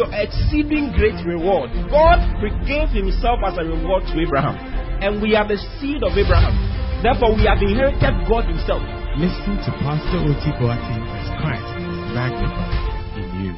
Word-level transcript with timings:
your 0.00 0.08
exceeding 0.16 0.96
great 0.96 1.20
reward. 1.28 1.68
God 1.92 2.24
gave 2.64 2.88
Himself 2.88 3.44
as 3.44 3.60
a 3.60 3.64
reward 3.68 4.08
to 4.08 4.16
Abraham. 4.16 4.56
And 5.04 5.20
we 5.20 5.36
are 5.36 5.46
the 5.46 5.60
seed 5.76 6.00
of 6.00 6.16
Abraham. 6.16 6.56
Therefore, 7.04 7.36
we 7.36 7.44
have 7.44 7.60
inherited 7.60 8.24
God 8.24 8.48
Himself. 8.48 8.80
Listen 9.20 9.60
to 9.60 9.70
Pastor 9.84 10.24
Oti 10.24 10.52
Boateng 10.56 11.04
as 11.04 11.28
Christ 11.36 11.68
is 11.76 12.00
magnified 12.16 13.20
in 13.20 13.28
you. 13.44 13.54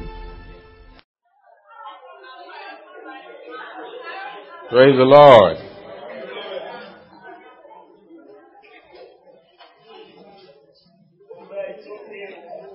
Praise 4.69 4.97
the 4.97 5.07
Lord. 5.07 5.57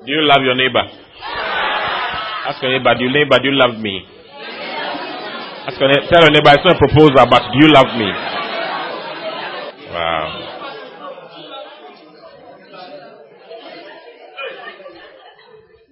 Do 0.06 0.12
you 0.14 0.22
love 0.22 0.40
your 0.42 0.54
neighbor? 0.54 1.07
Ask 2.48 2.62
your 2.62 2.72
neighbor, 2.72 2.94
do 2.96 3.04
you 3.04 3.12
neighbor, 3.12 3.38
do 3.42 3.48
you 3.50 3.58
love 3.60 3.78
me? 3.78 4.08
Ask 5.68 5.78
your 5.78 5.88
neighbor, 5.90 6.06
tell 6.08 6.22
your 6.22 6.30
neighbor, 6.30 6.48
it's 6.56 6.64
not 6.64 6.76
a 6.76 6.78
proposal, 6.78 7.26
but 7.28 7.42
do 7.52 7.58
you 7.60 7.68
love 7.68 7.92
me? 7.92 8.08
Wow. 9.92 10.54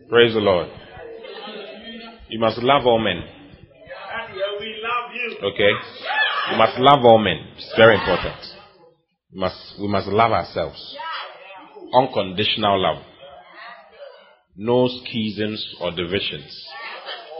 Praise 0.08 0.32
the 0.32 0.40
Lord. 0.40 0.68
You 2.30 2.40
must 2.40 2.56
love 2.62 2.86
all 2.86 3.00
men. 3.00 3.22
Okay? 5.44 5.72
You 6.52 6.56
must 6.56 6.78
love 6.78 7.04
all 7.04 7.18
men. 7.18 7.36
It's 7.58 7.74
very 7.76 7.98
important. 7.98 8.34
We 9.30 9.40
must, 9.40 9.74
we 9.78 9.88
must 9.88 10.06
love 10.06 10.32
ourselves. 10.32 10.96
Unconditional 11.92 12.80
love. 12.80 13.02
No 14.56 14.88
schisms 14.88 15.74
or 15.80 15.90
divisions. 15.90 16.66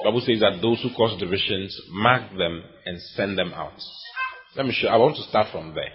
Bible 0.04 0.20
says 0.20 0.40
that 0.40 0.60
those 0.60 0.80
who 0.82 0.90
cause 0.94 1.18
divisions, 1.18 1.76
mark 1.90 2.30
them 2.36 2.62
and 2.84 3.00
send 3.14 3.38
them 3.38 3.52
out. 3.54 3.72
Let 4.54 4.66
me 4.66 4.72
show. 4.72 4.88
I 4.88 4.96
want 4.96 5.16
to 5.16 5.22
start 5.22 5.48
from 5.50 5.74
there. 5.74 5.92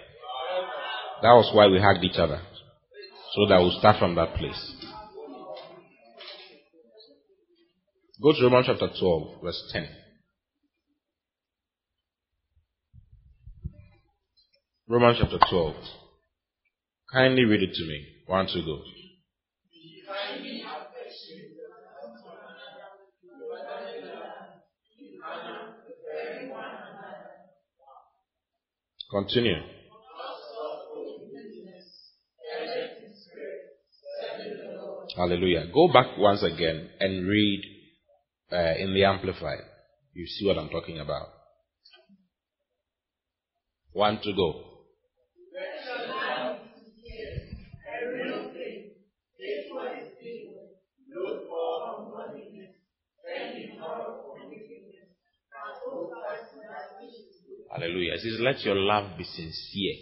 That 1.22 1.32
was 1.32 1.50
why 1.54 1.68
we 1.68 1.80
hugged 1.80 2.04
each 2.04 2.18
other. 2.18 2.40
So 3.34 3.46
that 3.48 3.58
we'll 3.58 3.78
start 3.78 3.98
from 3.98 4.14
that 4.16 4.34
place. 4.34 4.74
Go 8.22 8.32
to 8.32 8.42
Romans 8.42 8.66
chapter 8.66 8.88
12, 9.00 9.42
verse 9.42 9.70
10. 9.72 9.88
Romans 14.88 15.18
chapter 15.20 15.38
12. 15.50 15.74
Kindly 17.12 17.44
read 17.44 17.62
it 17.62 17.74
to 17.74 17.82
me. 17.84 18.06
One, 18.26 18.46
two, 18.46 18.62
go. 18.64 18.82
Continue. 29.10 29.62
Hallelujah. 35.16 35.66
Go 35.74 35.88
back 35.92 36.16
once 36.16 36.42
again 36.42 36.88
and 36.98 37.28
read 37.28 37.62
uh, 38.50 38.74
in 38.78 38.94
the 38.94 39.04
Amplified. 39.04 39.58
You 40.14 40.26
see 40.26 40.46
what 40.46 40.56
I'm 40.56 40.70
talking 40.70 40.98
about. 40.98 41.28
One 43.92 44.18
to 44.22 44.32
go. 44.32 44.71
It 58.14 58.20
says, 58.20 58.40
let 58.40 58.64
your 58.64 58.76
love 58.76 59.16
be 59.16 59.24
sincere. 59.24 59.96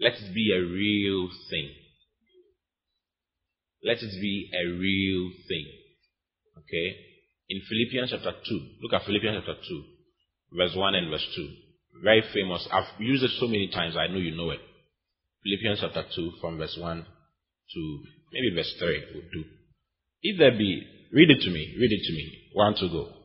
Let 0.00 0.12
it 0.14 0.34
be 0.34 0.52
a 0.54 0.60
real 0.60 1.28
thing. 1.50 1.70
Let 3.84 3.98
it 3.98 4.20
be 4.20 4.50
a 4.54 4.66
real 4.66 5.30
thing. 5.48 5.66
Okay? 6.58 6.96
In 7.48 7.60
Philippians 7.68 8.10
chapter 8.10 8.32
2, 8.46 8.60
look 8.82 8.92
at 8.92 9.06
Philippians 9.06 9.42
chapter 9.44 9.60
2, 9.68 9.84
verse 10.56 10.74
1 10.74 10.94
and 10.94 11.10
verse 11.10 11.26
2. 11.34 11.48
Very 12.02 12.22
famous. 12.32 12.68
I've 12.72 13.00
used 13.00 13.24
it 13.24 13.30
so 13.40 13.46
many 13.46 13.68
times, 13.68 13.96
I 13.96 14.06
know 14.06 14.18
you 14.18 14.36
know 14.36 14.50
it. 14.50 14.60
Philippians 15.42 15.80
chapter 15.80 16.04
2, 16.14 16.32
from 16.40 16.58
verse 16.58 16.76
1 16.78 17.04
to 17.74 18.02
maybe 18.32 18.54
verse 18.54 18.72
3 18.78 19.04
would 19.14 19.30
do. 19.32 19.44
If 20.22 20.38
there 20.38 20.52
be, 20.52 20.82
read 21.12 21.30
it 21.30 21.42
to 21.44 21.50
me, 21.50 21.74
read 21.78 21.92
it 21.92 22.04
to 22.06 22.12
me. 22.12 22.50
One 22.52 22.74
to 22.74 22.88
go. 22.88 23.17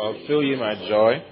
Fulfill 0.00 0.42
you 0.42 0.56
my 0.56 0.74
joy. 0.88 1.22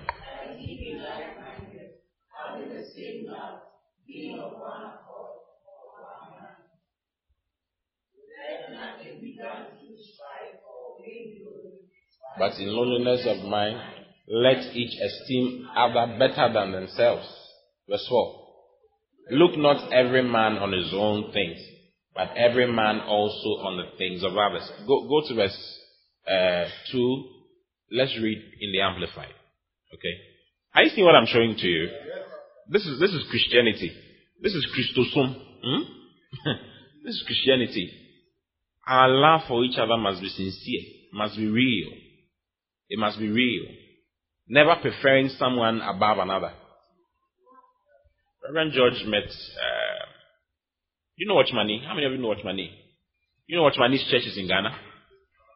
But 12.38 12.52
in 12.60 12.68
loneliness 12.68 13.26
of 13.26 13.48
mind, 13.48 13.80
let 14.28 14.58
each 14.76 15.00
esteem 15.00 15.66
other 15.74 16.18
better 16.18 16.52
than 16.52 16.72
themselves. 16.72 17.26
Verse 17.88 18.06
4. 18.06 18.48
Look 19.30 19.56
not 19.56 19.90
every 19.94 20.22
man 20.22 20.58
on 20.58 20.72
his 20.72 20.92
own 20.92 21.32
things, 21.32 21.58
but 22.14 22.36
every 22.36 22.70
man 22.70 23.00
also 23.00 23.48
on 23.64 23.78
the 23.78 23.96
things 23.96 24.22
of 24.22 24.36
others. 24.36 24.70
Go, 24.86 25.08
go 25.08 25.26
to 25.26 25.34
verse 25.34 25.78
uh, 26.30 26.66
2. 26.92 27.37
Let's 27.90 28.16
read 28.22 28.38
in 28.60 28.72
the 28.72 28.80
Amplified. 28.80 29.34
Okay? 29.94 30.14
Are 30.74 30.82
you 30.82 30.90
seeing 30.90 31.06
what 31.06 31.14
I'm 31.14 31.26
showing 31.26 31.56
to 31.56 31.66
you? 31.66 31.88
This 32.68 32.84
is, 32.84 33.00
this 33.00 33.10
is 33.10 33.24
Christianity. 33.30 33.92
This 34.42 34.52
is 34.52 34.66
Christosum. 34.74 35.34
Hmm? 35.64 35.82
this 37.04 37.14
is 37.14 37.22
Christianity. 37.26 37.90
Our 38.86 39.08
love 39.08 39.40
for 39.48 39.64
each 39.64 39.78
other 39.78 39.96
must 39.96 40.20
be 40.20 40.28
sincere, 40.28 40.80
must 41.12 41.36
be 41.36 41.46
real. 41.46 41.92
It 42.88 42.98
must 42.98 43.18
be 43.18 43.28
real. 43.28 43.66
Never 44.48 44.76
preferring 44.80 45.28
someone 45.30 45.80
above 45.80 46.18
another. 46.18 46.52
Reverend 48.44 48.72
George 48.72 49.04
met, 49.06 49.24
uh, 49.24 50.06
you 51.16 51.26
know 51.26 51.34
Watchman 51.34 51.66
Nee? 51.66 51.82
How 51.86 51.94
many 51.94 52.06
of 52.06 52.12
you 52.12 52.18
know 52.18 52.28
Watchman 52.28 52.56
Nee? 52.56 52.70
You 53.46 53.56
know 53.56 53.62
Watchman 53.64 53.90
Nee's 53.90 54.06
church 54.10 54.24
is 54.26 54.38
in 54.38 54.48
Ghana? 54.48 54.74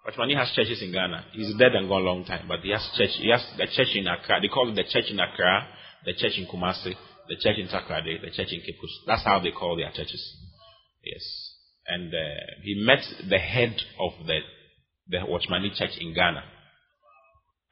Watchman 0.05 0.29
Nee 0.29 0.35
has 0.35 0.53
churches 0.55 0.83
in 0.83 0.93
Ghana. 0.93 1.27
He's 1.33 1.55
dead 1.57 1.75
and 1.75 1.89
gone 1.89 2.03
a 2.03 2.05
long 2.05 2.25
time, 2.25 2.47
but 2.49 2.61
he 2.61 2.71
has 2.71 2.83
church. 2.97 3.11
He 3.19 3.31
has 3.31 3.45
the 3.57 3.67
church 3.67 3.95
in 3.95 4.07
Accra. 4.09 4.41
They 4.41 4.49
call 4.49 4.69
it 4.69 4.75
the 4.75 4.83
church 4.83 5.11
in 5.11 5.21
Accra, 5.21 5.69
the 6.05 6.13
church 6.15 6.33
in 6.39 6.47
Kumasi, 6.47 6.95
the 7.29 7.37
church 7.37 7.59
in 7.59 7.69
Takoradi, 7.69 8.21
the 8.21 8.31
church 8.31 8.51
in 8.51 8.61
Kipus. 8.61 8.91
That's 9.07 9.25
how 9.25 9.39
they 9.39 9.53
call 9.53 9.77
their 9.77 9.91
churches. 9.91 10.23
Yes. 11.05 11.23
And 11.87 12.13
uh, 12.13 12.63
he 12.63 12.83
met 12.85 13.01
the 13.29 13.39
head 13.39 13.77
of 14.01 14.13
the 14.27 14.41
the 15.09 15.19
Watchman 15.27 15.63
Nee 15.63 15.75
church 15.77 15.97
in 16.01 16.15
Ghana. 16.15 16.43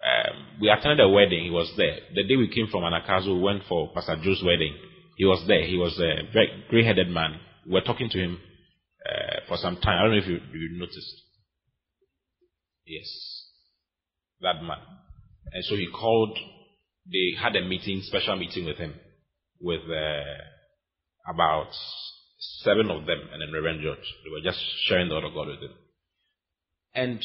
Um, 0.01 0.61
we 0.61 0.71
attended 0.71 1.01
a 1.01 1.09
wedding. 1.09 1.45
He 1.45 1.51
was 1.51 1.73
there. 1.77 1.99
The 2.15 2.25
day 2.25 2.37
we 2.37 2.49
came 2.49 2.69
from 2.71 2.83
Anagkazo, 2.83 3.35
we 3.35 3.43
went 3.43 3.63
for 3.69 3.93
Pastor 3.93 4.17
Joe's 4.23 4.43
wedding. 4.45 4.75
He 5.17 5.27
was 5.27 5.45
there. 5.47 5.67
He 5.67 5.77
was 5.77 5.99
a 5.99 6.33
very 6.33 6.65
gray-headed 6.71 7.09
man. 7.09 7.39
We 7.67 7.73
were 7.73 7.83
talking 7.83 8.09
to 8.09 8.19
him 8.19 8.41
uh, 9.05 9.41
for 9.47 9.59
some 9.59 9.77
time. 9.77 9.99
I 9.99 10.03
don't 10.05 10.13
know 10.13 10.23
if 10.23 10.27
you, 10.27 10.41
you 10.59 10.79
noticed. 10.79 11.23
Yes, 12.91 13.09
that 14.41 14.63
man. 14.63 14.79
And 15.53 15.65
so 15.65 15.77
he 15.77 15.87
called. 15.87 16.37
They 17.07 17.41
had 17.41 17.57
a 17.57 17.65
meeting, 17.65 18.03
special 18.03 18.37
meeting 18.37 18.67
with 18.67 18.77
him, 18.77 18.95
with 19.61 19.81
uh, 19.89 21.33
about 21.33 21.71
seven 22.63 22.91
of 22.91 23.07
them, 23.07 23.19
and 23.33 23.41
then 23.41 23.53
Reverend 23.53 23.81
George. 23.83 23.99
They 24.25 24.31
were 24.31 24.43
just 24.43 24.61
sharing 24.87 25.09
the 25.09 25.15
word 25.15 25.25
of 25.25 25.35
God 25.35 25.49
with 25.49 25.61
him. 25.61 25.75
And 26.95 27.21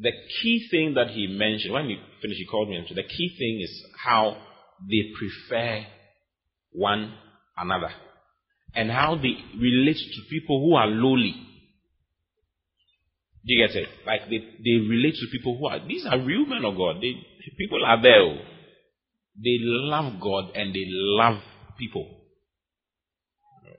the 0.00 0.12
key 0.40 0.68
thing 0.70 0.94
that 0.94 1.08
he 1.08 1.26
mentioned, 1.26 1.72
when 1.72 1.86
he 1.86 1.96
finished, 2.22 2.38
he 2.38 2.46
called 2.46 2.68
me 2.68 2.76
and 2.76 2.86
said, 2.86 2.96
the 2.96 3.02
key 3.02 3.34
thing 3.38 3.60
is 3.62 3.84
how 4.04 4.36
they 4.88 5.02
prefer 5.18 5.86
one 6.70 7.14
another 7.56 7.90
and 8.74 8.90
how 8.90 9.16
they 9.16 9.34
relate 9.58 9.96
to 9.96 10.30
people 10.30 10.60
who 10.60 10.76
are 10.76 10.86
lowly. 10.86 11.34
Do 13.46 13.54
you 13.54 13.66
get 13.66 13.76
it? 13.76 13.88
Like 14.06 14.22
they, 14.28 14.38
they 14.38 14.76
relate 14.88 15.14
to 15.14 15.26
people 15.30 15.56
who 15.58 15.68
are, 15.68 15.80
these 15.86 16.04
are 16.06 16.18
real 16.18 16.46
men 16.46 16.64
of 16.64 16.76
God. 16.76 16.96
They, 17.00 17.14
people 17.56 17.84
are 17.84 18.00
there. 18.02 18.20
Oh. 18.20 18.36
They 19.36 19.58
love 19.60 20.20
God 20.20 20.50
and 20.54 20.74
they 20.74 20.84
love 20.86 21.40
people. 21.78 22.08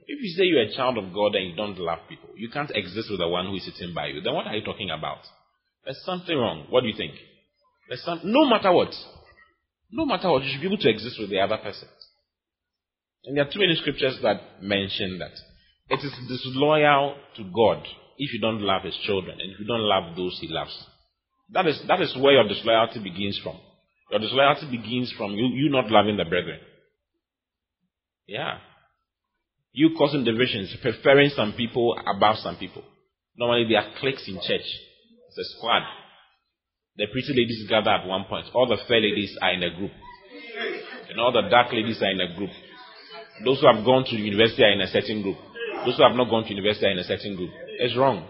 If 0.06 0.18
you 0.20 0.30
say 0.36 0.44
you're 0.44 0.62
a 0.62 0.74
child 0.74 0.98
of 0.98 1.12
God 1.14 1.36
and 1.36 1.50
you 1.50 1.56
don't 1.56 1.78
love 1.78 2.00
people, 2.08 2.30
you 2.36 2.48
can't 2.50 2.70
exist 2.74 3.10
with 3.10 3.20
the 3.20 3.28
one 3.28 3.46
who 3.46 3.54
is 3.54 3.64
sitting 3.64 3.94
by 3.94 4.06
you, 4.06 4.20
then 4.20 4.34
what 4.34 4.46
are 4.46 4.56
you 4.56 4.64
talking 4.64 4.90
about? 4.90 5.18
There's 5.84 6.02
something 6.04 6.36
wrong. 6.36 6.66
What 6.70 6.80
do 6.80 6.88
you 6.88 6.96
think? 6.96 7.12
There's 7.88 8.02
some, 8.02 8.20
no 8.24 8.48
matter 8.48 8.72
what, 8.72 8.92
no 9.92 10.06
matter 10.06 10.30
what, 10.30 10.42
you 10.42 10.50
should 10.50 10.60
be 10.60 10.66
able 10.66 10.78
to 10.78 10.90
exist 10.90 11.16
with 11.18 11.30
the 11.30 11.40
other 11.40 11.58
person. 11.58 11.88
And 13.24 13.36
there 13.36 13.46
are 13.46 13.52
too 13.52 13.60
many 13.60 13.74
scriptures 13.76 14.18
that 14.22 14.62
mention 14.62 15.18
that. 15.18 15.32
It 15.90 16.00
is 16.04 16.12
disloyal 16.28 17.16
to 17.36 17.44
God 17.44 17.84
if 18.20 18.34
you 18.34 18.40
don't 18.40 18.60
love 18.60 18.82
his 18.84 18.96
children 19.04 19.40
and 19.40 19.50
if 19.50 19.58
you 19.58 19.66
don't 19.66 19.80
love 19.80 20.14
those 20.14 20.36
he 20.40 20.48
loves. 20.48 20.76
That 21.52 21.66
is, 21.66 21.80
that 21.88 22.00
is 22.02 22.14
where 22.20 22.34
your 22.34 22.46
disloyalty 22.46 23.00
begins 23.00 23.40
from. 23.42 23.56
Your 24.10 24.20
disloyalty 24.20 24.68
begins 24.70 25.12
from 25.16 25.32
you, 25.32 25.46
you 25.46 25.70
not 25.70 25.90
loving 25.90 26.18
the 26.18 26.24
brethren. 26.24 26.60
Yeah. 28.26 28.58
You 29.72 29.96
causing 29.96 30.24
divisions, 30.24 30.76
preferring 30.82 31.30
some 31.30 31.54
people 31.56 31.96
above 32.06 32.36
some 32.36 32.56
people. 32.56 32.82
Normally 33.36 33.66
there 33.68 33.80
are 33.80 33.98
cliques 33.98 34.28
in 34.28 34.34
church. 34.36 34.68
It's 35.28 35.38
a 35.38 35.56
squad. 35.56 35.82
The 36.96 37.06
pretty 37.06 37.32
ladies 37.32 37.66
gather 37.68 37.90
at 37.90 38.06
one 38.06 38.24
point. 38.28 38.46
All 38.52 38.68
the 38.68 38.76
fair 38.86 39.00
ladies 39.00 39.36
are 39.40 39.54
in 39.54 39.62
a 39.62 39.74
group. 39.74 39.92
And 41.08 41.18
all 41.18 41.32
the 41.32 41.48
dark 41.48 41.72
ladies 41.72 42.02
are 42.02 42.10
in 42.10 42.20
a 42.20 42.36
group. 42.36 42.50
Those 43.44 43.60
who 43.60 43.66
have 43.72 43.84
gone 43.84 44.04
to 44.04 44.16
university 44.16 44.62
are 44.62 44.72
in 44.72 44.82
a 44.82 44.88
certain 44.88 45.22
group. 45.22 45.38
Those 45.86 45.96
who 45.96 46.02
have 46.02 46.16
not 46.16 46.28
gone 46.28 46.44
to 46.44 46.50
university 46.50 46.86
are 46.86 46.92
in 46.92 46.98
a 46.98 47.04
certain 47.04 47.36
group. 47.36 47.50
It's 47.80 47.96
wrong. 47.96 48.28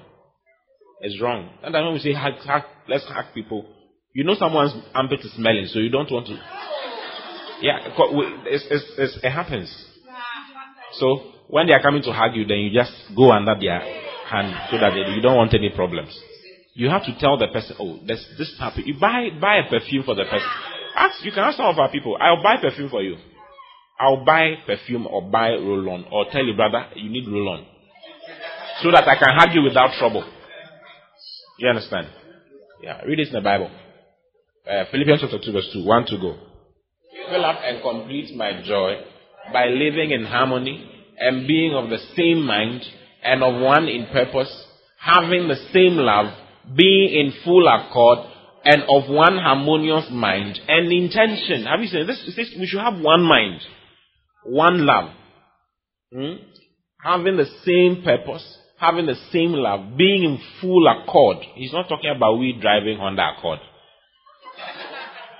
It's 1.01 1.21
wrong. 1.21 1.51
And 1.65 1.75
then 1.75 1.85
when 1.85 1.95
we 1.95 1.99
say 1.99 2.15
hack, 2.15 2.35
hack, 2.47 2.67
let's 2.89 3.05
hack 3.09 3.35
people, 3.35 3.67
you 4.15 4.23
know 4.23 4.35
someone's 4.39 4.73
armpit 4.95 5.21
is 5.21 5.35
smelling, 5.35 5.67
so 5.67 5.81
you 5.81 5.91
don't 5.91 6.11
want 6.11 6.27
to. 6.27 6.39
Yeah, 7.61 7.91
it's, 8.47 8.65
it's, 8.71 8.85
it's, 8.97 9.19
it 9.25 9.31
happens. 9.31 9.69
So 10.93 11.33
when 11.49 11.67
they 11.67 11.73
are 11.73 11.83
coming 11.83 12.03
to 12.03 12.13
hug 12.13 12.37
you, 12.37 12.47
then 12.47 12.59
you 12.59 12.71
just 12.73 12.93
go 13.17 13.33
under 13.33 13.59
their 13.59 13.81
hand 14.31 14.55
so 14.71 14.79
that 14.79 14.91
they, 14.95 15.15
you 15.15 15.21
don't 15.21 15.37
want 15.37 15.53
any 15.53 15.71
problems. 15.75 16.17
You 16.75 16.89
have 16.89 17.05
to 17.07 17.19
tell 17.19 17.37
the 17.37 17.49
person, 17.49 17.75
oh, 17.81 17.99
there's 18.07 18.25
this 18.39 18.55
type. 18.57 18.75
You 18.77 18.95
buy 19.01 19.31
buy 19.41 19.57
a 19.57 19.69
perfume 19.69 20.05
for 20.05 20.15
the 20.15 20.25
person. 20.25 20.49
Ask, 20.97 21.25
you 21.25 21.33
can 21.33 21.43
ask 21.43 21.57
some 21.57 21.67
of 21.67 21.79
our 21.79 21.91
people. 21.91 22.17
I'll 22.21 22.43
buy 22.43 22.57
perfume 22.61 22.89
for 22.89 23.03
you. 23.03 23.17
I'll 23.99 24.25
buy 24.25 24.55
perfume 24.65 25.07
or 25.07 25.29
buy 25.29 25.51
roll-on 25.51 26.07
or 26.11 26.27
tell 26.31 26.45
you, 26.45 26.55
brother, 26.55 26.87
you 26.95 27.11
need 27.11 27.27
roll-on, 27.29 27.67
so 28.83 28.91
that 28.91 29.07
I 29.07 29.17
can 29.17 29.29
hug 29.37 29.55
you 29.55 29.63
without 29.63 29.93
trouble. 29.99 30.25
You 31.59 31.69
understand? 31.69 32.09
Yeah, 32.83 33.01
read 33.03 33.21
it 33.21 33.29
in 33.29 33.35
the 33.35 33.41
Bible. 33.41 33.71
Uh, 34.69 34.85
Philippians 34.91 35.21
chapter 35.21 35.39
2, 35.39 35.53
verse 35.53 35.69
2. 35.73 35.85
1 35.85 36.07
to 36.07 36.19
go. 36.19 36.37
Fill 37.29 37.45
up 37.45 37.59
and 37.63 37.83
complete 37.83 38.35
my 38.35 38.63
joy 38.65 39.03
by 39.53 39.67
living 39.67 40.11
in 40.11 40.25
harmony 40.25 40.89
and 41.19 41.47
being 41.47 41.75
of 41.75 41.91
the 41.91 41.99
same 42.17 42.43
mind 42.45 42.83
and 43.23 43.43
of 43.43 43.61
one 43.61 43.87
in 43.89 44.07
purpose, 44.07 44.51
having 44.99 45.49
the 45.49 45.57
same 45.73 45.97
love, 45.97 46.33
being 46.75 47.11
in 47.13 47.33
full 47.45 47.69
accord 47.69 48.19
and 48.65 48.83
of 48.83 49.11
one 49.11 49.39
harmonious 49.39 50.09
mind 50.11 50.59
and 50.69 50.93
intention. 50.93 51.65
Have 51.65 51.81
you 51.81 51.89
seen 51.89 52.07
this? 52.07 52.23
this 52.37 52.55
we 52.59 52.67
should 52.67 52.81
have 52.81 53.01
one 53.01 53.23
mind, 53.23 53.61
one 54.45 54.87
love, 54.87 55.11
hmm? 56.13 56.35
having 57.03 57.37
the 57.37 57.47
same 57.65 58.03
purpose, 58.03 58.59
having 58.81 59.05
the 59.05 59.17
same 59.31 59.53
love, 59.53 59.97
being 59.97 60.25
in 60.25 60.41
full 60.61 60.89
accord. 60.89 61.37
He's 61.55 61.73
not 61.73 61.89
talking 61.89 62.11
about 62.17 62.39
we 62.39 62.59
driving 62.59 62.97
Honda 62.99 63.35
Accord. 63.37 63.59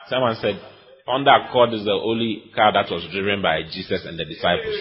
Someone 0.09 0.37
said, 0.41 0.61
Honda 1.07 1.49
Accord 1.49 1.73
is 1.73 1.85
the 1.85 1.93
only 1.93 2.51
car 2.55 2.73
that 2.75 2.91
was 2.91 3.09
driven 3.11 3.41
by 3.41 3.63
Jesus 3.63 4.05
and 4.05 4.19
the 4.19 4.27
disciples. 4.27 4.77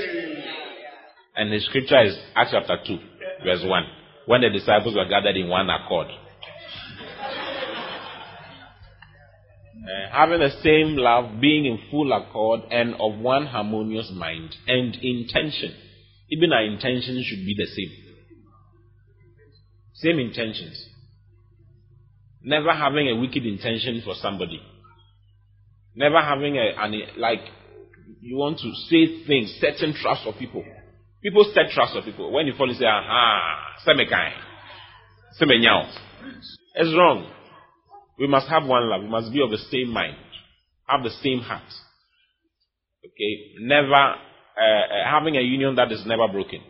And 1.37 1.53
the 1.53 1.59
scripture 1.61 2.03
is 2.03 2.19
Acts 2.35 2.51
chapter 2.51 2.77
2, 2.85 2.97
verse 3.45 3.63
1. 3.63 3.83
When 4.25 4.41
the 4.41 4.49
disciples 4.49 4.93
were 4.93 5.07
gathered 5.07 5.37
in 5.37 5.47
one 5.47 5.69
accord. 5.69 6.07
Uh, 9.79 10.11
having 10.11 10.39
the 10.39 10.51
same 10.61 10.97
love, 10.97 11.39
being 11.39 11.65
in 11.65 11.79
full 11.89 12.11
accord, 12.11 12.59
and 12.69 12.95
of 12.95 13.17
one 13.19 13.45
harmonious 13.45 14.11
mind 14.13 14.53
and 14.67 14.95
intention. 15.01 15.73
Even 16.29 16.51
our 16.51 16.65
intentions 16.65 17.25
should 17.25 17.45
be 17.45 17.55
the 17.57 17.65
same. 17.65 18.08
Same 19.99 20.19
intentions. 20.19 20.87
Never 22.41 22.73
having 22.73 23.09
a 23.09 23.19
wicked 23.19 23.45
intention 23.45 24.01
for 24.03 24.15
somebody. 24.15 24.61
Never 25.93 26.21
having 26.21 26.55
a, 26.55 26.71
an, 26.77 26.93
like, 27.17 27.41
you 28.21 28.37
want 28.37 28.59
to 28.59 28.71
say 28.87 29.25
things, 29.27 29.57
certain 29.59 29.93
trust 29.93 30.23
for 30.23 30.33
people. 30.33 30.63
People 31.21 31.51
set 31.53 31.71
trust 31.73 31.93
for 31.93 32.01
people. 32.01 32.31
When 32.31 32.47
you 32.47 32.53
fall, 32.57 32.69
you 32.69 32.75
say, 32.75 32.85
aha, 32.85 33.75
semekai, 33.85 34.31
semenyao. 35.41 35.93
It's 36.75 36.95
wrong. 36.97 37.29
We 38.17 38.27
must 38.27 38.47
have 38.47 38.65
one 38.65 38.89
love. 38.89 39.01
We 39.01 39.09
must 39.09 39.33
be 39.33 39.41
of 39.43 39.49
the 39.49 39.57
same 39.69 39.89
mind. 39.89 40.15
Have 40.87 41.03
the 41.03 41.11
same 41.21 41.39
heart. 41.39 41.63
Okay? 43.05 43.55
Never, 43.59 43.93
uh, 43.93 44.15
uh, 44.61 45.11
having 45.11 45.35
a 45.35 45.41
union 45.41 45.75
that 45.75 45.91
is 45.91 46.05
never 46.05 46.27
broken. 46.31 46.61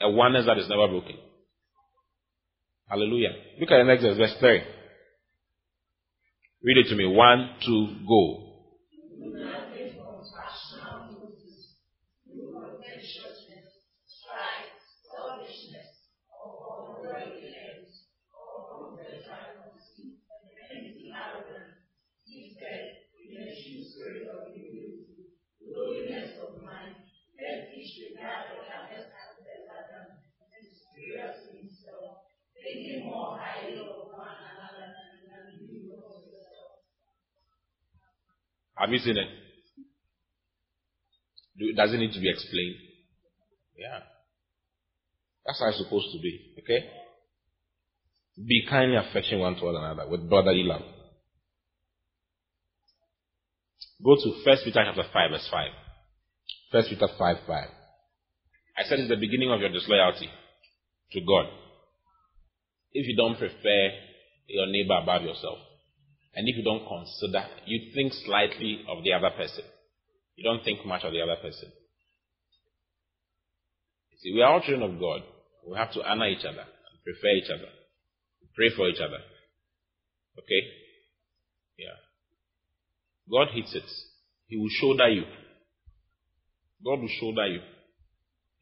A 0.00 0.10
oneness 0.10 0.46
that 0.46 0.56
is 0.56 0.68
never 0.70 0.88
broken. 0.88 1.16
Hallelujah. 2.88 3.30
Look 3.60 3.70
at 3.70 3.78
the 3.78 3.84
next 3.84 4.02
verse, 4.02 4.16
verse 4.16 4.34
3. 4.40 4.62
Read 6.62 6.78
it 6.78 6.88
to 6.88 6.96
me. 6.96 7.06
One, 7.06 7.50
two, 7.64 7.88
go. 8.08 8.44
Have 38.78 38.90
you 38.90 38.98
seen 38.98 39.16
it? 39.16 39.28
Does 41.76 41.92
it 41.92 41.98
need 41.98 42.12
to 42.12 42.20
be 42.20 42.30
explained? 42.30 42.76
Yeah. 43.76 44.00
That's 45.44 45.58
how 45.60 45.68
it's 45.68 45.78
supposed 45.78 46.12
to 46.12 46.20
be. 46.22 46.54
Okay? 46.60 46.86
Be 48.36 48.66
kindly 48.70 48.96
affection 48.96 49.40
one 49.40 49.56
to 49.56 49.68
another 49.68 50.08
with 50.08 50.28
brotherly 50.28 50.62
love. 50.62 50.82
Go 54.04 54.14
to 54.14 54.30
1 54.44 54.56
Peter 54.64 54.84
chapter 54.84 55.02
5, 55.12 55.30
verse 55.30 55.48
5. 55.50 55.66
1 56.70 56.84
Peter 56.88 57.08
5, 57.18 57.36
5. 57.46 57.68
I 58.78 58.82
said 58.84 59.00
it's 59.00 59.08
the 59.08 59.16
beginning 59.16 59.50
of 59.50 59.58
your 59.58 59.70
disloyalty 59.70 60.30
to 61.12 61.20
God. 61.20 61.46
If 62.92 63.08
you 63.08 63.16
don't 63.16 63.36
prefer 63.36 63.90
your 64.46 64.66
neighbor 64.68 64.98
above 65.02 65.22
yourself, 65.22 65.58
and 66.34 66.48
if 66.48 66.56
you 66.56 66.64
don't 66.64 66.86
consider, 66.86 67.44
you 67.66 67.92
think 67.94 68.12
slightly 68.24 68.84
of 68.88 69.02
the 69.04 69.12
other 69.12 69.30
person. 69.36 69.64
You 70.36 70.44
don't 70.44 70.62
think 70.62 70.86
much 70.86 71.02
of 71.04 71.12
the 71.12 71.20
other 71.20 71.36
person. 71.40 71.72
See, 74.22 74.32
we 74.34 74.42
are 74.42 74.52
all 74.52 74.60
children 74.60 74.82
of 74.82 75.00
God. 75.00 75.22
We 75.66 75.76
have 75.76 75.92
to 75.92 76.02
honor 76.04 76.28
each 76.28 76.44
other, 76.44 76.62
and 76.62 77.02
prefer 77.04 77.34
each 77.36 77.50
other, 77.50 77.68
pray 78.54 78.70
for 78.74 78.88
each 78.88 79.00
other. 79.00 79.18
Okay? 80.38 80.62
Yeah. 81.78 81.98
God 83.30 83.48
hits 83.54 83.74
it. 83.74 83.84
He 84.46 84.56
will 84.56 84.70
shoulder 84.80 85.08
you. 85.08 85.24
God 86.84 87.00
will 87.00 87.14
shoulder 87.20 87.46
you. 87.46 87.60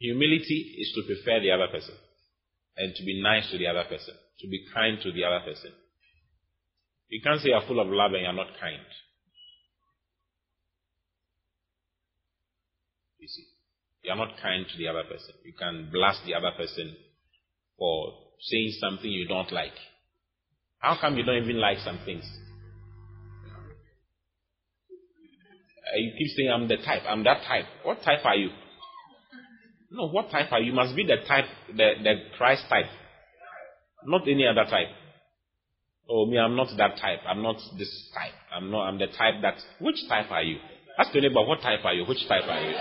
Humility 0.00 0.76
is 0.78 0.92
to 0.94 1.02
prefer 1.06 1.40
the 1.40 1.52
other 1.52 1.68
person 1.68 1.94
and 2.76 2.94
to 2.94 3.04
be 3.04 3.22
nice 3.22 3.50
to 3.50 3.58
the 3.58 3.66
other 3.66 3.84
person, 3.88 4.14
to 4.40 4.48
be 4.48 4.66
kind 4.74 4.98
to 5.02 5.12
the 5.12 5.24
other 5.24 5.40
person. 5.44 5.72
You 7.08 7.20
can't 7.22 7.40
say 7.40 7.50
you're 7.50 7.66
full 7.66 7.80
of 7.80 7.88
love 7.88 8.12
and 8.12 8.22
you're 8.22 8.32
not 8.32 8.48
kind. 8.60 8.82
You 13.18 13.28
see, 13.28 13.44
you're 14.02 14.16
not 14.16 14.36
kind 14.42 14.66
to 14.66 14.78
the 14.78 14.88
other 14.88 15.04
person. 15.04 15.34
You 15.44 15.52
can 15.58 15.90
blast 15.92 16.20
the 16.26 16.34
other 16.34 16.50
person 16.56 16.96
for 17.78 18.12
saying 18.40 18.72
something 18.80 19.10
you 19.10 19.26
don't 19.28 19.52
like. 19.52 19.74
How 20.78 20.96
come 21.00 21.16
you 21.16 21.24
don't 21.24 21.42
even 21.42 21.60
like 21.60 21.78
some 21.78 21.98
things? 22.04 22.24
Uh, 25.86 25.98
you 25.98 26.12
keep 26.18 26.36
saying, 26.36 26.50
I'm 26.52 26.68
the 26.68 26.76
type, 26.76 27.02
I'm 27.08 27.22
that 27.24 27.42
type. 27.46 27.64
What 27.84 28.02
type 28.02 28.24
are 28.24 28.34
you? 28.36 28.50
No, 29.90 30.08
what 30.08 30.30
type 30.30 30.50
are 30.52 30.60
you? 30.60 30.70
You 30.70 30.72
must 30.72 30.96
be 30.96 31.06
the 31.06 31.16
type, 31.26 31.44
the, 31.68 31.92
the 32.02 32.14
Christ 32.36 32.64
type. 32.68 32.86
Not 34.04 34.22
any 34.22 34.46
other 34.46 34.68
type. 34.68 34.88
Oh, 36.08 36.26
me, 36.26 36.38
I'm 36.38 36.54
not 36.56 36.68
that 36.78 36.98
type. 37.00 37.20
I'm 37.28 37.42
not 37.42 37.56
this 37.78 38.10
type. 38.14 38.32
I'm 38.54 38.70
not, 38.70 38.86
I'm 38.86 38.98
the 38.98 39.06
type 39.06 39.42
that, 39.42 39.54
which 39.80 39.96
type 40.08 40.30
are 40.30 40.42
you? 40.42 40.58
Ask 40.98 41.12
your 41.12 41.22
neighbor, 41.22 41.44
what 41.44 41.60
type 41.60 41.84
are 41.84 41.92
you? 41.92 42.04
Which 42.04 42.26
type 42.28 42.44
are 42.48 42.60
you? 42.60 42.76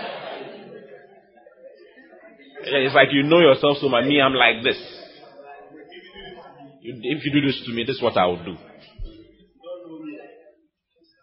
It's 2.68 2.94
like 2.94 3.08
you 3.12 3.22
know 3.22 3.40
yourself 3.40 3.78
so 3.80 3.88
much. 3.88 4.04
Me, 4.06 4.20
I'm 4.20 4.34
like 4.34 4.62
this. 4.64 4.78
If 6.82 7.24
you 7.24 7.32
do 7.32 7.46
this 7.46 7.62
to 7.66 7.72
me, 7.72 7.84
this 7.84 7.96
is 7.96 8.02
what 8.02 8.16
I 8.16 8.26
will 8.26 8.44
do. 8.44 8.56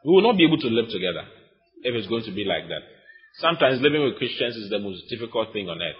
We 0.05 0.11
will 0.11 0.21
not 0.21 0.37
be 0.37 0.45
able 0.45 0.57
to 0.57 0.67
live 0.67 0.89
together 0.91 1.23
if 1.83 1.95
it's 1.95 2.07
going 2.07 2.23
to 2.25 2.31
be 2.31 2.43
like 2.43 2.67
that. 2.67 2.83
Sometimes 3.39 3.81
living 3.81 4.03
with 4.03 4.17
Christians 4.17 4.55
is 4.55 4.69
the 4.69 4.79
most 4.79 5.03
difficult 5.09 5.53
thing 5.53 5.69
on 5.69 5.81
earth. 5.81 5.95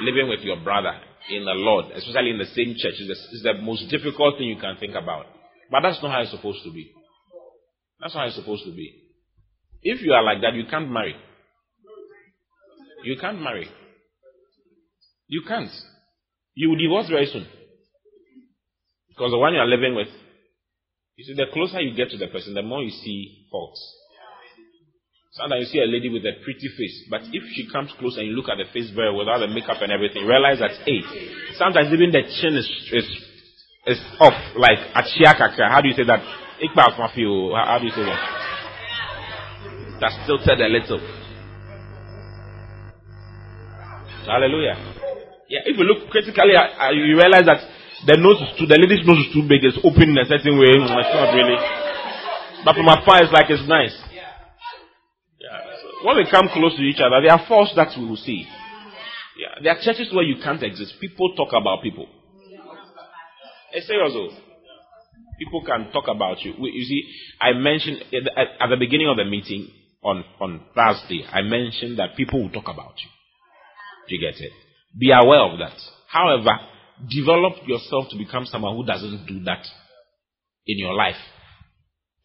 Living 0.00 0.28
with 0.28 0.40
your 0.40 0.56
brother 0.56 0.92
in 1.30 1.44
the 1.44 1.52
Lord, 1.52 1.86
especially 1.94 2.30
in 2.30 2.38
the 2.38 2.46
same 2.46 2.74
church, 2.76 2.94
is 2.98 3.08
the, 3.08 3.36
is 3.36 3.42
the 3.42 3.54
most 3.62 3.88
difficult 3.88 4.38
thing 4.38 4.48
you 4.48 4.60
can 4.60 4.76
think 4.76 4.94
about. 4.94 5.26
But 5.70 5.80
that's 5.82 6.02
not 6.02 6.12
how 6.12 6.22
it's 6.22 6.30
supposed 6.30 6.64
to 6.64 6.72
be. 6.72 6.90
That's 8.00 8.14
how 8.14 8.24
it's 8.26 8.36
supposed 8.36 8.64
to 8.64 8.72
be. 8.72 8.94
If 9.82 10.02
you 10.02 10.12
are 10.12 10.22
like 10.22 10.40
that, 10.42 10.54
you 10.54 10.64
can't 10.70 10.90
marry. 10.90 11.14
You 13.04 13.16
can't 13.20 13.40
marry. 13.40 13.68
You 15.28 15.42
can't. 15.46 15.70
You 16.54 16.70
will 16.70 16.78
divorce 16.78 17.08
very 17.08 17.26
soon. 17.26 17.46
Because 19.08 19.30
the 19.30 19.38
one 19.38 19.54
you 19.54 19.60
are 19.60 19.66
living 19.66 19.94
with, 19.94 20.08
you 21.16 21.24
see, 21.24 21.34
the 21.34 21.46
closer 21.52 21.80
you 21.80 21.94
get 21.94 22.10
to 22.10 22.16
the 22.16 22.28
person, 22.28 22.54
the 22.54 22.62
more 22.62 22.82
you 22.82 22.90
see 22.90 23.46
faults. 23.50 23.80
Sometimes 25.38 25.70
you 25.70 25.70
see 25.70 25.78
a 25.78 25.86
lady 25.86 26.10
with 26.10 26.26
a 26.26 26.34
pretty 26.42 26.66
face, 26.74 27.06
but 27.06 27.22
if 27.30 27.46
she 27.54 27.70
comes 27.70 27.94
close 27.94 28.18
and 28.18 28.26
you 28.26 28.34
look 28.34 28.50
at 28.50 28.58
the 28.58 28.66
face 28.74 28.90
very 28.90 29.14
well, 29.14 29.22
without 29.22 29.38
the 29.38 29.46
makeup 29.46 29.78
and 29.78 29.94
everything, 29.94 30.26
realize 30.26 30.58
that, 30.58 30.74
hey, 30.82 30.98
sometimes 31.54 31.94
even 31.94 32.10
the 32.10 32.26
chin 32.26 32.58
is, 32.58 32.66
is, 32.90 33.06
is 33.86 34.02
off, 34.18 34.34
like 34.58 34.82
at 34.98 35.06
Shiakaka. 35.14 35.70
How 35.70 35.78
do 35.78 35.86
you 35.86 35.94
say 35.94 36.02
that? 36.10 36.18
How 36.18 37.78
do 37.78 37.86
you 37.86 37.94
say 37.94 38.02
that? 38.02 38.18
That's 40.02 40.18
tilted 40.26 40.58
a 40.58 40.66
little. 40.66 40.98
Hallelujah. 44.26 44.74
Yeah, 45.46 45.62
if 45.70 45.78
you 45.78 45.86
look 45.86 46.10
critically, 46.10 46.58
uh, 46.58 46.90
you 46.90 47.14
realize 47.14 47.46
that 47.46 47.62
the 48.10 48.18
nose 48.18 48.42
is 48.42 48.58
too, 48.58 48.66
the 48.66 48.74
lady's 48.74 49.06
nose 49.06 49.22
is 49.22 49.30
too 49.30 49.46
big, 49.46 49.62
it's 49.62 49.78
open 49.86 50.10
in 50.10 50.18
a 50.18 50.26
certain 50.26 50.58
way. 50.58 50.82
It's 50.82 51.14
not 51.14 51.30
really. 51.30 51.58
But 52.66 52.74
from 52.74 52.90
afar, 52.90 53.22
it's 53.22 53.30
like 53.30 53.46
it's 53.54 53.62
nice. 53.70 53.94
When 56.04 56.16
we 56.16 56.26
come 56.30 56.48
close 56.52 56.76
to 56.76 56.82
each 56.82 57.00
other, 57.00 57.20
there 57.20 57.32
are 57.32 57.44
faults 57.48 57.72
that 57.74 57.88
we 57.98 58.06
will 58.06 58.16
see. 58.16 58.46
Yeah. 59.36 59.62
There 59.62 59.72
are 59.72 59.82
churches 59.82 60.12
where 60.12 60.24
you 60.24 60.36
can't 60.42 60.62
exist. 60.62 60.94
People 61.00 61.34
talk 61.36 61.48
about 61.50 61.82
people. 61.82 62.06
It's 63.72 63.86
serious 63.86 64.12
though. 64.12 64.30
People 65.38 65.62
can 65.64 65.90
talk 65.92 66.04
about 66.08 66.42
you. 66.42 66.54
You 66.58 66.84
see, 66.84 67.02
I 67.40 67.52
mentioned 67.52 68.02
at 68.02 68.68
the 68.68 68.76
beginning 68.76 69.08
of 69.08 69.16
the 69.16 69.24
meeting 69.24 69.68
on, 70.02 70.24
on 70.40 70.60
Thursday, 70.74 71.24
I 71.30 71.42
mentioned 71.42 71.98
that 71.98 72.16
people 72.16 72.42
will 72.42 72.50
talk 72.50 72.68
about 72.68 72.94
you. 72.98 73.10
Do 74.08 74.14
you 74.14 74.20
get 74.20 74.40
it? 74.40 74.52
Be 74.98 75.10
aware 75.12 75.40
of 75.40 75.58
that. 75.58 75.76
However, 76.08 76.50
develop 77.08 77.54
yourself 77.66 78.06
to 78.10 78.16
become 78.16 78.46
someone 78.46 78.74
who 78.74 78.84
doesn't 78.84 79.26
do 79.26 79.44
that 79.44 79.64
in 80.66 80.78
your 80.78 80.94
life 80.94 81.16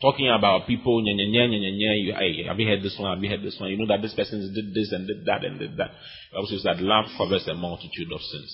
talking 0.04 0.28
about 0.28 0.68
people, 0.68 1.02
nye, 1.02 1.16
nye, 1.16 1.32
nye, 1.32 1.48
nye, 1.48 1.72
nye, 1.72 1.96
you, 2.04 2.12
hey, 2.12 2.44
have 2.44 2.60
you 2.60 2.68
heard 2.68 2.84
this 2.84 3.00
one? 3.00 3.16
Have 3.16 3.24
you 3.24 3.32
heard 3.32 3.42
this 3.42 3.56
one? 3.56 3.72
You 3.72 3.80
know 3.80 3.88
that 3.88 4.04
this 4.04 4.14
person 4.14 4.44
did 4.52 4.76
this 4.76 4.92
and 4.92 5.08
did 5.08 5.24
that 5.26 5.48
and 5.48 5.58
did 5.58 5.80
that. 5.80 5.96
Bible 6.36 6.52
says 6.52 6.68
that 6.68 6.84
love 6.84 7.08
covers 7.18 7.48
a 7.48 7.56
multitude 7.56 8.12
of 8.12 8.20
sins. 8.20 8.52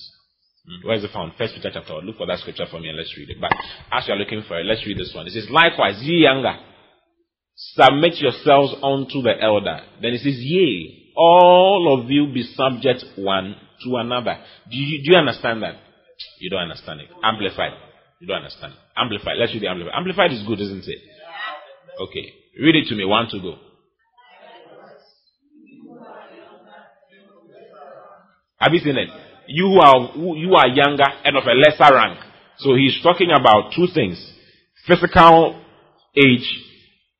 Hmm? 0.69 0.87
Where 0.87 0.97
is 0.97 1.03
it 1.03 1.09
found? 1.09 1.33
First 1.41 1.57
Peter 1.57 1.73
chapter. 1.73 1.97
Look 2.05 2.21
for 2.21 2.29
that 2.29 2.37
scripture 2.45 2.69
for 2.69 2.79
me 2.79 2.93
and 2.93 2.97
let's 2.97 3.09
read 3.17 3.33
it. 3.33 3.41
But 3.41 3.49
as 3.91 4.05
you 4.05 4.13
are 4.13 4.21
looking 4.21 4.45
for 4.47 4.61
it, 4.61 4.65
let's 4.69 4.85
read 4.85 5.01
this 5.01 5.09
one. 5.09 5.25
It 5.25 5.33
says, 5.33 5.49
Likewise, 5.49 5.97
ye 6.05 6.21
younger, 6.29 6.53
submit 7.73 8.21
yourselves 8.21 8.77
unto 8.85 9.25
the 9.25 9.33
elder. 9.41 9.81
Then 10.05 10.13
it 10.13 10.21
says, 10.21 10.37
Yea, 10.37 11.13
all 11.17 11.97
of 11.97 12.11
you 12.13 12.29
be 12.31 12.45
subject 12.53 13.03
one 13.17 13.57
to 13.83 13.97
another. 13.97 14.37
Do 14.69 14.77
you, 14.77 15.01
do 15.01 15.11
you 15.13 15.17
understand 15.17 15.63
that? 15.63 15.81
You 16.37 16.49
don't 16.53 16.69
understand 16.69 17.01
it. 17.01 17.09
Amplified. 17.23 17.73
You 18.21 18.27
don't 18.27 18.45
understand. 18.45 18.73
It. 18.73 18.79
Amplified. 18.95 19.37
Let's 19.39 19.53
read 19.53 19.63
the 19.63 19.67
amplified. 19.67 19.95
Amplified 19.97 20.31
is 20.31 20.45
good, 20.45 20.59
isn't 20.61 20.85
it? 20.85 20.99
Okay. 21.99 22.33
Read 22.61 22.75
it 22.75 22.87
to 22.89 22.95
me. 22.95 23.05
One 23.05 23.27
to 23.29 23.39
go. 23.39 23.55
Have 28.57 28.73
you 28.73 28.79
seen 28.79 28.97
it? 28.97 29.09
You 29.47 29.67
who 29.67 29.79
are 29.79 30.35
you 30.35 30.53
are 30.55 30.67
younger 30.67 31.05
and 31.23 31.37
of 31.37 31.43
a 31.43 31.53
lesser 31.53 31.93
rank. 31.93 32.19
So 32.57 32.75
he's 32.75 33.01
talking 33.03 33.29
about 33.31 33.71
two 33.75 33.87
things: 33.93 34.17
physical 34.87 35.61
age 36.15 36.47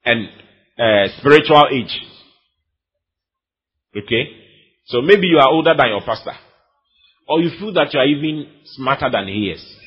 and 0.05 0.27
uh, 0.77 1.07
spiritual 1.19 1.67
age. 1.71 1.98
Okay. 3.95 4.24
So 4.86 5.01
maybe 5.01 5.27
you 5.27 5.38
are 5.38 5.50
older 5.50 5.74
than 5.77 5.89
your 5.89 6.01
pastor, 6.01 6.33
or 7.27 7.39
you 7.41 7.51
feel 7.59 7.74
that 7.74 7.93
you 7.93 8.00
are 8.00 8.07
even 8.07 8.50
smarter 8.65 9.09
than 9.12 9.27
he 9.27 9.51
is 9.53 9.78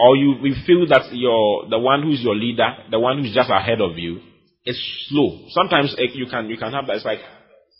or 0.00 0.16
you, 0.16 0.34
you 0.42 0.54
feel 0.66 0.86
that 0.88 1.12
your 1.12 1.68
the 1.68 1.78
one 1.78 2.02
who 2.02 2.12
is 2.12 2.20
your 2.20 2.36
leader, 2.36 2.68
the 2.90 2.98
one 2.98 3.18
who 3.18 3.24
is 3.24 3.34
just 3.34 3.50
ahead 3.50 3.80
of 3.80 3.98
you, 3.98 4.20
is 4.64 4.78
slow. 5.08 5.46
Sometimes 5.50 5.94
eh, 5.98 6.06
you 6.14 6.26
can 6.26 6.48
you 6.48 6.56
can 6.56 6.72
have 6.72 6.86
that. 6.86 6.96
It's 6.96 7.04
like 7.04 7.20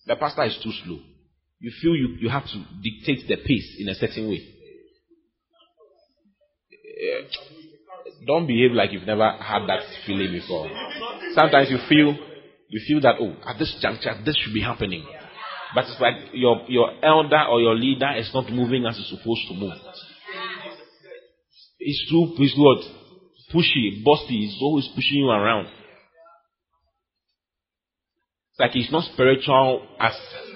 the 0.06 0.16
pastor 0.16 0.44
is 0.44 0.58
too 0.62 0.72
slow. 0.84 0.98
You 1.60 1.72
feel 1.82 1.94
you, 1.94 2.16
you 2.20 2.28
have 2.28 2.44
to 2.44 2.64
dictate 2.82 3.28
the 3.28 3.36
pace 3.36 3.76
in 3.78 3.88
a 3.88 3.94
certain 3.94 4.28
way. 4.28 4.40
Eh, 6.72 7.28
don't 8.26 8.46
behave 8.46 8.72
like 8.72 8.92
you've 8.92 9.06
never 9.06 9.30
had 9.38 9.66
that 9.68 9.80
feeling 10.06 10.32
before. 10.32 10.68
Sometimes 11.34 11.70
you 11.70 11.78
feel 11.88 12.16
you 12.68 12.80
feel 12.86 13.00
that 13.02 13.16
oh 13.20 13.34
at 13.46 13.58
this 13.58 13.76
juncture 13.80 14.14
this 14.24 14.36
should 14.42 14.54
be 14.54 14.62
happening, 14.62 15.04
but 15.74 15.84
it's 15.84 16.00
like 16.00 16.16
your 16.32 16.62
your 16.68 16.90
elder 17.04 17.44
or 17.48 17.60
your 17.60 17.76
leader 17.76 18.10
is 18.16 18.30
not 18.34 18.50
moving 18.50 18.86
as 18.86 18.98
it's 18.98 19.10
supposed 19.10 19.46
to 19.48 19.54
move. 19.54 19.74
He's 21.78 22.00
too, 22.10 22.34
he's 22.36 22.54
what? 22.56 22.84
Pushy, 23.54 24.04
bossy. 24.04 24.46
He's 24.46 24.58
always 24.60 24.88
pushing 24.94 25.18
you 25.18 25.30
around. 25.30 25.66
It's 28.50 28.60
like 28.60 28.72
he's 28.72 28.90
not 28.90 29.04
spiritual 29.12 29.86
as, 30.00 30.14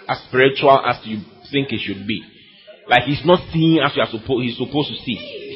as 0.09 0.19
spiritual 0.29 0.83
as 0.85 0.97
you 1.05 1.21
think 1.51 1.69
he 1.69 1.79
should 1.79 2.07
be. 2.07 2.23
Like 2.89 3.05
he's 3.05 3.25
not 3.25 3.39
seeing 3.53 3.81
as 3.81 3.93
you 3.95 4.03
are 4.03 4.11
supposed, 4.11 4.43
he's 4.43 4.59
supposed 4.59 4.89
to 4.91 4.97
see. 5.05 5.49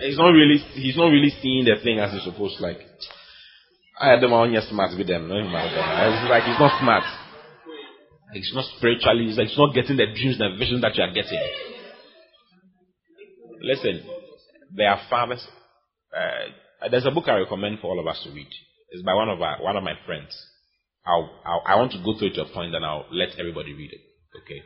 He's 0.00 0.16
not 0.16 0.30
really, 0.30 0.56
he's 0.72 0.96
not 0.96 1.08
really 1.08 1.30
seeing 1.42 1.66
the 1.66 1.76
thing 1.84 1.98
as 1.98 2.12
he's 2.12 2.24
supposed 2.24 2.56
to. 2.56 2.62
Like, 2.62 2.78
I 4.00 4.08
had 4.08 4.22
them 4.22 4.32
on 4.32 4.50
your 4.50 4.62
smart 4.62 4.96
with 4.96 5.06
them. 5.06 5.28
No, 5.28 5.36
it's 5.36 6.30
like 6.30 6.44
he's 6.44 6.58
not 6.58 6.80
smart. 6.80 7.04
It's 8.32 8.54
not 8.54 8.64
spiritually, 8.76 9.34
it's, 9.36 9.58
not 9.58 9.74
getting 9.74 9.96
the 9.96 10.06
dreams 10.06 10.40
and 10.40 10.54
the 10.54 10.58
vision 10.58 10.80
that 10.82 10.94
you 10.94 11.02
are 11.02 11.12
getting. 11.12 11.40
Listen, 13.62 14.02
there 14.74 14.90
are 14.90 15.00
fathers. 15.10 15.44
Uh, 16.14 16.88
there's 16.90 17.06
a 17.06 17.10
book 17.10 17.28
I 17.28 17.38
recommend 17.38 17.80
for 17.80 17.88
all 17.88 18.00
of 18.00 18.06
us 18.06 18.20
to 18.24 18.30
read. 18.30 18.48
It's 18.90 19.02
by 19.02 19.14
one 19.14 19.28
of 19.28 19.40
our, 19.40 19.62
one 19.62 19.76
of 19.76 19.82
my 19.82 19.94
friends. 20.06 20.36
I'll, 21.06 21.30
I'll, 21.44 21.62
i 21.66 21.76
want 21.76 21.92
to 21.92 22.02
go 22.04 22.18
through 22.18 22.28
it 22.28 22.34
to 22.34 22.42
a 22.42 22.52
point 22.52 22.74
and 22.74 22.84
I'll 22.84 23.06
let 23.10 23.38
everybody 23.38 23.72
read 23.72 23.92
it. 23.92 24.00
Okay. 24.44 24.62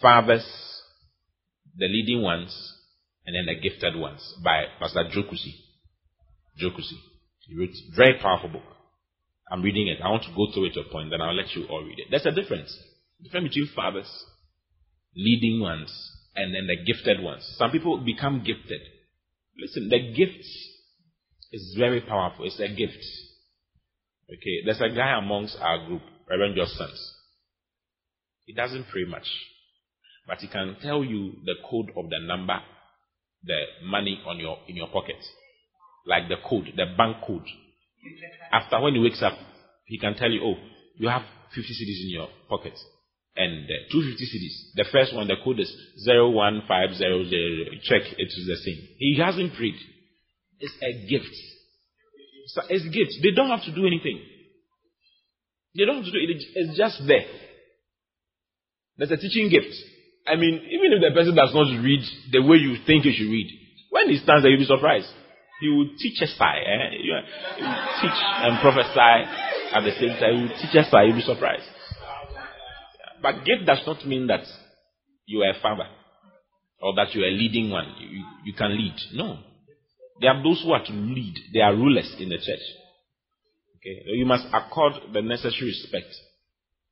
Fathers, 0.00 0.46
the 1.76 1.86
leading 1.86 2.22
ones, 2.22 2.74
and 3.24 3.34
then 3.34 3.46
the 3.46 3.60
gifted 3.60 3.96
ones 3.96 4.22
by 4.42 4.64
Pastor 4.78 5.04
Joe 5.10 5.22
Kusi. 5.22 5.52
Jokusi. 6.60 6.98
He 7.46 7.58
wrote 7.58 7.74
very 7.94 8.18
powerful 8.20 8.48
book. 8.48 8.62
I'm 9.50 9.62
reading 9.62 9.88
it. 9.88 9.98
I 10.02 10.08
want 10.10 10.24
to 10.24 10.34
go 10.34 10.48
through 10.52 10.66
it 10.66 10.74
to 10.74 10.80
a 10.80 10.90
point, 10.90 11.10
then 11.10 11.20
I'll 11.20 11.34
let 11.34 11.54
you 11.54 11.66
all 11.66 11.82
read 11.82 11.98
it. 11.98 12.06
There's 12.10 12.26
a 12.26 12.32
difference. 12.32 12.76
difference 13.22 13.48
between 13.48 13.70
fathers, 13.74 14.10
leading 15.14 15.60
ones, 15.60 15.92
and 16.34 16.54
then 16.54 16.66
the 16.66 16.76
gifted 16.84 17.22
ones. 17.22 17.44
Some 17.56 17.70
people 17.70 17.98
become 17.98 18.42
gifted. 18.44 18.80
Listen, 19.58 19.88
the 19.88 20.12
gift 20.14 20.44
is 21.52 21.74
very 21.78 22.00
powerful. 22.00 22.44
It's 22.44 22.60
a 22.60 22.68
gift. 22.68 22.98
Okay, 24.28 24.62
there's 24.64 24.80
a 24.80 24.94
guy 24.94 25.16
amongst 25.16 25.56
our 25.60 25.86
group, 25.86 26.02
Reverend 26.28 26.56
Josh 26.56 26.72
Sons. 26.76 27.14
He 28.44 28.52
doesn't 28.52 28.86
pray 28.88 29.04
much, 29.04 29.26
but 30.26 30.38
he 30.38 30.48
can 30.48 30.76
tell 30.82 31.04
you 31.04 31.34
the 31.44 31.54
code 31.68 31.90
of 31.96 32.10
the 32.10 32.18
number, 32.20 32.58
the 33.44 33.60
money 33.84 34.20
on 34.26 34.38
your 34.38 34.58
in 34.68 34.76
your 34.76 34.88
pocket, 34.88 35.16
like 36.04 36.28
the 36.28 36.36
code, 36.48 36.72
the 36.76 36.86
bank 36.96 37.18
code. 37.24 37.46
After 38.52 38.80
when 38.80 38.94
he 38.94 39.00
wakes 39.00 39.22
up, 39.22 39.34
he 39.84 39.98
can 39.98 40.14
tell 40.14 40.30
you, 40.30 40.40
oh, 40.42 40.54
you 40.96 41.08
have 41.08 41.22
50 41.54 41.62
cedis 41.62 42.04
in 42.04 42.10
your 42.10 42.28
pocket. 42.48 42.74
And 43.36 43.64
uh, 43.64 43.92
250 43.92 44.24
cedis. 44.24 44.74
The 44.76 44.84
first 44.90 45.14
one, 45.14 45.28
the 45.28 45.36
code 45.44 45.60
is 45.60 45.70
01500. 46.06 47.82
Check, 47.82 48.02
it 48.18 48.28
is 48.28 48.46
the 48.46 48.56
same. 48.64 48.88
He 48.98 49.18
hasn't 49.22 49.54
prayed. 49.54 49.76
It's 50.58 50.74
a 50.82 50.92
gift. 51.08 51.34
It's 52.70 52.86
a 52.86 52.90
gift. 52.90 53.12
They 53.22 53.32
don't 53.32 53.50
have 53.50 53.64
to 53.64 53.74
do 53.74 53.86
anything. 53.86 54.20
They 55.76 55.84
don't 55.84 55.96
have 55.96 56.04
to 56.04 56.12
do 56.12 56.18
it. 56.18 56.42
It's 56.54 56.78
just 56.78 57.02
there. 57.06 57.26
There's 58.96 59.10
a 59.10 59.16
teaching 59.16 59.50
gift. 59.50 59.74
I 60.26 60.36
mean, 60.36 60.54
even 60.72 60.92
if 60.96 61.00
the 61.04 61.12
person 61.14 61.36
does 61.36 61.52
not 61.52 61.68
read 61.84 62.02
the 62.32 62.40
way 62.42 62.56
you 62.56 62.76
think 62.86 63.04
he 63.04 63.12
should 63.12 63.30
read, 63.30 63.46
when 63.90 64.08
he 64.08 64.16
stands 64.16 64.42
there, 64.42 64.50
you'll 64.50 64.60
be 64.60 64.66
surprised. 64.66 65.08
He 65.60 65.68
will 65.68 65.88
teach 65.98 66.18
sigh. 66.18 66.58
Eh? 66.58 67.02
He 67.02 67.10
will 67.10 67.22
teach 68.00 68.18
and 68.44 68.60
prophesy 68.60 69.16
at 69.72 69.80
the 69.80 69.92
same 69.98 70.18
time. 70.20 70.36
He 70.36 70.42
will 70.42 70.56
teach 70.60 70.90
sigh. 70.90 71.04
You'll 71.04 71.16
be 71.16 71.22
surprised. 71.22 71.64
But 73.22 73.44
gift 73.44 73.64
does 73.66 73.80
not 73.86 74.06
mean 74.06 74.26
that 74.26 74.44
you 75.26 75.40
are 75.42 75.50
a 75.50 75.60
father 75.60 75.88
or 76.80 76.94
that 76.96 77.14
you 77.14 77.22
are 77.22 77.28
a 77.28 77.30
leading 77.30 77.70
one. 77.70 77.94
You, 77.98 78.24
you 78.44 78.52
can 78.52 78.76
lead. 78.76 78.94
No. 79.14 79.38
There 80.20 80.30
are 80.30 80.42
those 80.42 80.62
who 80.62 80.72
are 80.72 80.84
to 80.84 80.92
lead. 80.92 81.36
They 81.52 81.60
are 81.60 81.74
rulers 81.74 82.14
in 82.18 82.28
the 82.28 82.36
church. 82.36 82.64
Okay. 83.76 84.02
You 84.06 84.26
must 84.26 84.46
accord 84.52 84.94
the 85.12 85.22
necessary 85.22 85.68
respect. 85.68 86.14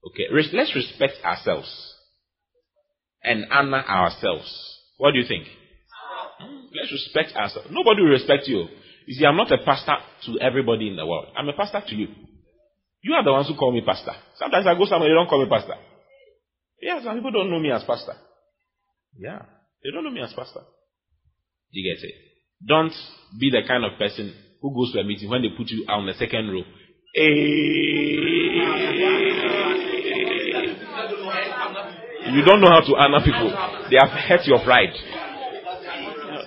Okay. 0.06 0.25
Let's 0.52 0.75
respect 0.75 1.14
ourselves 1.25 1.94
and 3.23 3.47
honor 3.50 3.83
ourselves. 3.85 4.78
What 4.97 5.12
do 5.12 5.18
you 5.18 5.26
think? 5.26 5.47
Let's 6.41 6.93
respect 6.93 7.37
ourselves. 7.37 7.69
Nobody 7.71 8.03
will 8.03 8.11
respect 8.11 8.47
you. 8.47 8.67
You 9.07 9.14
see, 9.14 9.26
I'm 9.26 9.37
not 9.37 9.53
a 9.53 9.59
pastor 9.64 9.97
to 10.26 10.41
everybody 10.41 10.88
in 10.88 10.97
the 10.97 11.07
world. 11.07 11.26
I'm 11.37 11.49
a 11.49 11.53
pastor 11.53 11.83
to 11.87 11.95
you. 11.95 12.09
You 13.03 13.14
are 13.14 13.23
the 13.23 13.33
ones 13.33 13.49
who 13.49 13.55
call 13.55 13.71
me 13.71 13.83
pastor. 13.85 14.12
Sometimes 14.38 14.67
I 14.67 14.75
go 14.75 14.87
somewhere, 14.87 15.11
they 15.11 15.14
don't 15.14 15.29
call 15.29 15.45
me 15.45 15.50
pastor. 15.50 15.75
Yeah, 16.81 17.03
some 17.03 17.17
people 17.17 17.33
don't 17.33 17.50
know 17.50 17.61
me 17.61 17.71
as 17.71 17.85
pastor. 17.85 18.14
Yeah, 19.19 19.43
they 19.83 19.91
don't 19.91 20.05
know 20.05 20.11
me 20.11 20.23
as 20.23 20.33
pastor. 20.33 20.61
You 21.71 21.85
get 21.85 22.03
it? 22.03 22.14
Don't 22.67 22.93
be 23.38 23.50
the 23.50 23.62
kind 23.69 23.85
of 23.85 23.99
person 23.99 24.35
who 24.61 24.75
goes 24.75 24.93
to 24.93 25.00
a 25.00 25.05
meeting 25.05 25.29
when 25.29 25.43
they 25.43 25.50
put 25.57 25.69
you 25.69 25.85
on 25.88 26.07
the 26.07 26.14
second 26.14 26.49
row. 26.49 26.62
You 32.33 32.45
don't 32.45 32.61
know 32.61 32.71
how 32.71 32.81
to 32.81 32.97
honor 32.97 33.21
people. 33.23 33.50
They 33.91 33.97
have 34.00 34.11
hurt 34.11 34.47
your 34.47 34.64
pride. 34.64 34.95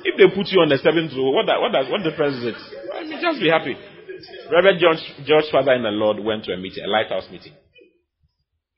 If 0.08 0.16
they 0.16 0.32
put 0.32 0.48
you 0.56 0.64
on 0.64 0.72
the 0.72 0.80
seventh 0.80 1.12
row, 1.12 1.36
what, 1.36 1.52
that, 1.52 1.60
what, 1.60 1.76
that, 1.76 1.92
what 1.92 2.00
difference 2.00 2.40
is 2.40 2.56
it? 2.56 2.60
I 2.96 3.04
mean, 3.04 3.20
just 3.20 3.44
be 3.44 3.52
happy. 3.52 3.76
Reverend 4.48 4.80
George, 4.80 5.04
George 5.28 5.52
Father 5.52 5.76
in 5.76 5.84
the 5.84 5.92
Lord 5.92 6.24
went 6.24 6.48
to 6.48 6.54
a 6.54 6.58
meeting, 6.58 6.84
a 6.84 6.88
lighthouse 6.88 7.28
meeting, 7.30 7.52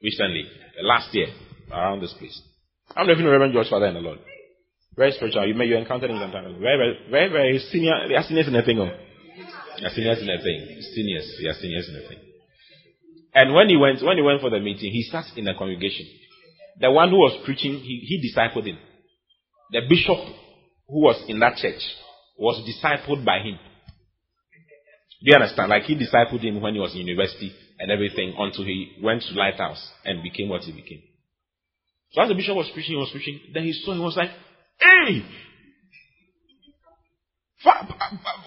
recently, 0.02 0.50
last 0.82 1.14
year, 1.14 1.30
around 1.72 2.02
this 2.02 2.14
place. 2.18 2.34
I'm 2.98 3.10
even 3.10 3.24
know 3.24 3.32
Reverend 3.32 3.54
George 3.54 3.70
Father 3.70 3.86
in 3.86 3.94
the 3.94 4.02
Lord. 4.02 4.20
Very 4.98 5.12
spiritual. 5.14 5.48
You 5.48 5.54
may 5.54 5.66
you 5.66 5.78
encountered 5.78 6.10
him 6.10 6.18
sometime. 6.18 6.60
Very, 6.60 6.78
very, 6.78 6.98
very, 7.10 7.30
very 7.30 7.60
senior. 7.70 8.10
They 8.10 8.16
are 8.16 8.24
seniors 8.24 8.48
in 8.48 8.54
the 8.54 8.64
thing. 8.64 8.80
Oh. 8.82 8.90
They 8.90 9.86
are 9.86 9.94
seniors 9.94 10.20
in 10.20 10.28
the 10.28 10.42
thing. 10.42 10.82
Seniors. 10.98 11.30
They 11.40 11.48
are 11.48 11.58
seniors 11.62 11.88
in 11.88 11.94
the 11.94 12.10
thing. 12.10 12.20
And 13.36 13.54
when 13.54 13.70
he 13.70 13.78
went, 13.78 14.02
when 14.02 14.18
he 14.18 14.24
went 14.24 14.42
for 14.42 14.50
the 14.50 14.60
meeting, 14.60 14.92
he 14.92 15.04
sat 15.04 15.26
in 15.38 15.46
the 15.46 15.54
congregation. 15.54 16.10
The 16.82 16.90
one 16.90 17.12
who 17.12 17.18
was 17.18 17.38
preaching, 17.46 17.78
he, 17.78 18.02
he 18.02 18.18
discipled 18.18 18.66
him. 18.66 18.80
The 19.72 19.82
bishop 19.88 20.18
who 20.90 21.02
was 21.02 21.24
in 21.28 21.40
that 21.40 21.58
church 21.58 21.82
was 22.38 22.58
discipled 22.66 23.24
by 23.24 23.40
him. 23.40 23.60
Do 25.22 25.32
you 25.32 25.36
understand? 25.36 25.70
Like 25.70 25.84
he 25.84 25.96
discipled 25.96 26.42
him 26.42 26.62
when 26.62 26.74
he 26.74 26.80
was 26.80 26.94
in 26.94 27.06
university 27.06 27.54
and 27.78 27.92
everything 27.92 28.34
until 28.38 28.66
he 28.66 28.98
went 29.04 29.22
to 29.24 29.34
Lighthouse 29.34 29.92
and 30.04 30.24
became 30.24 30.50
what 30.50 30.62
he 30.62 30.72
became. 30.72 31.04
So 32.12 32.24
as 32.24 32.30
the 32.30 32.36
bishop 32.36 32.56
was 32.56 32.70
preaching, 32.74 32.96
he 32.96 33.00
was 33.00 33.12
preaching, 33.12 33.40
then 33.54 33.64
he 33.64 33.74
saw, 33.74 33.94
he 33.94 34.00
was 34.00 34.18
like, 34.18 34.32
hey! 34.80 35.22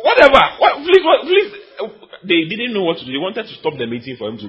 Whatever! 0.02 0.40
What, 0.58 0.82
please, 0.82 1.04
what, 1.04 1.20
please. 1.22 1.52
They 2.25 2.49
didn't 2.49 2.75
know 2.75 2.82
what 2.82 2.99
to 2.99 3.04
do. 3.04 3.12
They 3.12 3.18
wanted 3.18 3.44
to 3.44 3.54
stop 3.61 3.75
the 3.78 3.87
meeting 3.87 4.16
for 4.18 4.28
him 4.28 4.38
to 4.38 4.49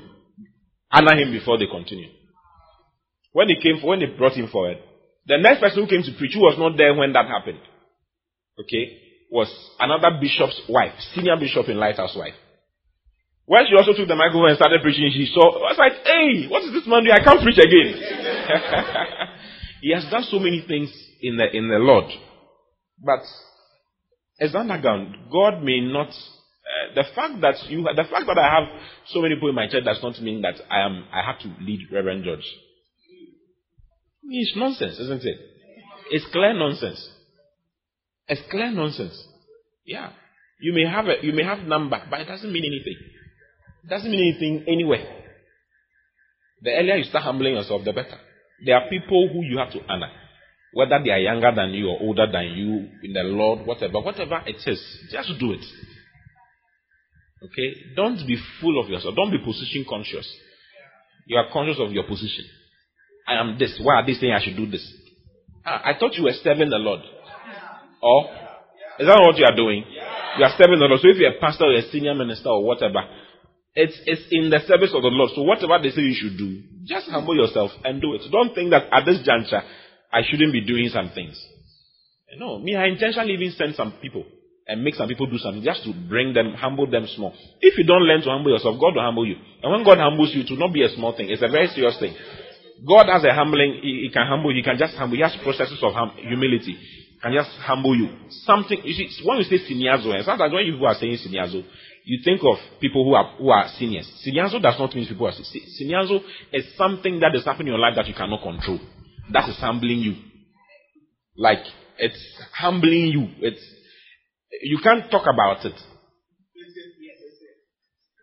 honor 0.91 1.15
him 1.15 1.31
before 1.31 1.59
they 1.59 1.67
continued. 1.67 2.11
When 3.33 3.49
he 3.49 3.55
came, 3.61 3.85
when 3.85 3.99
they 3.99 4.05
brought 4.05 4.33
him 4.33 4.47
forward, 4.47 4.77
the 5.25 5.37
next 5.37 5.59
person 5.59 5.83
who 5.83 5.89
came 5.89 6.03
to 6.03 6.17
preach, 6.17 6.33
who 6.33 6.41
was 6.41 6.57
not 6.57 6.77
there 6.77 6.93
when 6.93 7.13
that 7.13 7.27
happened, 7.27 7.59
okay, 8.59 8.99
was 9.31 9.49
another 9.79 10.19
bishop's 10.21 10.61
wife, 10.69 10.93
senior 11.15 11.35
bishop 11.37 11.67
in 11.69 11.77
Lighthouse 11.77 12.15
wife. 12.15 12.35
When 13.45 13.65
she 13.67 13.75
also 13.75 13.91
took 13.91 14.07
the 14.07 14.15
microphone 14.15 14.49
and 14.49 14.57
started 14.57 14.81
preaching, 14.81 15.11
she 15.11 15.29
saw, 15.33 15.43
I 15.43 15.75
was 15.75 15.79
like, 15.79 15.99
hey, 16.05 16.47
what 16.47 16.63
is 16.63 16.71
this 16.71 16.87
man 16.87 17.03
doing? 17.03 17.17
I 17.17 17.23
can't 17.23 17.43
preach 17.43 17.59
again. 17.59 17.91
he 19.81 19.91
has 19.91 20.05
done 20.09 20.23
so 20.29 20.39
many 20.39 20.63
things 20.65 20.93
in 21.19 21.35
the, 21.35 21.51
in 21.51 21.67
the 21.67 21.75
Lord. 21.75 22.05
But 23.03 23.19
as 24.39 24.55
underground, 24.55 25.17
God 25.29 25.61
may 25.61 25.81
not, 25.81 26.07
uh, 26.07 26.95
the 26.95 27.03
fact 27.15 27.41
that 27.41 27.55
you, 27.67 27.83
the 27.83 28.07
fact 28.07 28.25
that 28.27 28.37
I 28.37 28.47
have 28.47 28.69
so 29.07 29.19
many 29.19 29.35
people 29.35 29.49
in 29.49 29.55
my 29.55 29.67
church 29.67 29.83
does 29.83 29.99
not 30.01 30.21
mean 30.21 30.41
that 30.43 30.55
I 30.71 30.85
am, 30.85 31.03
I 31.11 31.25
have 31.25 31.39
to 31.41 31.51
lead 31.59 31.91
Reverend 31.91 32.23
George. 32.23 32.47
It's 34.29 34.53
nonsense, 34.55 34.99
isn't 34.99 35.23
it? 35.25 35.37
It's 36.11 36.25
clear 36.31 36.53
nonsense. 36.53 37.09
It's 38.27 38.41
clear 38.49 38.71
nonsense. 38.71 39.21
Yeah. 39.85 40.11
You 40.61 40.73
may 40.73 40.89
have 40.89 41.05
a, 41.07 41.15
you 41.21 41.33
may 41.33 41.43
have 41.43 41.59
number, 41.59 42.01
but 42.09 42.21
it 42.21 42.25
doesn't 42.25 42.51
mean 42.51 42.63
anything. 42.65 42.95
It 43.83 43.89
doesn't 43.89 44.09
mean 44.09 44.33
anything 44.33 44.65
anywhere. 44.67 45.05
The 46.61 46.71
earlier 46.71 46.95
you 46.95 47.03
start 47.03 47.25
humbling 47.25 47.55
yourself, 47.55 47.83
the 47.83 47.91
better. 47.91 48.17
There 48.65 48.75
are 48.75 48.89
people 48.89 49.29
who 49.31 49.43
you 49.43 49.57
have 49.57 49.71
to 49.73 49.79
honor. 49.89 50.09
Whether 50.73 51.03
they 51.03 51.11
are 51.11 51.19
younger 51.19 51.51
than 51.53 51.71
you 51.71 51.89
or 51.89 51.99
older 51.99 52.25
than 52.31 52.45
you 52.55 52.89
in 53.03 53.13
the 53.13 53.23
Lord, 53.23 53.67
whatever, 53.67 53.99
whatever 53.99 54.41
it 54.45 54.55
is, 54.65 54.81
just 55.11 55.29
do 55.39 55.51
it. 55.51 55.65
Okay? 57.43 57.93
Don't 57.95 58.25
be 58.25 58.37
full 58.61 58.81
of 58.81 58.89
yourself. 58.89 59.15
Don't 59.15 59.31
be 59.31 59.39
position 59.39 59.85
conscious. 59.87 60.27
You 61.27 61.37
are 61.37 61.51
conscious 61.51 61.77
of 61.79 61.91
your 61.91 62.03
position. 62.03 62.45
I 63.27 63.35
am 63.35 63.57
this. 63.59 63.79
Why 63.81 63.95
are 63.95 64.05
they 64.05 64.13
saying 64.13 64.33
I 64.33 64.43
should 64.43 64.55
do 64.55 64.69
this? 64.69 64.85
Ah, 65.65 65.81
I 65.83 65.99
thought 65.99 66.15
you 66.15 66.23
were 66.23 66.33
serving 66.43 66.69
the 66.69 66.77
Lord. 66.77 67.01
Or, 68.03 68.27
is 68.99 69.07
that 69.07 69.15
what 69.15 69.39
you 69.39 69.47
are 69.47 69.55
doing? 69.55 69.87
You 70.37 70.43
are 70.43 70.51
serving 70.59 70.79
the 70.79 70.91
Lord. 70.91 70.99
So 70.99 71.07
if 71.07 71.15
you're 71.15 71.31
a 71.31 71.39
pastor 71.39 71.71
or 71.71 71.75
a 71.79 71.87
senior 71.87 72.13
minister 72.13 72.49
or 72.49 72.67
whatever, 72.67 72.99
it's, 73.75 73.95
it's 74.05 74.27
in 74.29 74.51
the 74.51 74.59
service 74.67 74.91
of 74.93 75.01
the 75.01 75.09
Lord. 75.09 75.31
So 75.33 75.41
whatever 75.47 75.79
they 75.81 75.89
say 75.89 76.03
you 76.03 76.13
should 76.13 76.37
do, 76.37 76.61
just 76.83 77.07
humble 77.07 77.35
yourself 77.35 77.71
and 77.87 78.01
do 78.01 78.13
it. 78.13 78.27
Don't 78.27 78.53
think 78.53 78.75
that 78.75 78.91
at 78.91 79.07
this 79.07 79.23
juncture, 79.23 79.63
I 80.11 80.21
shouldn't 80.27 80.51
be 80.51 80.61
doing 80.61 80.89
some 80.91 81.09
things. 81.15 81.39
No, 82.37 82.59
me, 82.59 82.75
I 82.75 82.91
intentionally 82.91 83.33
even 83.33 83.55
send 83.55 83.75
some 83.75 83.93
people 84.01 84.25
and 84.67 84.83
make 84.83 84.95
some 84.95 85.07
people 85.07 85.27
do 85.27 85.37
something 85.37 85.63
just 85.63 85.83
to 85.83 85.93
bring 86.09 86.33
them, 86.33 86.53
humble 86.53 86.89
them 86.89 87.07
small. 87.15 87.33
If 87.61 87.77
you 87.77 87.83
don't 87.83 88.03
learn 88.03 88.21
to 88.21 88.29
humble 88.29 88.51
yourself, 88.51 88.79
God 88.79 88.95
will 88.95 89.05
humble 89.05 89.25
you. 89.25 89.35
And 89.61 89.71
when 89.71 89.83
God 89.83 89.97
humbles 89.97 90.31
you, 90.33 90.41
it 90.41 90.49
will 90.49 90.59
not 90.59 90.73
be 90.73 90.83
a 90.83 90.89
small 90.89 91.15
thing. 91.15 91.29
It's 91.29 91.41
a 91.41 91.47
very 91.51 91.67
serious 91.67 91.97
thing. 91.99 92.15
God 92.87 93.07
has 93.07 93.23
a 93.23 93.33
humbling, 93.33 93.79
he, 93.81 94.07
he 94.07 94.09
can 94.11 94.27
humble, 94.27 94.53
he 94.53 94.63
can 94.63 94.77
just 94.77 94.95
humble, 94.95 95.15
he 95.15 95.23
has 95.23 95.35
processes 95.43 95.79
of 95.81 95.93
hum, 95.93 96.13
humility. 96.17 96.77
Can 97.23 97.31
just 97.31 97.51
humble 97.61 97.95
you. 97.95 98.09
Something, 98.43 98.81
you 98.83 98.93
see, 98.93 99.23
when 99.23 99.37
you 99.37 99.45
say 99.45 99.55
seniazo, 99.63 100.11
and 100.11 100.19
eh, 100.19 100.25
sometimes 100.25 100.51
when 100.51 100.65
you 100.65 100.85
are 100.85 100.93
saying 100.93 101.17
seniazo, 101.25 101.63
you 102.03 102.19
think 102.21 102.41
of 102.43 102.57
people 102.81 103.05
who 103.05 103.13
are, 103.13 103.37
who 103.37 103.49
are 103.49 103.65
seniors. 103.79 104.11
Seniazo 104.27 104.61
does 104.61 104.75
not 104.77 104.93
mean 104.93 105.07
people 105.07 105.27
are, 105.27 105.31
seniazo 105.31 106.19
is 106.51 106.65
something 106.75 107.21
that 107.21 107.33
is 107.33 107.45
happening 107.45 107.67
in 107.67 107.73
your 107.73 107.79
life 107.79 107.95
that 107.95 108.07
you 108.07 108.13
cannot 108.13 108.43
control. 108.43 108.77
That 109.31 109.47
is 109.47 109.55
humbling 109.55 109.99
you. 109.99 110.15
Like, 111.37 111.63
it's 111.97 112.21
humbling 112.57 113.05
you. 113.05 113.29
It's, 113.39 113.63
you 114.61 114.79
can't 114.83 115.09
talk 115.09 115.23
about 115.23 115.63
it. 115.63 115.75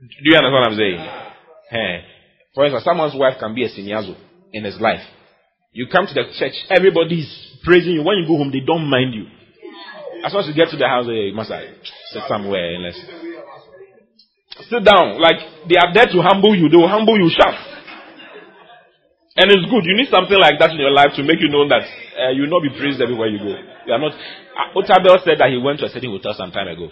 Do 0.00 0.28
you 0.28 0.36
understand 0.36 0.52
what 0.52 0.68
I'm 0.68 0.76
saying? 0.76 0.98
Hey. 1.70 1.78
Eh. 1.78 2.00
For 2.54 2.66
instance, 2.66 2.84
someone's 2.84 3.14
wife 3.16 3.38
can 3.40 3.54
be 3.54 3.64
a 3.64 3.70
seniazo 3.70 4.14
in 4.52 4.64
his 4.64 4.78
life. 4.78 5.00
You 5.72 5.86
come 5.86 6.06
to 6.06 6.14
the 6.14 6.26
church, 6.34 6.54
everybody 6.68 7.22
is 7.22 7.30
praising 7.62 7.94
you. 7.94 8.02
When 8.02 8.18
you 8.18 8.26
go 8.26 8.36
home, 8.36 8.50
they 8.50 8.60
don't 8.66 8.90
mind 8.90 9.14
you. 9.14 9.26
As 10.24 10.32
soon 10.32 10.42
as 10.42 10.48
you 10.50 10.54
get 10.54 10.68
to 10.74 10.76
the 10.76 10.88
house, 10.88 11.06
you 11.06 11.32
must 11.32 11.48
sit 11.48 12.22
somewhere 12.26 12.74
and 12.74 12.82
let's 12.84 12.98
sit 14.68 14.82
down. 14.84 15.22
Like 15.22 15.38
they 15.70 15.78
are 15.78 15.94
there 15.94 16.10
to 16.10 16.18
humble 16.20 16.58
you. 16.58 16.68
They 16.68 16.76
will 16.76 16.90
humble 16.90 17.16
you 17.16 17.30
sharp. 17.30 17.54
And 19.38 19.46
it's 19.46 19.70
good. 19.70 19.86
You 19.86 19.94
need 19.94 20.10
something 20.10 20.36
like 20.36 20.58
that 20.58 20.74
in 20.74 20.82
your 20.82 20.90
life 20.90 21.14
to 21.16 21.22
make 21.22 21.38
you 21.38 21.48
know 21.48 21.64
that 21.70 21.86
uh, 22.18 22.34
you 22.34 22.44
will 22.44 22.60
not 22.60 22.66
be 22.66 22.74
praised 22.74 23.00
everywhere 23.00 23.30
you 23.30 23.38
go. 23.38 23.54
You 23.86 23.94
are 23.94 24.02
not. 24.02 24.12
Uh, 24.12 24.74
Otabil 24.74 25.22
said 25.24 25.38
that 25.38 25.48
he 25.48 25.56
went 25.56 25.78
to 25.80 25.86
a 25.86 25.88
certain 25.88 26.10
hotel 26.10 26.34
some 26.36 26.50
time 26.50 26.66
ago. 26.66 26.90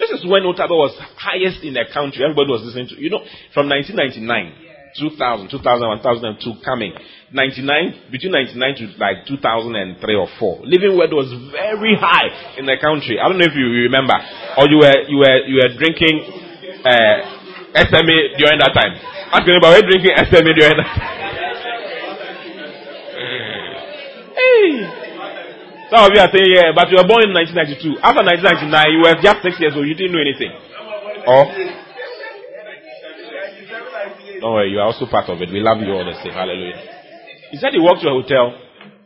This 0.00 0.10
is 0.10 0.24
when 0.24 0.42
Otabil 0.48 0.72
was 0.74 0.96
highest 1.20 1.62
in 1.62 1.76
the 1.76 1.84
country. 1.92 2.24
Everybody 2.24 2.48
was 2.48 2.64
listening 2.64 2.88
to. 2.90 2.96
You 2.96 3.12
know, 3.12 3.22
from 3.52 3.68
1999 3.68 4.65
2000, 4.98 5.48
2001, 5.50 5.98
2002 6.00 6.64
coming. 6.64 6.92
99, 7.32 8.10
between 8.10 8.32
99 8.32 8.74
to 8.76 8.84
like 8.98 9.26
2003 9.26 10.14
or 10.14 10.28
4. 10.38 10.64
Living 10.64 10.96
wage 10.96 11.10
was 11.12 11.28
very 11.50 11.96
high 11.98 12.56
in 12.56 12.66
the 12.66 12.76
country. 12.80 13.18
I 13.18 13.28
don't 13.28 13.38
know 13.38 13.46
if 13.46 13.54
you 13.54 13.66
remember. 13.90 14.14
Or 14.56 14.64
you 14.70 14.78
were, 14.78 14.98
you 15.10 15.18
were, 15.18 15.38
you 15.44 15.56
were 15.60 15.72
drinking, 15.74 16.22
uh, 16.86 17.36
SMA 17.76 18.38
during 18.40 18.58
that 18.62 18.72
time. 18.72 18.94
Asking 19.36 19.58
about 19.58 19.74
were 19.76 19.84
drinking 19.84 20.16
SMA 20.32 20.52
during 20.54 20.76
that 20.80 20.88
time. 20.88 21.12
hey! 24.38 24.96
Some 25.90 26.02
of 26.02 26.10
you 26.10 26.18
are 26.18 26.30
saying, 26.34 26.50
yeah, 26.50 26.74
but 26.74 26.90
you 26.90 26.98
were 26.98 27.06
born 27.06 27.26
in 27.26 27.34
1992. 27.36 28.02
After 28.02 28.22
1999, 28.26 28.74
you 28.90 29.00
were 29.06 29.14
just 29.22 29.38
six 29.42 29.54
years 29.62 29.74
old. 29.78 29.86
You 29.86 29.94
didn't 29.94 30.14
know 30.14 30.24
anything. 30.24 30.50
Or, 31.26 31.46
don't 34.40 34.52
worry, 34.52 34.70
you 34.70 34.78
are 34.78 34.86
also 34.86 35.06
part 35.06 35.28
of 35.28 35.40
it. 35.40 35.50
We 35.52 35.60
love 35.60 35.78
you 35.80 35.92
all 35.92 36.04
the 36.04 36.14
same. 36.22 36.32
Hallelujah. 36.32 36.80
He 37.50 37.58
said 37.58 37.72
he 37.72 37.80
walked 37.80 38.02
to 38.02 38.08
a 38.08 38.22
hotel 38.22 38.54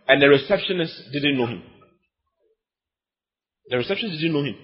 and 0.09 0.21
the 0.21 0.29
receptionist 0.29 0.95
didn't 1.13 1.39
know 1.39 1.47
him. 1.47 1.63
The 3.69 3.77
receptionist 3.77 4.21
didn't 4.21 4.35
know 4.35 4.45
him. 4.45 4.57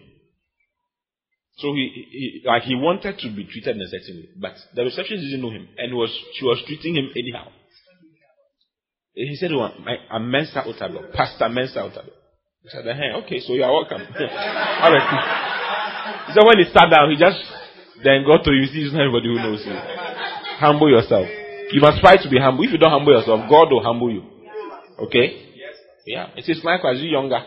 So 1.59 1.73
he, 1.73 2.07
he, 2.11 2.43
like 2.45 2.65
he 2.65 2.75
wanted 2.75 3.19
to 3.19 3.35
be 3.35 3.47
treated 3.47 3.77
in 3.77 3.83
a 3.83 3.89
certain 3.89 4.17
way, 4.17 4.29
but 4.37 4.53
the 4.75 4.83
receptionist 4.83 5.25
didn't 5.25 5.41
know 5.41 5.51
him, 5.51 5.67
and 5.79 5.95
was 5.95 6.15
she 6.35 6.45
was 6.45 6.63
treating 6.67 6.97
him 6.97 7.09
anyhow. 7.17 7.49
He 9.15 9.37
said, 9.37 9.53
well, 9.53 9.73
"I'm 10.11 10.31
Mensa 10.31 10.65
Otabil, 10.67 11.15
Pastor 11.15 11.49
Mensa 11.49 11.79
Otabil." 11.79 12.13
He 12.63 12.69
said, 12.69 12.85
hey, 12.85 13.11
"Okay, 13.25 13.41
so 13.41 13.55
you 13.55 13.65
are 13.65 13.73
welcome." 13.73 14.03
Right. 14.17 16.33
So 16.35 16.47
when 16.47 16.59
he 16.59 16.65
sat 16.65 16.91
down, 16.91 17.11
he 17.11 17.17
just 17.17 17.39
then 18.05 18.25
got 18.27 18.45
to 18.45 18.53
you. 18.53 18.67
See, 18.67 18.83
it's 18.83 18.93
not 18.93 19.07
everybody 19.07 19.29
who 19.29 19.37
knows 19.37 19.65
you. 19.65 19.73
Humble 20.59 20.91
yourself. 20.91 21.27
You 21.71 21.81
must 21.81 22.01
try 22.01 22.17
to 22.17 22.31
be 22.31 22.39
humble. 22.39 22.65
If 22.65 22.73
you 22.73 22.79
don't 22.79 22.91
humble 22.91 23.13
yourself, 23.13 23.49
God 23.51 23.71
will 23.71 23.83
humble 23.83 24.11
you. 24.11 24.23
Okay? 24.99 25.43
Yeah. 26.07 26.29
It 26.37 26.49
is 26.49 26.63
likewise, 26.65 27.01
you 27.01 27.11
younger. 27.11 27.41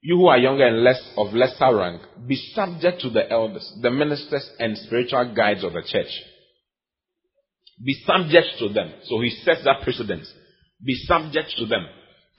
You 0.00 0.16
who 0.16 0.26
are 0.26 0.38
younger 0.38 0.66
and 0.66 0.84
less 0.84 1.00
of 1.16 1.32
lesser 1.32 1.74
rank, 1.76 2.02
be 2.26 2.36
subject 2.54 3.00
to 3.02 3.10
the 3.10 3.30
elders, 3.30 3.70
the 3.80 3.90
ministers, 3.90 4.48
and 4.58 4.76
spiritual 4.76 5.34
guides 5.34 5.64
of 5.64 5.72
the 5.72 5.82
church. 5.86 6.12
Be 7.82 7.94
subject 8.06 8.58
to 8.58 8.68
them. 8.68 8.92
So 9.04 9.20
he 9.20 9.30
sets 9.30 9.64
that 9.64 9.82
precedence. 9.82 10.30
Be 10.84 10.94
subject 10.94 11.54
to 11.58 11.66
them. 11.66 11.86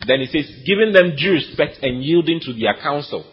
Then 0.07 0.19
he 0.19 0.27
says, 0.27 0.49
giving 0.65 0.93
them 0.93 1.15
due 1.17 1.33
respect 1.33 1.79
and 1.81 2.03
yielding 2.03 2.39
to 2.41 2.53
their 2.53 2.75
counsel. 2.81 3.25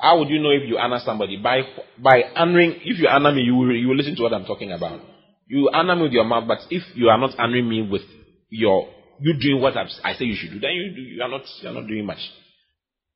How 0.00 0.18
would 0.18 0.28
you 0.30 0.40
know 0.40 0.50
if 0.50 0.62
you 0.66 0.78
honor 0.78 1.00
somebody? 1.04 1.36
By, 1.36 1.60
by 1.98 2.22
honoring, 2.34 2.80
if 2.84 2.98
you 2.98 3.08
honor 3.08 3.32
me, 3.32 3.42
you 3.42 3.54
will, 3.54 3.74
you 3.74 3.88
will 3.88 3.96
listen 3.96 4.16
to 4.16 4.22
what 4.22 4.32
I'm 4.32 4.46
talking 4.46 4.72
about. 4.72 5.00
You 5.46 5.68
honor 5.72 5.96
me 5.96 6.02
with 6.02 6.12
your 6.12 6.24
mouth, 6.24 6.48
but 6.48 6.58
if 6.70 6.82
you 6.94 7.08
are 7.08 7.18
not 7.18 7.38
honoring 7.38 7.68
me 7.68 7.82
with 7.82 8.02
your, 8.48 8.88
you 9.20 9.34
doing 9.38 9.60
what 9.60 9.76
I 9.76 10.14
say 10.14 10.24
you 10.24 10.36
should 10.36 10.52
do, 10.52 10.60
then 10.60 10.70
you, 10.72 10.94
do, 10.94 11.02
you 11.02 11.22
are 11.22 11.28
not, 11.28 11.42
you 11.60 11.68
are 11.68 11.72
not 11.74 11.86
doing 11.86 12.06
much. 12.06 12.20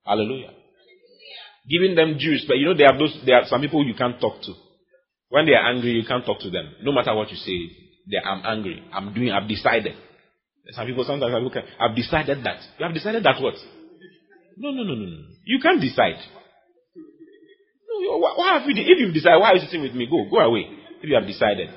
Hallelujah. 0.04 0.50
Giving 1.70 1.94
them 1.94 2.18
due 2.18 2.32
respect. 2.32 2.58
You 2.58 2.66
know, 2.66 2.76
there 2.76 2.88
are 2.92 2.98
those, 2.98 3.16
there 3.24 3.36
are 3.36 3.46
some 3.46 3.62
people 3.62 3.86
you 3.86 3.94
can't 3.94 4.20
talk 4.20 4.42
to. 4.42 4.52
When 5.30 5.46
they 5.46 5.52
are 5.52 5.72
angry, 5.72 5.92
you 5.92 6.04
can't 6.06 6.26
talk 6.26 6.40
to 6.40 6.50
them. 6.50 6.74
No 6.82 6.92
matter 6.92 7.14
what 7.14 7.30
you 7.30 7.36
say, 7.36 7.72
they, 8.10 8.18
I'm 8.18 8.44
angry. 8.44 8.82
I'm 8.92 9.14
doing, 9.14 9.30
I've 9.30 9.48
decided. 9.48 9.94
Some 10.72 10.86
people 10.86 11.04
sometimes 11.04 11.32
I 11.34 11.38
look 11.38 11.56
at, 11.56 11.64
I've 11.80 11.96
decided 11.96 12.44
that. 12.44 12.60
You 12.78 12.84
have 12.84 12.94
decided 12.94 13.24
that 13.24 13.40
what? 13.40 13.54
No, 14.58 14.70
no, 14.70 14.82
no, 14.82 14.94
no, 14.94 15.06
no. 15.06 15.18
You 15.44 15.60
can't 15.62 15.80
decide. 15.80 16.20
Why 18.06 18.58
have 18.58 18.68
you, 18.68 18.74
if 18.76 18.98
you've 18.98 19.14
decided, 19.14 19.40
why 19.40 19.50
are 19.50 19.56
you 19.56 19.64
sitting 19.64 19.82
with 19.82 19.94
me? 19.94 20.06
Go, 20.06 20.28
go 20.30 20.38
away. 20.40 20.66
If 21.02 21.08
you 21.08 21.14
have 21.14 21.26
decided. 21.26 21.68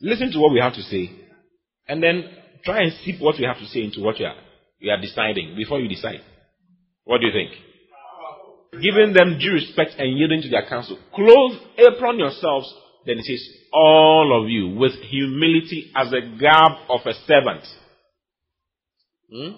Listen 0.00 0.30
to 0.32 0.38
what 0.38 0.52
we 0.52 0.60
have 0.60 0.74
to 0.74 0.82
say. 0.82 1.10
And 1.88 2.02
then 2.02 2.24
try 2.64 2.82
and 2.82 2.92
sip 3.04 3.20
what 3.20 3.36
we 3.38 3.44
have 3.44 3.58
to 3.58 3.66
say 3.66 3.82
into 3.84 4.00
what 4.00 4.18
you 4.18 4.26
are, 4.26 4.34
you 4.78 4.90
are 4.90 5.00
deciding 5.00 5.54
before 5.56 5.80
you 5.80 5.88
decide. 5.88 6.20
What 7.04 7.20
do 7.20 7.26
you 7.26 7.32
think? 7.32 7.52
Giving 8.82 9.14
them 9.14 9.38
due 9.38 9.52
respect 9.52 9.92
and 9.98 10.18
yielding 10.18 10.42
to 10.42 10.50
their 10.50 10.68
counsel. 10.68 10.98
Clothe 11.14 11.60
apron 11.78 12.18
yourselves, 12.18 12.72
then 13.06 13.18
it 13.18 13.24
says, 13.24 13.40
all 13.72 14.42
of 14.42 14.50
you, 14.50 14.76
with 14.76 14.92
humility 15.08 15.92
as 15.94 16.12
a 16.12 16.20
garb 16.38 16.72
of 16.90 17.00
a 17.06 17.14
servant. 17.26 17.62
Hmm? 19.32 19.56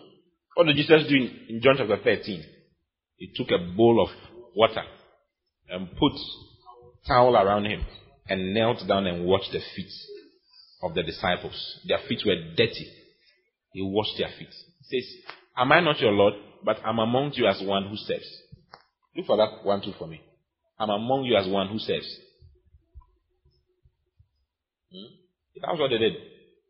What 0.54 0.66
did 0.66 0.76
Jesus 0.76 1.08
do 1.08 1.16
in 1.48 1.60
John 1.62 1.76
chapter 1.78 1.96
13? 1.96 2.44
He 3.16 3.32
took 3.34 3.48
a 3.50 3.76
bowl 3.76 4.02
of 4.02 4.10
water 4.54 4.82
and 5.70 5.88
put 5.96 6.12
towel 7.06 7.36
around 7.36 7.66
him 7.66 7.84
and 8.28 8.54
knelt 8.54 8.86
down 8.86 9.06
and 9.06 9.24
washed 9.24 9.52
the 9.52 9.60
feet 9.74 9.92
of 10.82 10.94
the 10.94 11.02
disciples. 11.02 11.80
Their 11.86 11.98
feet 12.08 12.22
were 12.24 12.54
dirty. 12.56 12.92
He 13.72 13.82
washed 13.82 14.18
their 14.18 14.30
feet. 14.38 14.54
He 14.88 15.00
says, 15.00 15.34
Am 15.56 15.72
I 15.72 15.80
not 15.80 16.00
your 16.00 16.12
Lord? 16.12 16.34
but 16.64 16.78
I'm 16.84 16.98
among 16.98 17.32
you 17.34 17.46
as 17.46 17.62
one 17.64 17.88
who 17.88 17.96
serves. 17.96 18.42
Look 19.16 19.26
for 19.26 19.36
that 19.36 19.64
one, 19.64 19.80
two 19.80 19.92
for 19.98 20.06
me. 20.06 20.20
I'm 20.78 20.90
among 20.90 21.24
you 21.24 21.36
as 21.36 21.48
one 21.48 21.68
who 21.68 21.78
serves. 21.78 22.08
Hmm? 24.92 25.14
That's 25.60 25.78
what 25.78 25.90
they 25.90 25.98
did. 25.98 26.12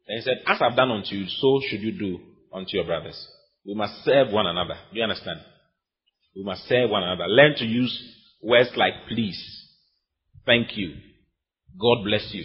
And 0.07 0.17
he 0.17 0.21
said, 0.23 0.39
As 0.47 0.59
I've 0.61 0.77
done 0.77 0.91
unto 0.91 1.15
you, 1.15 1.27
so 1.29 1.61
should 1.69 1.81
you 1.81 1.99
do 1.99 2.21
unto 2.53 2.77
your 2.77 2.85
brothers. 2.85 3.29
We 3.67 3.75
must 3.75 4.05
serve 4.05 4.33
one 4.33 4.47
another. 4.47 4.75
Do 4.93 4.97
you 4.97 5.03
understand? 5.03 5.41
We 6.35 6.43
must 6.43 6.67
serve 6.69 6.91
one 6.91 7.03
another. 7.03 7.27
Learn 7.29 7.55
to 7.57 7.65
use 7.65 8.15
words 8.43 8.71
like 8.77 8.93
please, 9.09 9.41
thank 10.47 10.77
you, 10.77 10.95
God 11.81 12.05
bless 12.05 12.31
you. 12.33 12.45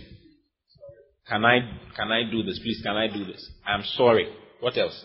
Can 1.27 1.45
I 1.45 1.59
can 1.95 2.11
I 2.11 2.29
do 2.29 2.43
this? 2.43 2.59
Please, 2.59 2.81
can 2.83 2.95
I 2.95 3.07
do 3.07 3.25
this? 3.25 3.49
I'm 3.65 3.83
sorry. 3.95 4.27
What 4.59 4.77
else? 4.77 5.03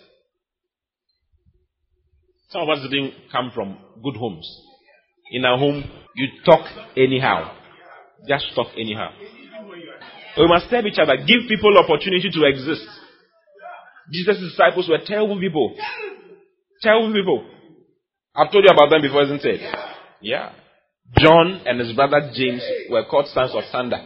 Some 2.51 2.63
of 2.63 2.69
us 2.71 2.79
didn't 2.83 3.15
come 3.31 3.51
from 3.55 3.77
good 4.03 4.17
homes. 4.17 4.49
In 5.31 5.45
our 5.45 5.59
home, 5.59 5.85
you 6.15 6.27
talk 6.47 6.67
anyhow. 6.97 7.55
Just 8.27 8.47
talk 8.55 8.69
anyhow. 8.75 9.11
We 10.39 10.47
must 10.49 10.71
serve 10.71 10.87
each 10.87 10.99
other. 10.99 11.17
Give 11.17 11.49
people 11.49 11.77
opportunity 11.79 12.31
to 12.33 12.45
exist. 12.45 12.87
Jesus' 14.13 14.39
disciples 14.39 14.89
were 14.89 14.99
terrible 15.05 15.39
people. 15.39 15.77
Terrible 16.81 17.13
people. 17.13 17.47
I've 18.35 18.51
told 18.51 18.65
you 18.65 18.71
about 18.71 18.91
them 18.91 19.03
before, 19.03 19.25
isn't 19.25 19.45
it? 19.45 19.61
Yeah. 20.23 20.53
John 21.17 21.63
and 21.67 21.81
his 21.81 21.95
brother 21.95 22.31
James 22.35 22.63
were 22.91 23.05
called 23.05 23.27
sons 23.29 23.53
of 23.55 23.65
thunder. 23.73 23.99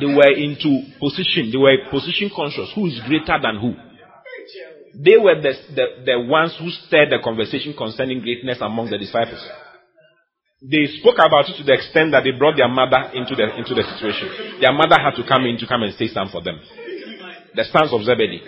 They 0.00 0.06
were 0.06 0.32
into 0.34 0.90
position. 0.98 1.50
They 1.52 1.58
were 1.58 1.76
position 1.90 2.30
conscious. 2.34 2.72
Who 2.74 2.86
is 2.86 3.00
greater 3.06 3.38
than 3.40 3.60
who? 3.60 3.74
They 4.94 5.16
were 5.16 5.40
the, 5.40 5.52
the, 5.74 5.86
the 6.04 6.20
ones 6.20 6.56
who 6.58 6.68
stirred 6.70 7.10
the 7.10 7.20
conversation 7.22 7.74
concerning 7.76 8.20
greatness 8.20 8.58
among 8.60 8.90
the 8.90 8.98
disciples. 8.98 9.40
They 10.60 10.86
spoke 11.00 11.16
about 11.18 11.48
it 11.48 11.56
to 11.58 11.64
the 11.64 11.72
extent 11.74 12.12
that 12.12 12.22
they 12.24 12.30
brought 12.36 12.56
their 12.56 12.68
mother 12.68 13.10
into 13.14 13.34
the, 13.34 13.56
into 13.56 13.74
the 13.74 13.82
situation. 13.82 14.60
Their 14.60 14.72
mother 14.72 15.00
had 15.00 15.16
to 15.16 15.24
come 15.26 15.44
in 15.46 15.58
to 15.58 15.66
come 15.66 15.82
and 15.82 15.94
say 15.94 16.08
something 16.08 16.32
for 16.32 16.44
them. 16.44 16.60
The 17.54 17.64
sons 17.72 17.92
of 17.92 18.04
Zebedee. 18.04 18.42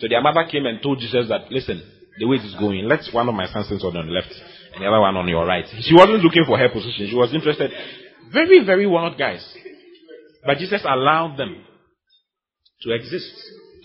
So 0.00 0.08
their 0.08 0.22
mother 0.22 0.44
came 0.50 0.66
and 0.66 0.82
told 0.82 0.98
Jesus 0.98 1.28
that, 1.28 1.52
listen, 1.52 1.82
the 2.18 2.26
way 2.26 2.36
it 2.36 2.44
is 2.44 2.56
going, 2.58 2.88
let 2.88 3.04
one 3.12 3.28
of 3.28 3.34
my 3.34 3.46
sons 3.46 3.68
sit 3.68 3.84
on 3.84 3.94
the 3.94 4.02
left 4.02 4.32
and 4.74 4.82
the 4.82 4.88
other 4.88 5.00
one 5.00 5.16
on 5.16 5.28
your 5.28 5.46
right. 5.46 5.64
She 5.80 5.94
wasn't 5.94 6.24
looking 6.24 6.44
for 6.46 6.58
her 6.58 6.68
position. 6.68 7.08
She 7.08 7.16
was 7.16 7.32
interested. 7.34 7.70
Very, 8.32 8.64
very 8.64 8.86
wild 8.86 9.18
guys. 9.18 9.44
But 10.44 10.58
Jesus 10.58 10.82
allowed 10.84 11.36
them 11.36 11.64
to 12.82 12.94
exist. 12.94 13.32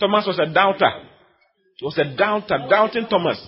Thomas 0.00 0.26
was 0.26 0.38
a 0.38 0.52
doubter. 0.52 0.90
He 1.76 1.84
was 1.84 1.98
a 1.98 2.16
doubter, 2.16 2.58
doubting 2.68 3.06
Thomas. 3.08 3.38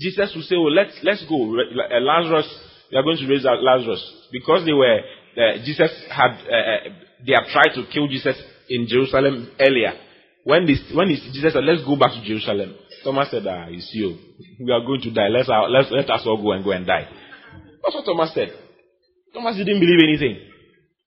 Jesus 0.00 0.32
would 0.34 0.44
say, 0.44 0.56
Oh, 0.56 0.68
let's, 0.68 0.98
let's 1.02 1.24
go. 1.28 1.56
Uh, 1.56 2.00
Lazarus, 2.00 2.48
we 2.90 2.98
are 2.98 3.02
going 3.02 3.16
to 3.16 3.26
raise 3.26 3.44
Lazarus. 3.44 4.28
Because 4.32 4.66
they 4.66 4.72
were, 4.72 4.98
uh, 4.98 5.64
Jesus 5.64 5.90
had, 6.10 6.32
uh, 6.44 6.54
uh, 6.54 6.92
they 7.24 7.32
had 7.32 7.48
tried 7.52 7.74
to 7.74 7.86
kill 7.92 8.08
Jesus 8.08 8.36
in 8.68 8.86
Jerusalem 8.88 9.50
earlier. 9.60 9.92
When, 10.42 10.66
this, 10.66 10.80
when 10.92 11.08
this, 11.08 11.20
Jesus 11.32 11.52
said, 11.52 11.64
Let's 11.64 11.84
go 11.84 11.96
back 11.96 12.12
to 12.12 12.24
Jerusalem. 12.26 12.74
Thomas 13.04 13.30
said, 13.30 13.46
Ah, 13.46 13.66
it's 13.68 13.90
you. 13.92 14.16
We 14.60 14.72
are 14.72 14.80
going 14.80 15.00
to 15.02 15.10
die. 15.10 15.28
Let's, 15.28 15.48
uh, 15.48 15.68
let's, 15.68 15.90
let 15.90 16.10
us 16.10 16.22
all 16.26 16.42
go 16.42 16.52
and 16.52 16.64
go 16.64 16.72
and 16.72 16.86
die. 16.86 17.06
That's 17.82 17.94
what 17.94 18.04
Thomas 18.04 18.32
said. 18.34 18.48
Thomas 19.32 19.56
didn't 19.56 19.80
believe 19.80 20.00
anything. 20.02 20.40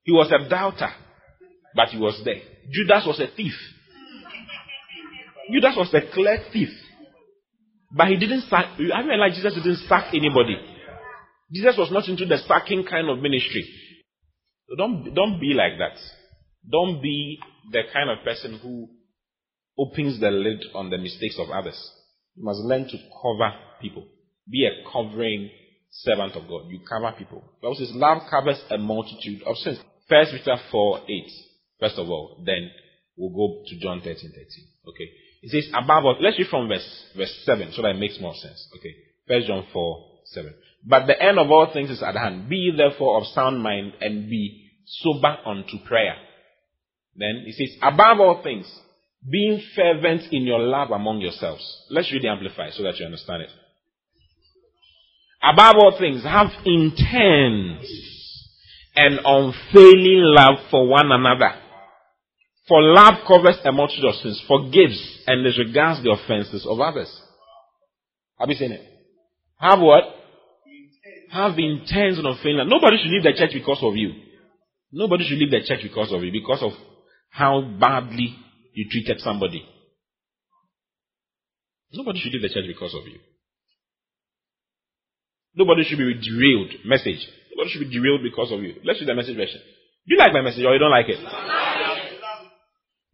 He 0.03 0.11
was 0.11 0.31
a 0.31 0.47
doubter, 0.47 0.89
but 1.75 1.89
he 1.89 1.97
was 1.97 2.21
there. 2.23 2.39
Judas 2.71 3.03
was 3.05 3.19
a 3.19 3.27
thief. 3.35 3.53
Judas 5.51 5.75
was 5.75 5.93
a 5.93 6.13
clear 6.13 6.39
thief. 6.51 6.69
But 7.91 8.07
he 8.07 8.17
didn't 8.17 8.41
sack, 8.49 8.75
I 8.77 9.01
mean, 9.01 9.19
like 9.19 9.33
Jesus 9.33 9.53
didn't 9.55 9.87
sack 9.87 10.13
anybody. 10.13 10.55
Jesus 11.53 11.75
was 11.77 11.89
not 11.91 12.07
into 12.07 12.25
the 12.25 12.37
sacking 12.47 12.85
kind 12.89 13.09
of 13.09 13.19
ministry. 13.19 13.65
So 14.69 14.75
don't, 14.75 15.13
don't 15.13 15.39
be 15.39 15.53
like 15.53 15.79
that. 15.79 15.97
Don't 16.69 17.01
be 17.01 17.39
the 17.71 17.83
kind 17.93 18.09
of 18.09 18.23
person 18.25 18.59
who 18.61 18.89
opens 19.77 20.19
the 20.19 20.31
lid 20.31 20.63
on 20.73 20.89
the 20.89 20.97
mistakes 20.97 21.37
of 21.39 21.49
others. 21.49 21.77
You 22.35 22.43
must 22.43 22.59
learn 22.59 22.85
to 22.87 22.97
cover 23.21 23.53
people. 23.81 24.05
Be 24.49 24.65
a 24.65 24.91
covering 24.91 25.49
servant 25.91 26.35
of 26.35 26.47
God. 26.47 26.69
You 26.69 26.79
cover 26.87 27.13
people. 27.17 27.43
The 27.61 27.67
Bible 27.67 27.75
says 27.75 27.91
love 27.93 28.23
covers 28.29 28.61
a 28.69 28.77
multitude 28.77 29.43
of 29.43 29.55
sins. 29.57 29.79
First 30.07 30.31
Peter 30.31 30.57
4 30.71 30.99
8. 31.07 31.31
First 31.79 31.97
of 31.97 32.09
all, 32.09 32.43
then 32.45 32.71
we'll 33.17 33.35
go 33.35 33.63
to 33.67 33.79
John 33.79 33.99
13 33.99 34.15
13. 34.15 34.33
Okay. 34.87 35.09
It 35.43 35.51
says 35.51 35.69
above 35.73 36.05
all, 36.05 36.17
let's 36.19 36.37
read 36.39 36.47
from 36.49 36.67
verse, 36.67 37.05
verse 37.15 37.43
7 37.45 37.71
so 37.73 37.81
that 37.81 37.91
it 37.91 37.99
makes 37.99 38.19
more 38.19 38.33
sense. 38.35 38.67
Okay. 38.77 38.95
First 39.27 39.47
John 39.47 39.65
4, 39.71 40.05
7. 40.25 40.53
But 40.85 41.05
the 41.07 41.21
end 41.21 41.37
of 41.37 41.51
all 41.51 41.69
things 41.73 41.89
is 41.89 42.01
at 42.01 42.15
hand. 42.15 42.49
Be 42.49 42.71
therefore 42.75 43.19
of 43.19 43.27
sound 43.27 43.61
mind 43.61 43.93
and 43.99 44.29
be 44.29 44.69
sober 44.85 45.37
unto 45.45 45.77
prayer. 45.85 46.15
Then 47.15 47.43
it 47.45 47.55
says, 47.55 47.77
above 47.81 48.19
all 48.19 48.41
things, 48.43 48.71
being 49.29 49.61
fervent 49.75 50.31
in 50.31 50.43
your 50.43 50.59
love 50.59 50.91
among 50.91 51.21
yourselves. 51.21 51.63
Let's 51.89 52.11
read 52.11 52.23
the 52.23 52.29
Amplify 52.29 52.69
so 52.71 52.83
that 52.83 52.97
you 52.97 53.05
understand 53.05 53.43
it. 53.43 53.49
Above 55.43 55.75
all 55.75 55.95
things, 55.99 56.23
have 56.23 56.47
intense 56.65 57.85
and 58.95 59.19
unfailing 59.23 60.23
love 60.23 60.59
for 60.71 60.87
one 60.87 61.11
another. 61.11 61.53
For 62.67 62.81
love 62.81 63.25
covers 63.27 63.57
a 63.63 63.71
multitude 63.71 64.05
of 64.05 64.15
sins, 64.15 64.43
forgives 64.47 65.21
and 65.27 65.43
disregards 65.43 66.03
the 66.03 66.11
offenses 66.11 66.65
of 66.67 66.79
others. 66.79 67.09
Have 68.39 68.49
you 68.49 68.55
seen 68.55 68.71
it? 68.71 68.81
Have 69.59 69.79
what? 69.79 70.03
Have 71.31 71.57
intense 71.57 72.17
and 72.17 72.27
unfailing 72.27 72.57
love. 72.57 72.67
Nobody 72.67 72.97
should 72.97 73.11
leave 73.11 73.23
the 73.23 73.33
church 73.37 73.51
because 73.53 73.79
of 73.81 73.95
you. 73.95 74.13
Nobody 74.91 75.27
should 75.27 75.37
leave 75.37 75.51
the 75.51 75.63
church 75.65 75.81
because 75.83 76.11
of 76.11 76.23
you, 76.23 76.31
because 76.31 76.63
of 76.63 76.71
how 77.29 77.61
badly 77.61 78.35
you 78.77 78.85
treated 78.91 79.19
somebody. 79.21 79.65
Nobody 81.91 82.19
should 82.19 82.31
leave 82.31 82.43
the 82.43 82.53
church 82.53 82.67
because 82.67 82.93
of 82.93 83.07
you. 83.07 83.17
Nobody 85.55 85.83
should 85.83 85.97
be 85.97 86.13
derailed. 86.13 86.85
Message. 86.85 87.25
Nobody 87.49 87.73
should 87.73 87.89
be 87.89 87.97
derailed 87.97 88.21
because 88.21 88.51
of 88.51 88.61
you. 88.61 88.75
Let's 88.85 89.01
read 89.01 89.09
the 89.09 89.15
message 89.15 89.35
version. 89.35 89.61
Do 90.05 90.13
you 90.13 90.19
like 90.19 90.31
my 90.31 90.41
message 90.41 90.63
or 90.63 90.73
you 90.73 90.79
don't 90.79 90.91
like 90.91 91.09
it? 91.09 91.17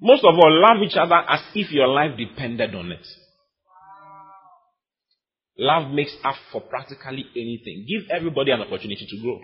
Most 0.02 0.26
of 0.28 0.36
all, 0.36 0.52
love 0.52 0.84
each 0.84 0.98
other 1.00 1.16
as 1.16 1.40
if 1.56 1.72
your 1.72 1.88
life 1.88 2.18
depended 2.18 2.76
on 2.76 2.92
it. 2.92 3.08
Love 5.58 5.92
makes 5.94 6.14
up 6.26 6.36
for 6.52 6.60
practically 6.60 7.24
anything. 7.38 7.88
Give 7.88 8.12
everybody 8.12 8.52
an 8.52 8.60
opportunity 8.60 9.08
to 9.08 9.22
grow. 9.22 9.40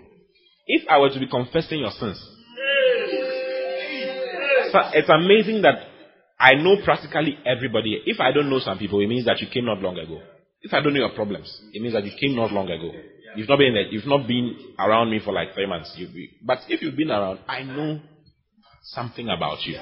If 0.66 0.82
I 0.90 0.98
were 0.98 1.08
to 1.08 1.18
be 1.18 1.28
confessing 1.28 1.78
your 1.78 1.92
sins, 1.92 2.20
it's 4.92 5.08
amazing 5.08 5.62
that 5.62 5.89
I 6.40 6.54
know 6.54 6.76
practically 6.82 7.36
everybody. 7.44 8.00
If 8.06 8.18
I 8.18 8.32
don't 8.32 8.48
know 8.48 8.58
some 8.60 8.78
people, 8.78 9.00
it 9.00 9.06
means 9.08 9.26
that 9.26 9.40
you 9.40 9.46
came 9.52 9.66
not 9.66 9.80
long 9.80 9.98
ago. 9.98 10.22
If 10.62 10.72
I 10.72 10.80
don't 10.80 10.94
know 10.94 11.00
your 11.00 11.14
problems, 11.14 11.46
it 11.74 11.82
means 11.82 11.92
that 11.92 12.04
you 12.04 12.12
came 12.18 12.34
not 12.34 12.50
long 12.50 12.70
ago. 12.70 12.90
You've 13.36 13.48
not 13.48 13.58
been 13.58 13.74
there. 13.74 13.86
You've 13.86 14.06
not 14.06 14.26
been 14.26 14.56
around 14.78 15.10
me 15.10 15.20
for 15.22 15.32
like 15.32 15.54
three 15.54 15.66
months. 15.66 15.94
Be, 15.96 16.30
but 16.42 16.58
if 16.68 16.80
you've 16.82 16.96
been 16.96 17.10
around, 17.10 17.40
I 17.46 17.62
know 17.62 18.00
something 18.82 19.28
about 19.28 19.62
you. 19.66 19.76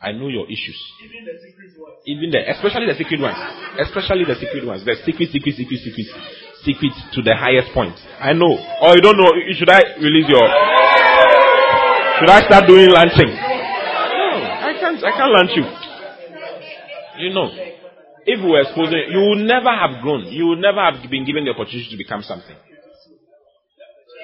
I 0.00 0.12
know 0.12 0.28
your 0.28 0.46
issues. 0.46 0.76
Even 1.04 1.24
the 1.24 1.38
secret 1.40 1.72
ones. 1.78 1.96
Even 2.04 2.30
the, 2.30 2.40
especially 2.50 2.86
the 2.88 2.96
secret 2.96 3.20
ones. 3.20 3.36
Especially 3.80 4.24
the 4.24 4.34
secret 4.40 4.66
ones. 4.66 4.84
The 4.84 4.96
secret, 5.04 5.30
secret, 5.30 5.54
secret, 5.54 5.80
secret, 5.80 6.08
secret 6.64 6.92
to 7.12 7.22
the 7.22 7.36
highest 7.36 7.72
point. 7.72 7.94
I 8.20 8.32
know. 8.32 8.56
Or 8.80 8.96
you 8.96 9.02
don't 9.04 9.16
know. 9.16 9.30
Should 9.52 9.70
I 9.70 10.00
release 10.00 10.28
your? 10.28 10.44
Should 12.20 12.32
I 12.32 12.40
start 12.48 12.68
doing 12.68 12.88
launching? 12.88 13.43
Can't. 15.00 15.04
I 15.04 15.16
can't 15.16 15.32
launch 15.32 15.50
you. 15.54 17.24
You 17.24 17.34
know 17.34 17.50
if 18.26 18.40
we 18.40 18.50
were 18.50 18.60
exposing, 18.60 19.04
you 19.10 19.20
would 19.20 19.44
never 19.46 19.70
have 19.70 20.02
grown. 20.02 20.26
You 20.32 20.48
would 20.48 20.58
never 20.58 20.80
have 20.80 21.10
been 21.10 21.24
given 21.24 21.44
the 21.44 21.50
opportunity 21.50 21.88
to 21.90 21.96
become 21.96 22.22
something. 22.22 22.56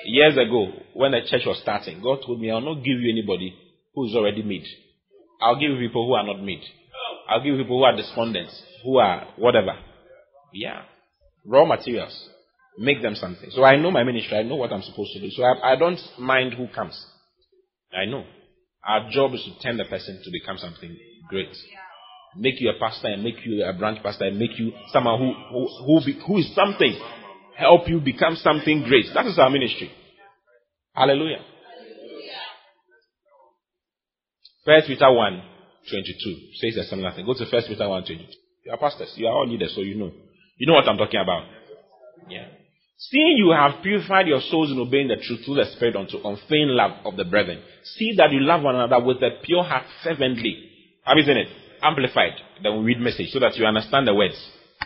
Years 0.07 0.35
ago, 0.35 0.73
when 0.95 1.13
the 1.13 1.21
church 1.27 1.43
was 1.45 1.61
starting, 1.61 2.01
God 2.03 2.21
told 2.25 2.41
me, 2.41 2.51
I'll 2.51 2.63
not 2.63 2.83
give 2.83 2.99
you 2.99 3.13
anybody 3.13 3.55
who 3.95 4.07
is 4.09 4.15
already 4.15 4.43
made. 4.43 4.65
I'll 5.43 5.61
give 5.61 5.71
you 5.71 5.79
people 5.79 6.07
who 6.07 6.15
are 6.15 6.25
not 6.25 6.43
made. 6.43 6.63
I'll 7.29 7.43
give 7.43 7.55
you 7.55 7.63
people 7.63 7.79
who 7.79 7.85
are 7.85 7.97
despondents, 7.97 8.63
who 8.83 8.99
are 8.99 9.29
whatever. 9.37 9.77
Yeah. 10.55 10.83
Raw 11.45 11.67
materials. 11.67 12.29
Make 12.79 13.03
them 13.03 13.15
something. 13.15 13.51
So 13.51 13.63
I 13.63 13.77
know 13.77 13.91
my 13.91 14.05
ministry. 14.05 14.39
I 14.39 14.43
know 14.43 14.57
what 14.57 14.73
I'm 14.73 14.83
supposed 14.83 15.13
to 15.13 15.21
do. 15.21 15.31
So 15.31 15.43
I, 15.43 15.73
I 15.73 15.77
don't 15.77 16.01
mind 16.19 16.55
who 16.55 16.69
comes. 16.75 16.99
I 17.93 18.07
know. 18.07 18.25
Our 18.87 19.11
job 19.11 19.35
is 19.35 19.43
to 19.45 19.63
turn 19.63 19.77
the 19.77 19.85
person 19.85 20.21
to 20.25 20.31
become 20.31 20.59
something 20.59 20.97
great 21.29 21.55
make 22.37 22.61
you 22.61 22.71
a 22.71 22.79
pastor 22.79 23.09
and 23.09 23.23
make 23.23 23.45
you 23.45 23.65
a 23.65 23.73
branch 23.73 24.03
pastor 24.03 24.25
and 24.25 24.39
make 24.39 24.59
you 24.59 24.73
someone 24.93 25.19
who 25.19 25.33
who 25.51 25.85
who, 25.85 26.05
be, 26.05 26.21
who 26.27 26.39
is 26.39 26.55
something, 26.55 26.95
help 27.57 27.89
you 27.89 28.01
become 28.01 28.37
something 28.37 28.83
great. 28.83 29.07
That 29.15 29.27
is 29.27 29.39
our 29.39 29.51
ministry. 29.51 29.91
Hallelujah. 30.95 31.41
First 34.65 34.89
Peter 34.89 35.11
1 35.11 35.43
22 35.91 36.37
says 36.61 36.87
a 36.87 36.89
similar 36.89 37.13
thing. 37.15 37.27
Go 37.27 37.35
to 37.35 37.47
First 37.51 37.69
Peter 37.69 37.89
1 37.89 38.05
22. 38.05 38.25
You 38.67 38.73
are 38.73 38.79
pastors, 38.79 39.13
you 39.17 39.27
are 39.27 39.33
all 39.33 39.49
leaders, 39.49 39.73
so 39.75 39.81
you 39.81 39.97
know. 39.97 40.13
You 40.59 40.67
know 40.67 40.75
what 40.75 40.87
I'm 40.87 40.99
talking 40.99 41.21
about. 41.21 41.45
Yeah. 42.29 42.47
Seeing 43.01 43.39
you 43.39 43.51
have 43.51 43.83
purified 43.83 44.27
your 44.27 44.41
souls 44.41 44.71
in 44.71 44.79
obeying 44.79 45.09
the 45.09 45.17
truth 45.17 45.45
through 45.45 45.57
the 45.57 45.65
Spirit 45.75 45.97
unto 45.97 46.19
unfeigned 46.19 46.73
love 46.73 47.05
of 47.07 47.17
the 47.17 47.25
brethren, 47.25 47.63
see 47.97 48.15
that 48.19 48.31
you 48.31 48.41
love 48.41 48.63
one 48.63 48.77
another 48.77 49.03
with 49.03 49.17
a 49.19 49.41
pure 49.43 49.65
heart 49.65 49.85
fervently. 50.05 50.69
Have 51.05 51.17
you 51.17 51.25
seen 51.25 51.39
it? 51.39 51.49
amplified, 51.83 52.33
then 52.63 52.79
we 52.79 52.85
read 52.93 53.01
message 53.01 53.31
so 53.31 53.41
that 53.41 53.57
you 53.57 53.65
understand 53.65 54.07
the 54.07 54.15
words. 54.15 54.37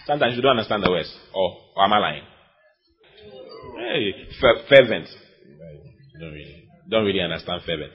Sometimes 0.07 0.37
you 0.37 0.43
don't 0.43 0.53
understand 0.53 0.83
the 0.83 0.91
words. 0.91 1.13
Or, 1.35 1.57
or 1.77 1.85
am 1.85 1.93
I 1.93 1.99
lying? 1.99 2.23
Hey, 3.79 4.13
fervent. 4.69 5.09
Don't 6.21 6.33
really, 6.33 6.69
don't 6.89 7.05
really 7.05 7.21
understand 7.21 7.63
fervent. 7.67 7.93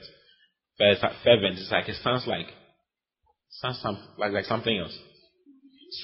Fervent 1.23 1.59
is 1.59 1.69
like 1.71 1.87
it 1.89 1.95
sounds 2.03 2.25
like 2.27 2.47
sounds 3.61 3.79
some, 3.81 3.97
like, 4.17 4.31
like 4.31 4.45
something 4.45 4.77
else. 4.77 4.97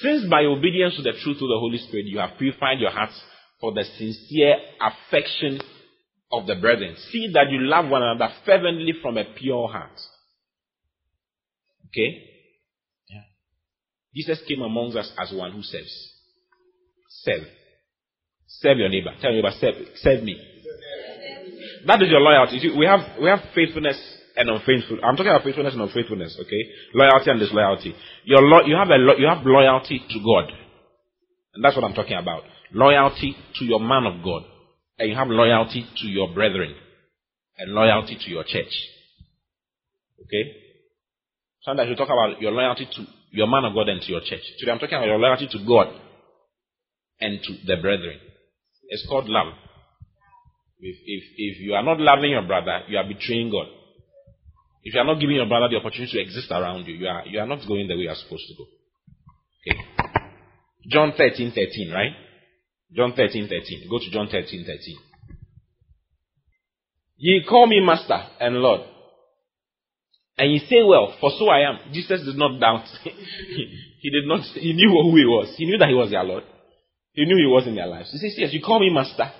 Since 0.00 0.28
by 0.28 0.44
obedience 0.44 0.96
to 0.96 1.02
the 1.02 1.12
truth 1.12 1.36
of 1.36 1.48
the 1.48 1.58
Holy 1.58 1.78
Spirit 1.78 2.06
you 2.06 2.18
have 2.18 2.38
purified 2.38 2.80
your 2.80 2.90
hearts 2.90 3.18
for 3.60 3.72
the 3.72 3.84
sincere 3.98 4.56
affection 4.80 5.60
of 6.32 6.46
the 6.46 6.56
brethren, 6.56 6.96
see 7.10 7.30
that 7.32 7.50
you 7.50 7.60
love 7.60 7.88
one 7.88 8.02
another 8.02 8.32
fervently 8.44 8.92
from 9.00 9.16
a 9.16 9.24
pure 9.24 9.68
heart. 9.68 9.98
Okay? 11.88 12.22
Yeah. 13.08 13.22
Jesus 14.14 14.40
came 14.46 14.62
amongst 14.62 14.96
us 14.96 15.10
as 15.18 15.32
one 15.32 15.52
who 15.52 15.62
serves. 15.62 16.12
Serve. 17.08 17.46
Serve 18.48 18.78
your 18.78 18.88
neighbor. 18.88 19.12
Tell 19.20 19.32
your 19.32 19.42
neighbor, 19.42 19.54
serve, 19.58 19.74
serve 19.96 20.22
me. 20.22 20.40
That 21.86 22.02
is 22.02 22.10
your 22.10 22.20
loyalty. 22.20 22.58
We 22.76 22.84
have 22.86 23.00
we 23.20 23.28
have 23.28 23.40
faithfulness 23.54 23.96
and 24.36 24.50
unfaithfulness. 24.50 25.04
I'm 25.04 25.16
talking 25.16 25.30
about 25.30 25.44
faithfulness 25.44 25.74
and 25.74 25.82
unfaithfulness. 25.82 26.36
Okay, 26.40 26.62
loyalty 26.94 27.30
and 27.30 27.40
disloyalty. 27.40 27.94
Lo- 28.26 28.66
you 28.66 28.76
have 28.76 28.88
lo- 28.90 29.16
you 29.16 29.26
have 29.26 29.46
loyalty 29.46 30.02
to 30.10 30.18
God, 30.18 30.50
and 31.54 31.64
that's 31.64 31.76
what 31.76 31.84
I'm 31.84 31.94
talking 31.94 32.16
about. 32.16 32.42
Loyalty 32.72 33.36
to 33.58 33.64
your 33.64 33.80
man 33.80 34.04
of 34.06 34.24
God, 34.24 34.42
and 34.98 35.08
you 35.08 35.16
have 35.16 35.28
loyalty 35.28 35.86
to 36.02 36.06
your 36.08 36.32
brethren, 36.34 36.74
and 37.58 37.72
loyalty 37.72 38.16
to 38.24 38.30
your 38.30 38.44
church. 38.44 38.72
Okay. 40.22 40.52
Sometimes 41.62 41.88
we 41.88 41.96
talk 41.96 42.08
about 42.08 42.40
your 42.40 42.52
loyalty 42.52 42.86
to 42.86 43.06
your 43.32 43.46
man 43.46 43.64
of 43.64 43.74
God 43.74 43.88
and 43.88 44.00
to 44.00 44.12
your 44.12 44.20
church. 44.20 44.42
Today 44.58 44.72
I'm 44.72 44.78
talking 44.78 44.96
about 44.96 45.06
your 45.06 45.18
loyalty 45.18 45.48
to 45.50 45.58
God 45.66 45.88
and 47.20 47.40
to 47.42 47.52
the 47.66 47.80
brethren. 47.80 48.18
It's 48.88 49.06
called 49.08 49.28
love. 49.28 49.52
If, 50.78 50.96
if, 51.04 51.24
if 51.36 51.60
you 51.60 51.74
are 51.74 51.82
not 51.82 51.98
loving 51.98 52.30
your 52.30 52.46
brother, 52.46 52.82
you 52.88 52.98
are 52.98 53.06
betraying 53.06 53.50
God. 53.50 53.66
If 54.84 54.94
you 54.94 55.00
are 55.00 55.06
not 55.06 55.18
giving 55.18 55.36
your 55.36 55.46
brother 55.46 55.68
the 55.70 55.76
opportunity 55.76 56.12
to 56.12 56.20
exist 56.20 56.50
around 56.50 56.86
you, 56.86 56.94
you 56.94 57.08
are, 57.08 57.26
you 57.26 57.40
are 57.40 57.46
not 57.46 57.66
going 57.66 57.88
the 57.88 57.94
way 57.94 58.02
you 58.02 58.10
are 58.10 58.14
supposed 58.14 58.44
to 58.48 58.54
go. 58.54 58.66
Okay. 59.66 59.80
John 60.88 61.12
13, 61.16 61.50
13, 61.50 61.90
right? 61.92 62.12
John 62.94 63.12
13, 63.14 63.48
13. 63.48 63.88
Go 63.90 63.98
to 63.98 64.10
John 64.10 64.28
13, 64.30 64.64
13. 64.64 64.96
Ye 67.18 67.44
call 67.48 67.66
me 67.66 67.80
master 67.80 68.20
and 68.40 68.56
Lord, 68.56 68.82
and 70.38 70.52
you 70.52 70.58
say, 70.68 70.82
Well, 70.84 71.16
for 71.20 71.30
so 71.38 71.48
I 71.48 71.60
am. 71.60 71.78
Jesus 71.92 72.24
did 72.24 72.36
not 72.36 72.60
doubt. 72.60 72.84
he 73.04 74.10
did 74.10 74.26
not, 74.26 74.40
he 74.54 74.74
knew 74.74 74.90
who 74.90 75.16
he 75.16 75.24
was. 75.24 75.54
He 75.56 75.64
knew 75.64 75.78
that 75.78 75.88
he 75.88 75.94
was 75.94 76.10
their 76.10 76.24
Lord. 76.24 76.44
He 77.12 77.24
knew 77.24 77.36
he 77.36 77.50
was 77.50 77.66
in 77.66 77.74
their 77.74 77.86
lives. 77.86 78.10
He 78.12 78.18
says, 78.18 78.34
Yes, 78.36 78.52
you 78.52 78.60
call 78.62 78.80
me 78.80 78.90
master 78.92 79.32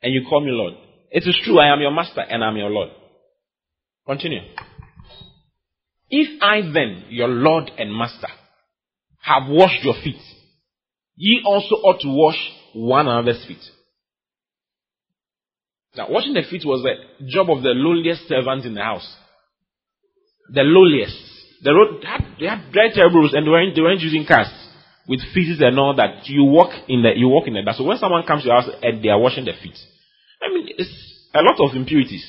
and 0.00 0.14
you 0.14 0.22
call 0.28 0.40
me 0.40 0.52
Lord. 0.52 0.74
It 1.10 1.24
is 1.26 1.36
true, 1.44 1.58
I 1.58 1.72
am 1.72 1.80
your 1.80 1.90
master 1.90 2.20
and 2.20 2.44
I 2.44 2.48
am 2.48 2.56
your 2.56 2.70
Lord. 2.70 2.90
Continue. 4.06 4.42
If 6.10 6.40
I 6.40 6.62
then, 6.62 7.04
your 7.10 7.28
Lord 7.28 7.70
and 7.76 7.94
master, 7.94 8.28
have 9.22 9.48
washed 9.48 9.84
your 9.84 9.94
feet, 10.02 10.20
ye 11.18 11.42
also 11.44 11.74
ought 11.74 12.00
to 12.00 12.08
wash 12.08 12.38
one 12.74 13.06
another's 13.06 13.44
feet. 13.46 13.62
Now, 15.96 16.06
washing 16.08 16.32
the 16.32 16.42
feet 16.48 16.62
was 16.64 16.82
the 16.82 17.26
job 17.28 17.50
of 17.50 17.62
the 17.62 17.70
lowliest 17.70 18.28
servant 18.28 18.64
in 18.64 18.74
the 18.74 18.82
house 18.82 19.06
the 20.48 20.62
lowliest. 20.62 21.16
The 21.62 21.72
road 21.74 22.04
had, 22.04 22.24
they 22.40 22.46
had 22.46 22.72
very 22.72 22.90
terrible 22.92 23.20
roads 23.20 23.34
and 23.34 23.46
they 23.46 23.50
weren't, 23.50 23.74
they 23.74 23.82
weren't 23.82 24.00
using 24.00 24.24
cars 24.26 24.48
with 25.06 25.20
feces 25.34 25.60
and 25.60 25.78
all 25.78 25.94
that. 25.96 26.26
You 26.28 26.44
walk 26.44 26.72
in 26.88 27.02
the 27.02 27.12
you 27.16 27.28
walk 27.28 27.46
in 27.46 27.54
the 27.54 27.62
dust. 27.62 27.78
So 27.78 27.84
when 27.84 27.98
someone 27.98 28.24
comes 28.26 28.42
to 28.42 28.48
your 28.48 28.60
house 28.60 28.70
and 28.82 29.02
they 29.02 29.08
are 29.08 29.18
washing 29.18 29.44
their 29.44 29.58
feet, 29.60 29.76
I 30.40 30.52
mean 30.52 30.68
it's 30.76 30.92
a 31.34 31.42
lot 31.42 31.58
of 31.58 31.76
impurities 31.76 32.24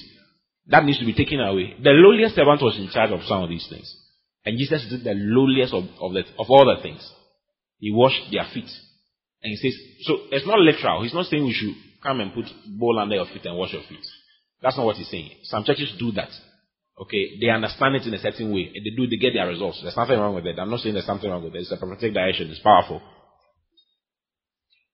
that 0.68 0.84
needs 0.84 1.00
to 1.00 1.06
be 1.06 1.14
taken 1.14 1.40
away. 1.40 1.76
The 1.82 1.92
lowliest 1.92 2.36
servant 2.36 2.62
was 2.62 2.78
in 2.78 2.90
charge 2.90 3.12
of 3.12 3.22
some 3.24 3.44
of 3.44 3.50
these 3.50 3.68
things. 3.70 3.90
And 4.46 4.58
Jesus 4.58 4.88
did 4.90 5.04
the 5.04 5.14
lowliest 5.16 5.74
of, 5.74 5.84
of, 6.00 6.14
the, 6.14 6.24
of 6.40 6.48
all 6.50 6.66
the 6.66 6.82
things. 6.82 7.02
He 7.80 7.92
washed 7.92 8.32
their 8.32 8.46
feet. 8.54 8.70
And 9.42 9.52
he 9.52 9.56
says, 9.56 9.74
so 10.04 10.18
it's 10.32 10.46
not 10.46 10.60
literal. 10.60 11.04
He's 11.04 11.14
not 11.14 11.26
saying 11.26 11.44
we 11.44 11.54
should 11.54 11.76
come 12.04 12.20
and 12.20 12.34
put 12.34 12.46
bowl 12.78 13.00
under 13.00 13.16
your 13.16 13.26
feet 13.26 13.46
and 13.46 13.58
wash 13.58 13.74
your 13.74 13.84
feet. 13.88 14.06
That's 14.62 14.78
not 14.78 14.86
what 14.86 14.98
he's 14.98 15.10
saying. 15.10 15.32
Some 15.44 15.64
churches 15.64 15.96
do 15.98 16.12
that. 16.14 16.30
Okay, 17.00 17.40
they 17.40 17.50
understand 17.50 17.96
it 17.96 18.06
in 18.06 18.14
a 18.14 18.20
certain 18.20 18.54
way. 18.54 18.74
They 18.74 18.92
do, 18.96 19.08
they 19.08 19.16
get 19.16 19.34
their 19.34 19.48
results. 19.48 19.80
There's 19.82 19.96
nothing 19.96 20.20
wrong 20.20 20.36
with 20.36 20.46
it. 20.46 20.60
I'm 20.60 20.70
not 20.70 20.82
saying 20.82 20.94
there's 20.94 21.06
something 21.06 21.30
wrong 21.30 21.44
with 21.44 21.56
it. 21.56 21.60
It's 21.60 21.72
a 21.72 21.78
prophetic 21.78 22.14
direction. 22.14 22.50
It's 22.50 22.60
powerful. 22.60 23.02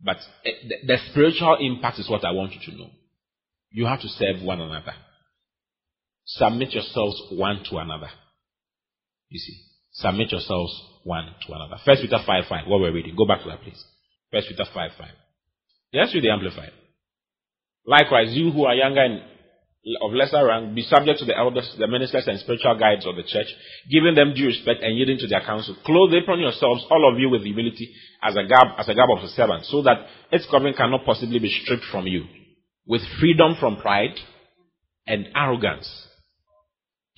But 0.04 0.17
eh, 0.45 0.52
the, 0.69 0.76
the 0.86 0.98
spiritual 1.10 1.58
impact 1.60 1.98
is 1.98 2.08
what 2.08 2.24
I 2.24 2.32
want 2.32 2.54
you 2.54 2.60
to 2.71 2.78
know. 2.78 2.89
You 3.71 3.88
have 3.88 4.02
to 4.02 4.08
serve 4.08 4.43
one 4.43 4.62
another. 4.62 4.93
Submit 6.26 6.74
yourselves 6.74 7.21
one 7.32 7.63
to 7.71 7.78
another. 7.78 8.10
You 9.30 9.39
see, 9.39 9.58
submit 9.95 10.31
yourselves 10.31 10.71
one 11.03 11.25
to 11.47 11.53
another. 11.53 11.77
First 11.86 12.01
Peter 12.01 12.19
5 12.25 12.43
5, 12.47 12.67
what 12.67 12.79
we're 12.79 12.93
reading. 12.93 13.15
Go 13.15 13.25
back 13.25 13.43
to 13.43 13.49
that, 13.49 13.62
please. 13.62 13.84
First 14.31 14.47
Peter 14.49 14.65
5 14.65 14.91
5. 14.97 15.08
Let's 15.93 16.13
read 16.13 16.23
the 16.23 16.31
Amplified. 16.31 16.71
Likewise, 17.86 18.34
you 18.36 18.51
who 18.51 18.65
are 18.65 18.75
younger 18.75 19.01
and 19.01 19.21
of 20.01 20.12
lesser 20.13 20.43
rank, 20.43 20.73
be 20.73 20.81
subject 20.81 21.19
to 21.19 21.25
the 21.25 21.38
elders, 21.38 21.75
the 21.77 21.88
ministers, 21.88 22.25
and 22.25 22.39
spiritual 22.39 22.75
guides 22.79 23.05
of 23.05 23.15
the 23.15 23.21
church, 23.21 23.45
giving 23.91 24.15
them 24.15 24.34
due 24.34 24.47
respect 24.47 24.81
and 24.81 24.97
yielding 24.97 25.19
to 25.19 25.27
their 25.27 25.41
counsel. 25.41 25.77
Clothe 25.86 26.13
upon 26.23 26.39
yourselves, 26.39 26.84
all 26.89 27.13
of 27.13 27.19
you, 27.19 27.29
with 27.29 27.43
humility 27.43 27.93
as 28.23 28.34
a 28.36 28.49
garb, 28.49 28.69
as 28.79 28.89
a 28.89 28.95
garb 28.95 29.12
of 29.15 29.23
a 29.23 29.27
servant, 29.29 29.63
so 29.65 29.84
that 29.84 30.08
its 30.31 30.47
covering 30.49 30.73
cannot 30.73 31.05
possibly 31.05 31.38
be 31.38 31.53
stripped 31.62 31.86
from 31.91 32.08
you, 32.08 32.23
with 32.88 33.01
freedom 33.19 33.55
from 33.60 33.77
pride 33.77 34.17
and 35.05 35.27
arrogance 35.36 35.88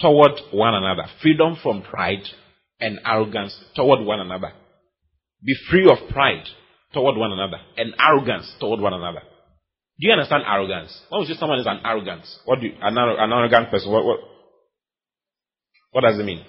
toward 0.01 0.33
one 0.51 0.73
another. 0.73 1.05
Freedom 1.21 1.55
from 1.63 1.83
pride 1.83 2.27
and 2.79 2.99
arrogance 3.05 3.57
toward 3.75 4.05
one 4.05 4.19
another. 4.19 4.53
Be 5.43 5.55
free 5.69 5.89
of 5.89 6.09
pride 6.09 6.43
toward 6.93 7.17
one 7.17 7.31
another 7.31 7.57
and 7.77 7.93
arrogance 7.99 8.51
toward 8.59 8.79
one 8.79 8.93
another. 8.93 9.21
Do 9.99 10.07
you 10.07 10.13
understand 10.13 10.43
arrogance? 10.47 10.95
When 11.09 11.21
we 11.21 11.27
say 11.27 11.39
someone 11.39 11.59
is 11.59 11.67
an 11.67 11.79
arrogance, 11.83 12.39
what 12.45 12.59
do 12.59 12.67
you, 12.67 12.73
an, 12.81 12.97
an 12.97 13.31
arrogant 13.31 13.71
person, 13.71 13.91
what, 13.91 14.05
what, 14.05 14.19
what 15.91 16.01
does 16.01 16.19
it 16.19 16.23
mean? 16.23 16.43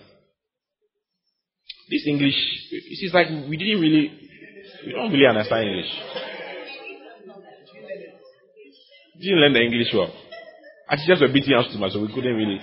This 1.90 2.06
English, 2.06 2.34
it's 2.70 3.14
like 3.14 3.28
we 3.48 3.56
didn't 3.56 3.80
really, 3.80 4.12
we 4.86 4.92
don't 4.92 5.10
really 5.10 5.26
understand 5.26 5.68
English. 5.68 5.90
didn't 9.20 9.40
learn 9.40 9.52
the 9.52 9.60
English 9.60 9.88
well. 9.94 10.12
Our 10.88 10.96
teachers 10.96 11.20
were 11.20 11.32
beating 11.32 11.54
us 11.54 11.66
too 11.72 11.78
much, 11.78 11.92
so 11.92 12.00
we 12.00 12.08
couldn't 12.08 12.34
really. 12.34 12.60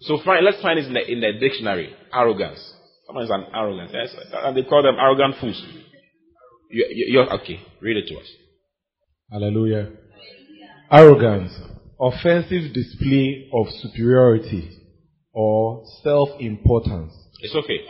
So 0.00 0.18
fine, 0.24 0.44
let's 0.44 0.62
find 0.62 0.78
it 0.78 0.86
in 0.86 0.94
the, 0.94 1.12
in 1.12 1.20
the 1.20 1.32
dictionary. 1.40 1.94
Arrogance. 2.12 2.74
Someone 3.06 3.24
is 3.24 3.30
an 3.30 3.46
arrogant. 3.54 3.90
Yes, 3.92 4.14
and 4.32 4.56
they 4.56 4.62
call 4.62 4.82
them 4.82 4.96
arrogant 4.98 5.36
fools. 5.40 5.60
You, 6.70 6.86
you, 6.90 7.20
okay, 7.20 7.60
read 7.80 7.96
it 7.96 8.06
to 8.08 8.16
us. 8.18 8.26
Hallelujah. 9.30 9.90
Arrogance, 10.90 11.52
offensive 11.98 12.72
display 12.74 13.48
of 13.52 13.66
superiority 13.80 14.70
or 15.32 15.84
self-importance. 16.02 17.12
It's 17.40 17.54
okay. 17.54 17.80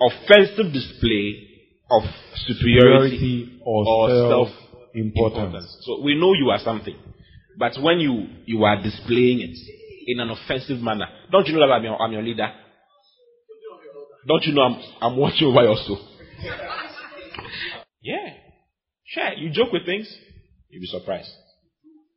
Offensive 0.00 0.72
display 0.72 1.48
of 1.90 2.02
superiority, 2.46 3.16
superiority 3.16 3.60
or, 3.64 3.86
or 3.86 4.28
self-importance. 4.30 5.64
Self 5.84 5.98
so 5.98 6.02
we 6.02 6.18
know 6.18 6.32
you 6.34 6.50
are 6.50 6.58
something, 6.58 6.96
but 7.58 7.72
when 7.80 8.00
you 8.00 8.26
you 8.46 8.64
are 8.64 8.80
displaying 8.82 9.40
it 9.40 9.56
in 10.06 10.20
an 10.20 10.30
offensive 10.30 10.78
manner, 10.80 11.06
don't 11.30 11.46
you 11.46 11.54
know 11.54 11.60
that 11.60 11.72
I'm 11.72 11.84
your, 11.84 12.00
I'm 12.00 12.12
your 12.12 12.22
leader? 12.22 12.50
Don't 14.26 14.42
you 14.44 14.54
know 14.54 14.62
I'm 14.62 14.82
I'm 15.00 15.16
watching 15.16 15.48
over 15.48 15.62
you 15.62 15.76
soul? 15.86 16.08
yeah, 18.00 18.34
sure. 19.06 19.32
You 19.34 19.50
joke 19.50 19.72
with 19.72 19.84
things. 19.84 20.12
You'll 20.70 20.80
be 20.80 20.86
surprised. 20.86 21.30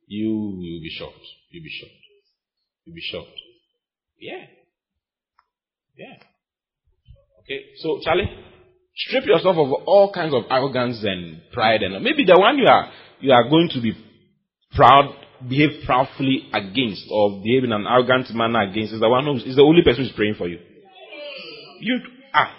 You 0.06 0.34
will 0.34 0.80
be 0.80 0.90
shocked. 0.98 1.14
You'll 1.50 1.64
be 1.64 1.70
shocked. 1.70 1.92
You'll 2.84 2.94
be 2.94 3.02
shocked. 3.02 3.38
Yeah. 4.18 4.44
Yeah. 5.96 6.16
Okay, 7.40 7.64
so 7.78 8.00
Charlie, 8.02 8.28
strip 8.94 9.26
yourself 9.26 9.56
of 9.56 9.72
all 9.86 10.12
kinds 10.12 10.34
of 10.34 10.44
arrogance 10.50 11.02
and 11.02 11.40
pride 11.52 11.82
and 11.82 12.02
maybe 12.02 12.24
the 12.24 12.38
one 12.38 12.58
you 12.58 12.66
are 12.66 12.90
you 13.20 13.32
are 13.32 13.48
going 13.48 13.68
to 13.70 13.80
be 13.80 13.92
proud, 14.74 15.12
behave 15.46 15.84
proudly 15.84 16.48
against 16.52 17.04
or 17.10 17.40
behave 17.42 17.64
in 17.64 17.72
an 17.72 17.86
arrogant 17.86 18.34
manner 18.34 18.62
against 18.62 18.92
is 18.92 19.00
the 19.00 19.08
one 19.08 19.24
who 19.24 19.36
is 19.36 19.56
the 19.56 19.62
only 19.62 19.82
person 19.82 20.04
who 20.04 20.10
is 20.10 20.16
praying 20.16 20.34
for 20.34 20.48
you. 20.48 20.58
You 21.80 22.00
ah 22.34 22.50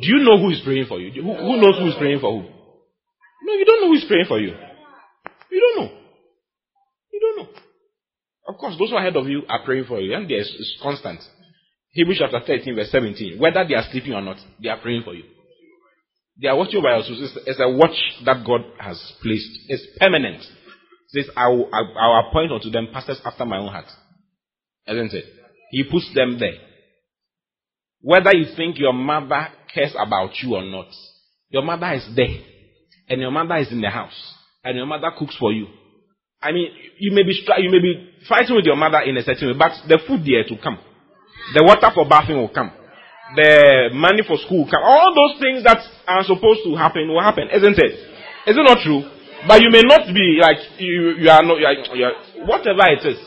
do 0.00 0.06
you 0.06 0.24
know 0.24 0.38
who 0.38 0.50
is 0.50 0.62
praying 0.64 0.86
for 0.86 1.00
you? 1.00 1.10
Who, 1.22 1.34
who 1.34 1.60
knows 1.60 1.78
who 1.78 1.88
is 1.88 1.96
praying 1.98 2.20
for 2.20 2.32
who? 2.32 2.48
No, 2.48 3.52
you 3.52 3.64
don't 3.64 3.80
know 3.82 3.88
who 3.88 3.94
is 3.94 4.04
praying 4.08 4.26
for 4.26 4.38
you. 4.38 4.54
You 5.50 5.60
don't 5.60 5.84
know. 5.84 5.98
You 7.12 7.20
don't 7.20 7.36
know. 7.38 7.48
Of 8.48 8.58
course, 8.58 8.76
those 8.78 8.90
who 8.90 8.96
are 8.96 9.00
ahead 9.00 9.16
of 9.16 9.26
you 9.28 9.42
are 9.48 9.64
praying 9.64 9.84
for 9.86 10.00
you, 10.00 10.14
and 10.14 10.30
there's 10.30 10.54
it's 10.58 10.78
constant. 10.82 11.20
Hebrews 11.92 12.18
chapter 12.20 12.40
13, 12.46 12.74
verse 12.74 12.90
17. 12.90 13.38
Whether 13.38 13.64
they 13.66 13.74
are 13.74 13.84
sleeping 13.90 14.12
or 14.12 14.20
not, 14.20 14.36
they 14.62 14.68
are 14.68 14.78
praying 14.78 15.02
for 15.02 15.14
you. 15.14 15.24
They 16.40 16.48
are 16.48 16.56
watching 16.56 16.78
over 16.78 16.94
us. 16.94 17.06
It's, 17.08 17.38
it's 17.46 17.60
a 17.60 17.68
watch 17.70 17.96
that 18.24 18.44
God 18.46 18.60
has 18.78 19.00
placed. 19.22 19.48
It's 19.68 19.86
permanent. 19.98 20.42
Says, 21.16 21.30
I 21.36 21.48
will, 21.48 21.68
I, 21.72 21.78
I 21.78 22.06
will 22.08 22.28
appoint 22.28 22.52
unto 22.52 22.70
them 22.70 22.88
pastors 22.92 23.20
after 23.24 23.46
my 23.46 23.56
own 23.56 23.68
heart. 23.68 23.86
Isn't 24.86 25.14
it? 25.14 25.24
He 25.70 25.84
puts 25.84 26.12
them 26.14 26.38
there. 26.38 26.58
Whether 28.02 28.36
you 28.36 28.54
think 28.54 28.78
your 28.78 28.92
mother 28.92 29.48
cares 29.74 29.94
about 29.98 30.30
you 30.42 30.54
or 30.54 30.62
not, 30.62 30.88
your 31.48 31.62
mother 31.62 31.92
is 31.94 32.06
there. 32.14 32.36
And 33.08 33.20
your 33.20 33.30
mother 33.30 33.56
is 33.56 33.72
in 33.72 33.80
the 33.80 33.88
house 33.88 34.34
and 34.66 34.76
your 34.76 34.86
mother 34.86 35.10
cooks 35.16 35.36
for 35.38 35.52
you. 35.52 35.66
I 36.42 36.52
mean, 36.52 36.68
you 36.98 37.14
may 37.14 37.22
be 37.22 37.32
you 37.32 37.70
may 37.70 37.80
be 37.80 38.10
fighting 38.28 38.56
with 38.56 38.66
your 38.66 38.76
mother 38.76 38.98
in 39.00 39.16
a 39.16 39.22
certain 39.22 39.48
way, 39.48 39.54
but 39.56 39.72
the 39.88 39.98
food 40.06 40.20
there 40.26 40.44
to 40.44 40.62
come, 40.62 40.78
the 41.54 41.62
water 41.64 41.88
for 41.94 42.04
bathing 42.04 42.36
will 42.36 42.50
come, 42.50 42.72
the 43.36 43.90
money 43.94 44.22
for 44.26 44.36
school 44.44 44.64
will 44.64 44.70
come. 44.70 44.82
All 44.82 45.14
those 45.14 45.40
things 45.40 45.64
that 45.64 45.78
are 46.06 46.24
supposed 46.24 46.60
to 46.66 46.74
happen 46.74 47.08
will 47.08 47.22
happen, 47.22 47.48
isn't 47.54 47.78
it? 47.78 47.94
Is 48.50 48.58
it 48.58 48.66
not 48.66 48.78
true? 48.82 49.15
But 49.46 49.60
you 49.60 49.70
may 49.70 49.82
not 49.82 50.06
be 50.14 50.38
like 50.40 50.58
you, 50.78 51.16
you 51.18 51.30
are 51.30 51.42
not 51.42 51.58
you 51.58 51.66
are, 51.66 51.96
you 51.96 52.04
are, 52.04 52.46
whatever 52.46 52.88
it 52.88 53.04
is. 53.04 53.18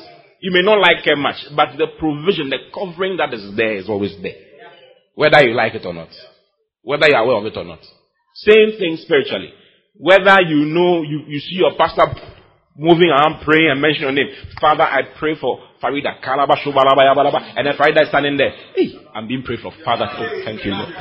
You 0.41 0.51
may 0.51 0.61
not 0.61 0.79
like 0.79 1.05
it 1.05 1.17
much, 1.17 1.35
but 1.55 1.77
the 1.77 1.87
provision, 1.99 2.49
the 2.49 2.71
covering 2.73 3.17
that 3.17 3.33
is 3.33 3.55
there 3.55 3.75
is 3.75 3.89
always 3.89 4.15
there, 4.21 4.39
whether 5.15 5.43
you 5.43 5.53
like 5.53 5.75
it 5.75 5.85
or 5.85 5.93
not, 5.93 6.09
whether 6.81 7.07
you 7.07 7.15
are 7.15 7.23
aware 7.23 7.37
of 7.37 7.45
it 7.45 7.57
or 7.57 7.65
not. 7.65 7.79
Same 8.35 8.79
thing 8.79 8.97
spiritually. 9.01 9.53
Whether 9.95 10.41
you 10.47 10.63
know, 10.65 11.01
you, 11.01 11.23
you 11.27 11.39
see 11.39 11.55
your 11.55 11.75
pastor 11.77 12.05
moving 12.79 13.09
around 13.09 13.43
praying 13.43 13.69
and 13.69 13.81
mentioning 13.81 14.15
your 14.15 14.25
name. 14.25 14.33
Father, 14.61 14.83
I 14.83 15.01
pray 15.19 15.35
for 15.39 15.59
Farida. 15.83 16.15
And 16.23 17.67
then 17.67 17.73
Farida 17.75 18.03
is 18.03 18.07
standing 18.07 18.37
there. 18.37 18.51
Hey, 18.73 18.95
I'm 19.13 19.27
being 19.27 19.43
prayed 19.43 19.59
for. 19.59 19.73
Father, 19.83 20.07
oh, 20.09 20.41
thank 20.45 20.63
you, 20.63 20.71
Lord. 20.71 20.93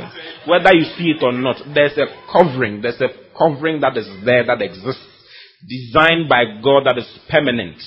Whether 0.46 0.74
you 0.74 0.84
see 0.98 1.14
it 1.14 1.22
or 1.22 1.32
not, 1.32 1.56
there's 1.72 1.96
a 1.96 2.06
covering. 2.32 2.82
There's 2.82 3.00
a 3.00 3.08
covering 3.38 3.80
that 3.82 3.96
is 3.96 4.08
there, 4.24 4.44
that 4.44 4.60
exists. 4.60 5.06
Designed 5.68 6.28
by 6.28 6.44
God 6.62 6.84
that 6.86 6.98
is 6.98 7.06
permanent. 7.30 7.78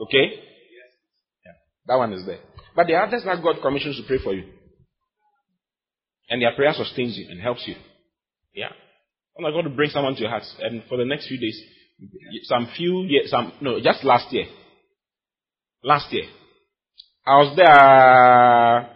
Okay? 0.00 0.28
Yeah. 0.36 1.52
That 1.86 1.96
one 1.96 2.12
is 2.12 2.26
there. 2.26 2.40
But 2.74 2.86
the 2.86 2.94
others 2.94 3.22
that 3.24 3.42
God 3.42 3.56
commissions 3.62 3.96
to 3.96 4.06
pray 4.06 4.18
for 4.22 4.34
you. 4.34 4.44
And 6.28 6.42
their 6.42 6.54
prayer 6.54 6.72
sustains 6.74 7.16
you 7.16 7.28
and 7.30 7.40
helps 7.40 7.64
you. 7.66 7.76
Yeah. 8.54 8.68
Oh 8.72 9.38
I'm 9.38 9.42
not 9.44 9.52
going 9.52 9.64
to 9.64 9.70
bring 9.70 9.90
someone 9.90 10.14
to 10.14 10.20
your 10.20 10.30
heart. 10.30 10.42
And 10.60 10.82
for 10.88 10.98
the 10.98 11.04
next 11.04 11.28
few 11.28 11.38
days, 11.38 11.58
some 12.44 12.68
few 12.76 13.02
years, 13.02 13.30
some, 13.30 13.52
no, 13.60 13.80
just 13.80 14.04
last 14.04 14.32
year. 14.32 14.46
Last 15.82 16.12
year. 16.12 16.24
I 17.26 17.36
was 17.38 17.56
there, 17.56 17.68
I 17.68 18.86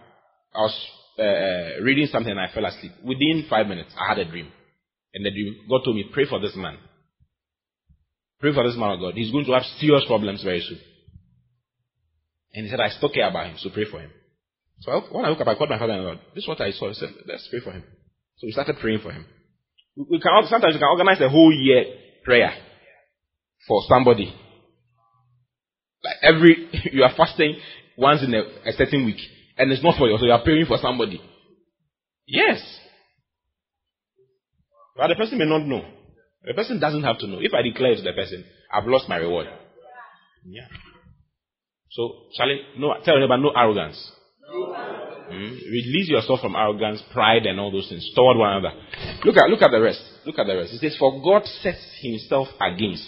was 0.55 0.87
uh, 1.19 1.21
uh, 1.21 1.83
reading 1.83 2.07
something 2.07 2.31
and 2.31 2.39
I 2.39 2.47
fell 2.53 2.65
asleep. 2.65 2.93
Within 3.03 3.45
five 3.49 3.67
minutes, 3.67 3.91
I 3.99 4.09
had 4.09 4.19
a 4.19 4.29
dream. 4.29 4.47
And 5.13 5.25
the 5.25 5.31
dream, 5.31 5.55
God 5.69 5.81
told 5.83 5.97
me, 5.97 6.05
pray 6.13 6.25
for 6.29 6.39
this 6.39 6.55
man. 6.55 6.77
Pray 8.39 8.53
for 8.53 8.65
this 8.65 8.77
man 8.77 8.91
of 8.91 8.99
God. 8.99 9.15
He's 9.15 9.31
going 9.31 9.45
to 9.45 9.51
have 9.51 9.63
serious 9.79 10.03
problems 10.07 10.43
very 10.43 10.61
soon. 10.61 10.79
And 12.53 12.65
he 12.65 12.71
said, 12.71 12.79
I 12.79 12.89
still 12.89 13.09
care 13.09 13.29
about 13.29 13.47
him, 13.47 13.55
so 13.57 13.69
pray 13.69 13.85
for 13.89 13.99
him. 13.99 14.11
So 14.79 14.91
I, 14.91 14.99
when 15.11 15.25
I 15.25 15.29
woke 15.29 15.41
up, 15.41 15.47
I 15.47 15.55
called 15.55 15.69
my 15.69 15.79
father 15.79 15.93
and 15.93 16.03
Lord. 16.03 16.19
This 16.33 16.43
is 16.43 16.47
what 16.47 16.59
I 16.59 16.71
saw. 16.71 16.89
I 16.89 16.93
said, 16.93 17.09
let's 17.27 17.47
pray 17.49 17.59
for 17.59 17.71
him. 17.71 17.83
So 18.37 18.47
we 18.47 18.51
started 18.51 18.77
praying 18.81 18.99
for 18.99 19.11
him. 19.11 19.25
We 19.95 20.19
can 20.19 20.31
sometimes 20.47 20.73
we 20.73 20.79
can 20.79 20.89
organize 20.89 21.21
a 21.21 21.29
whole 21.29 21.53
year 21.53 21.83
prayer 22.23 22.51
for 23.67 23.81
somebody. 23.87 24.33
Like 26.03 26.15
every 26.23 26.69
you 26.91 27.03
are 27.03 27.13
fasting 27.15 27.57
once 27.97 28.21
in 28.23 28.33
a, 28.33 28.41
a 28.65 28.73
certain 28.73 29.05
week, 29.05 29.19
and 29.57 29.71
it's 29.71 29.83
not 29.83 29.97
for 29.97 30.07
you, 30.07 30.17
so 30.17 30.25
you 30.25 30.31
are 30.31 30.43
praying 30.43 30.65
for 30.65 30.77
somebody. 30.81 31.21
Yes, 32.25 32.61
but 34.97 35.07
the 35.07 35.15
person 35.15 35.37
may 35.37 35.45
not 35.45 35.65
know. 35.65 35.81
The 36.43 36.53
person 36.53 36.79
doesn't 36.79 37.03
have 37.03 37.19
to 37.19 37.27
know. 37.27 37.39
If 37.39 37.53
I 37.53 37.61
declare 37.61 37.95
to 37.95 38.01
the 38.01 38.13
person, 38.13 38.43
I've 38.71 38.87
lost 38.87 39.07
my 39.07 39.17
reward. 39.17 39.47
Yeah. 40.45 40.67
So, 41.91 42.27
Charlie, 42.35 42.61
no, 42.77 42.95
tell 43.03 43.17
your 43.17 43.27
neighbor, 43.27 43.37
no 43.37 43.51
arrogance. 43.55 44.11
Mm? 45.31 45.61
Release 45.71 46.09
yourself 46.09 46.41
from 46.41 46.55
arrogance, 46.55 47.01
pride, 47.13 47.45
and 47.45 47.59
all 47.59 47.71
those 47.71 47.87
things 47.89 48.09
toward 48.15 48.37
one 48.37 48.57
another. 48.57 48.75
Look 49.23 49.37
at 49.37 49.49
look 49.49 49.61
at 49.61 49.71
the 49.71 49.81
rest. 49.81 50.01
Look 50.25 50.39
at 50.39 50.47
the 50.47 50.57
rest. 50.57 50.73
It 50.73 50.79
says, 50.79 50.97
"For 50.97 51.21
God 51.23 51.45
sets 51.45 51.83
Himself 52.01 52.49
against." 52.59 53.07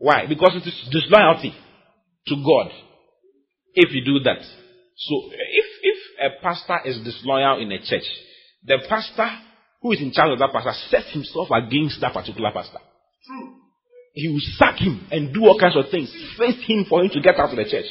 Why? 0.00 0.24
Because 0.26 0.56
it 0.56 0.66
is 0.66 0.88
disloyalty 0.90 1.52
to 2.26 2.34
God. 2.36 2.72
If 3.74 3.92
you 3.92 4.02
do 4.02 4.24
that, 4.24 4.40
so 4.96 5.14
if 5.30 5.66
if 5.82 5.98
a 6.18 6.42
pastor 6.42 6.80
is 6.86 6.98
disloyal 7.04 7.60
in 7.60 7.70
a 7.70 7.78
church, 7.78 8.08
the 8.64 8.78
pastor 8.88 9.28
who 9.82 9.92
is 9.92 10.00
in 10.00 10.10
charge 10.12 10.32
of 10.32 10.38
that 10.38 10.52
pastor 10.52 10.72
sets 10.88 11.12
himself 11.12 11.48
against 11.52 12.00
that 12.00 12.14
particular 12.14 12.50
pastor. 12.50 12.80
True. 13.26 13.54
He 14.14 14.28
will 14.28 14.42
sack 14.56 14.80
him 14.80 15.06
and 15.12 15.32
do 15.32 15.44
all 15.44 15.60
kinds 15.60 15.76
of 15.76 15.90
things. 15.90 16.10
Face 16.36 16.64
him 16.66 16.86
for 16.88 17.04
him 17.04 17.10
to 17.10 17.20
get 17.20 17.36
out 17.36 17.50
of 17.50 17.56
the 17.56 17.64
church. 17.64 17.86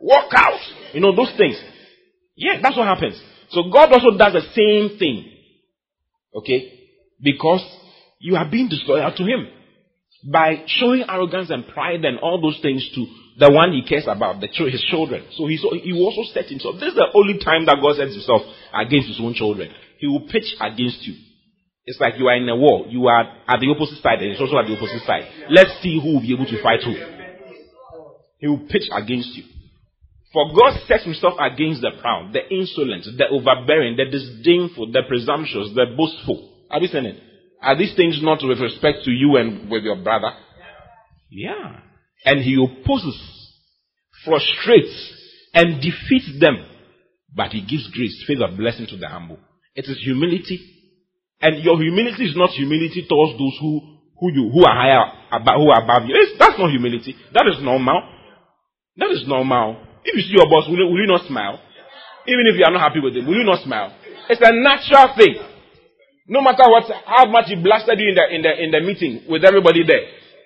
Walk 0.00 0.32
out. 0.34 0.60
You 0.94 1.00
know, 1.00 1.14
those 1.14 1.32
things. 1.36 1.60
Yeah, 2.34 2.60
that's 2.62 2.76
what 2.76 2.86
happens. 2.86 3.20
So 3.50 3.70
God 3.70 3.92
also 3.92 4.16
does 4.16 4.32
the 4.32 4.48
same 4.54 4.98
thing. 4.98 5.30
Okay? 6.34 6.72
Because 7.20 7.64
you 8.20 8.36
are 8.36 8.48
being 8.50 8.68
disloyal 8.68 9.12
to 9.14 9.22
Him. 9.22 9.46
By 10.24 10.64
showing 10.66 11.04
arrogance 11.08 11.50
and 11.50 11.66
pride 11.68 12.04
and 12.04 12.18
all 12.18 12.40
those 12.40 12.58
things 12.60 12.82
to 12.94 13.06
the 13.38 13.52
one 13.52 13.72
He 13.72 13.86
cares 13.86 14.06
about, 14.08 14.40
the, 14.40 14.48
His 14.48 14.82
children. 14.90 15.24
So 15.36 15.46
he, 15.46 15.56
he 15.56 15.92
also 15.94 16.26
set 16.34 16.46
Himself. 16.46 16.74
This 16.80 16.90
is 16.90 16.98
the 16.98 17.06
only 17.14 17.38
time 17.38 17.66
that 17.66 17.78
God 17.80 17.96
sets 17.96 18.14
Himself 18.14 18.42
against 18.74 19.08
His 19.08 19.20
own 19.22 19.34
children. 19.34 19.70
He 19.98 20.06
will 20.06 20.26
pitch 20.26 20.54
against 20.60 21.06
you. 21.06 21.14
It's 21.86 22.00
like 22.00 22.18
you 22.18 22.28
are 22.28 22.36
in 22.36 22.48
a 22.48 22.56
war. 22.56 22.86
You 22.88 23.06
are 23.06 23.22
at 23.48 23.60
the 23.60 23.70
opposite 23.70 24.02
side 24.02 24.20
and 24.20 24.32
it's 24.32 24.40
also 24.40 24.58
at 24.58 24.66
the 24.66 24.76
opposite 24.76 25.06
side. 25.06 25.24
Let's 25.48 25.72
see 25.80 25.96
who 25.96 26.18
will 26.18 26.20
be 26.20 26.34
able 26.34 26.44
to 26.44 26.62
fight 26.62 26.82
who. 26.84 26.92
He 28.38 28.46
will 28.46 28.68
pitch 28.68 28.90
against 28.92 29.34
you. 29.34 29.44
For 30.32 30.52
God 30.52 30.78
sets 30.86 31.04
himself 31.04 31.34
against 31.40 31.80
the 31.80 31.92
proud, 32.02 32.34
the 32.34 32.44
insolent, 32.52 33.08
the 33.16 33.26
overbearing, 33.32 33.96
the 33.96 34.04
disdainful, 34.04 34.92
the 34.92 35.02
presumptuous, 35.08 35.70
the 35.74 35.86
boastful. 35.96 36.66
Are 36.70 36.80
we 36.80 36.88
saying 36.88 37.06
it? 37.06 37.22
Are 37.62 37.76
these 37.76 37.94
things 37.96 38.20
not 38.22 38.38
with 38.42 38.60
respect 38.60 38.98
to 39.04 39.10
you 39.10 39.36
and 39.36 39.70
with 39.70 39.82
your 39.82 39.96
brother? 39.96 40.30
Yeah. 41.30 41.80
And 42.24 42.40
he 42.40 42.54
opposes, 42.54 43.18
frustrates, 44.24 45.14
and 45.54 45.80
defeats 45.80 46.38
them. 46.40 46.64
But 47.34 47.50
he 47.50 47.60
gives 47.60 47.90
grace, 47.90 48.24
favor, 48.26 48.48
blessing 48.56 48.86
to 48.88 48.96
the 48.96 49.08
humble. 49.08 49.38
It 49.74 49.84
is 49.86 50.00
humility. 50.02 50.60
And 51.40 51.62
your 51.62 51.80
humility 51.80 52.24
is 52.26 52.36
not 52.36 52.50
humility 52.50 53.06
towards 53.08 53.38
those 53.38 53.56
who, 53.60 53.98
who 54.18 54.32
you, 54.32 54.50
who 54.50 54.64
are 54.64 54.74
higher, 54.74 55.04
who 55.30 55.70
are 55.70 55.82
above 55.82 56.08
you. 56.08 56.14
It's, 56.16 56.38
that's 56.38 56.58
not 56.58 56.70
humility. 56.70 57.14
That 57.32 57.46
is 57.46 57.62
normal. 57.62 58.02
That 58.96 59.10
is 59.10 59.22
normal. 59.26 59.78
If 60.04 60.16
you 60.16 60.22
see 60.22 60.34
your 60.34 60.50
boss, 60.50 60.66
will 60.68 60.78
you, 60.78 60.86
will 60.86 61.00
you 61.00 61.06
not 61.06 61.26
smile? 61.26 61.60
Even 62.26 62.44
if 62.50 62.58
you 62.58 62.64
are 62.64 62.72
not 62.72 62.80
happy 62.80 63.00
with 63.00 63.14
him, 63.14 63.26
will 63.26 63.36
you 63.36 63.44
not 63.44 63.62
smile? 63.62 63.94
It's 64.28 64.42
a 64.42 64.52
natural 64.52 65.14
thing. 65.16 65.36
No 66.28 66.42
matter 66.42 66.68
what, 66.68 66.84
how 67.06 67.24
much 67.26 67.46
he 67.48 67.56
blasted 67.56 67.98
you 67.98 68.10
in 68.10 68.14
the, 68.14 68.34
in 68.36 68.42
the, 68.42 68.52
in 68.64 68.70
the 68.70 68.80
meeting 68.84 69.24
with 69.28 69.44
everybody 69.44 69.82
there. 69.82 70.04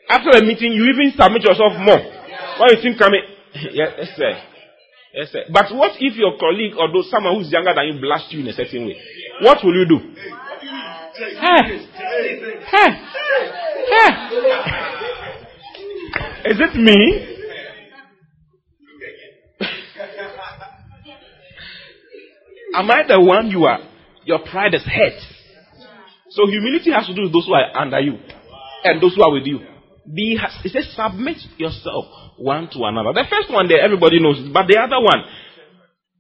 After 0.09 0.31
the 0.31 0.47
meeting, 0.47 0.73
you 0.73 0.87
even 0.87 1.11
submit 1.19 1.43
yourself 1.43 1.73
more. 1.83 1.99
When 1.99 2.71
you 2.71 2.79
think 2.81 2.99
coming, 2.99 3.23
yes, 3.75 4.15
sir. 4.15 4.31
Yes, 5.13 5.33
sir. 5.33 5.43
But 5.53 5.75
what 5.75 5.93
if 5.99 6.17
your 6.17 6.39
colleague 6.39 6.75
or 6.79 6.87
those, 6.93 7.11
someone 7.11 7.35
who's 7.35 7.51
younger 7.51 7.75
than 7.75 7.87
you 7.87 8.01
blast 8.01 8.33
you 8.33 8.41
in 8.41 8.49
a 8.49 8.53
certain 8.53 8.87
way? 8.87 8.97
What 9.41 9.59
will 9.65 9.75
you 9.75 9.87
do? 9.89 9.99
Hey. 11.19 11.87
Hey. 12.71 12.91
Hey. 13.91 14.11
Is 16.47 16.59
it 16.61 16.75
me? 16.79 17.29
Am 22.75 22.91
I 22.91 23.03
the 23.07 23.21
one 23.21 23.49
you 23.51 23.65
are? 23.65 23.81
Your 24.25 24.39
pride 24.39 24.75
is 24.75 24.85
hurt. 24.85 25.32
So 26.35 26.47
humility 26.47 26.91
has 26.93 27.07
to 27.07 27.15
do 27.15 27.23
with 27.23 27.33
those 27.33 27.47
who 27.47 27.55
are 27.55 27.77
under 27.77 28.01
you 28.01 28.19
and 28.85 29.03
those 29.03 29.15
who 29.15 29.23
are 29.23 29.33
with 29.33 29.47
you. 29.47 29.61
Be, 30.03 30.39
it 30.65 30.73
says 30.73 30.93
submit 30.97 31.39
yourself 31.59 32.07
one 32.39 32.69
to 32.73 32.85
another. 32.85 33.13
The 33.13 33.25
first 33.31 33.53
one 33.53 33.69
there, 33.69 33.81
everybody 33.81 34.19
knows, 34.21 34.41
but 34.53 34.67
the 34.67 34.79
other 34.81 34.99
one, 34.99 35.23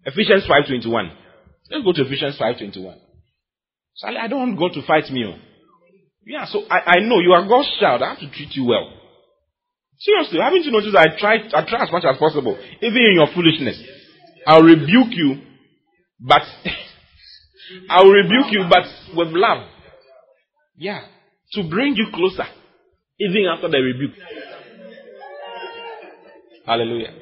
Ephesians 0.04 0.44
5.21. 0.46 1.10
Let's 1.70 1.84
go 1.84 1.92
to 1.92 2.02
Ephesians 2.06 2.38
5.21. 2.38 2.96
Charlie, 3.98 4.18
I 4.18 4.28
don't 4.28 4.38
want 4.38 4.58
God 4.58 4.72
to 4.80 4.86
fight 4.86 5.10
me. 5.10 5.24
Oh. 5.26 5.38
Yeah, 6.24 6.46
so 6.46 6.62
I, 6.70 6.98
I 6.98 7.00
know 7.00 7.18
you 7.18 7.32
are 7.32 7.46
God's 7.48 7.74
child. 7.80 8.02
I 8.02 8.10
have 8.14 8.20
to 8.20 8.30
treat 8.30 8.54
you 8.54 8.66
well. 8.66 8.92
Seriously, 9.98 10.38
haven't 10.38 10.64
you 10.64 10.70
noticed 10.70 10.94
I 10.96 11.18
try, 11.18 11.36
I 11.54 11.66
try 11.66 11.82
as 11.82 11.90
much 11.90 12.04
as 12.04 12.18
possible, 12.18 12.58
even 12.80 13.02
in 13.02 13.14
your 13.14 13.28
foolishness. 13.34 13.82
I'll 14.46 14.62
rebuke 14.62 15.10
you 15.10 15.42
but 16.22 16.42
I 17.90 18.02
will 18.02 18.12
rebuke 18.12 18.52
you, 18.52 18.64
but 18.70 18.84
with 19.16 19.28
love. 19.34 19.66
Yeah. 20.76 21.00
To 21.52 21.68
bring 21.68 21.94
you 21.96 22.06
closer, 22.14 22.46
even 23.20 23.46
after 23.52 23.68
the 23.68 23.78
rebuke. 23.78 24.16
Hallelujah. 26.66 27.12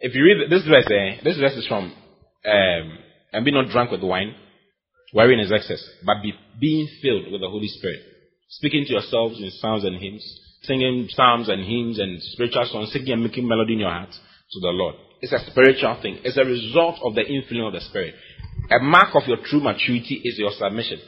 If 0.00 0.14
you 0.14 0.24
read 0.24 0.50
this 0.50 0.66
verse, 0.66 0.86
eh, 0.90 1.20
this 1.22 1.38
verse 1.38 1.52
is 1.52 1.66
from, 1.68 1.84
um, 1.84 2.98
and 3.32 3.44
be 3.44 3.52
not 3.52 3.68
drunk 3.70 3.90
with 3.90 4.02
wine, 4.02 4.34
wherein 5.12 5.38
is 5.38 5.52
excess, 5.52 5.82
but 6.04 6.22
be 6.22 6.32
being 6.60 6.88
filled 7.00 7.30
with 7.30 7.40
the 7.40 7.48
Holy 7.48 7.68
Spirit, 7.68 8.00
speaking 8.48 8.84
to 8.86 8.92
yourselves 8.94 9.40
in 9.40 9.50
psalms 9.50 9.84
and 9.84 10.00
hymns, 10.00 10.24
singing 10.62 11.06
psalms 11.10 11.48
and 11.48 11.62
hymns 11.64 11.98
and 11.98 12.20
spiritual 12.20 12.66
songs, 12.72 12.92
singing 12.92 13.12
and 13.12 13.22
making 13.22 13.46
melody 13.46 13.74
in 13.74 13.80
your 13.80 13.90
heart 13.90 14.10
to 14.10 14.60
the 14.60 14.68
Lord. 14.68 14.96
It's 15.20 15.32
a 15.32 15.50
spiritual 15.50 15.98
thing. 16.02 16.18
It's 16.24 16.36
a 16.36 16.44
result 16.44 16.98
of 17.02 17.14
the 17.14 17.22
infilling 17.22 17.66
of 17.66 17.72
the 17.72 17.80
Spirit. 17.80 18.14
A 18.70 18.78
mark 18.78 19.14
of 19.14 19.22
your 19.26 19.38
true 19.44 19.60
maturity 19.60 20.20
is 20.24 20.38
your 20.38 20.52
submission 20.52 21.00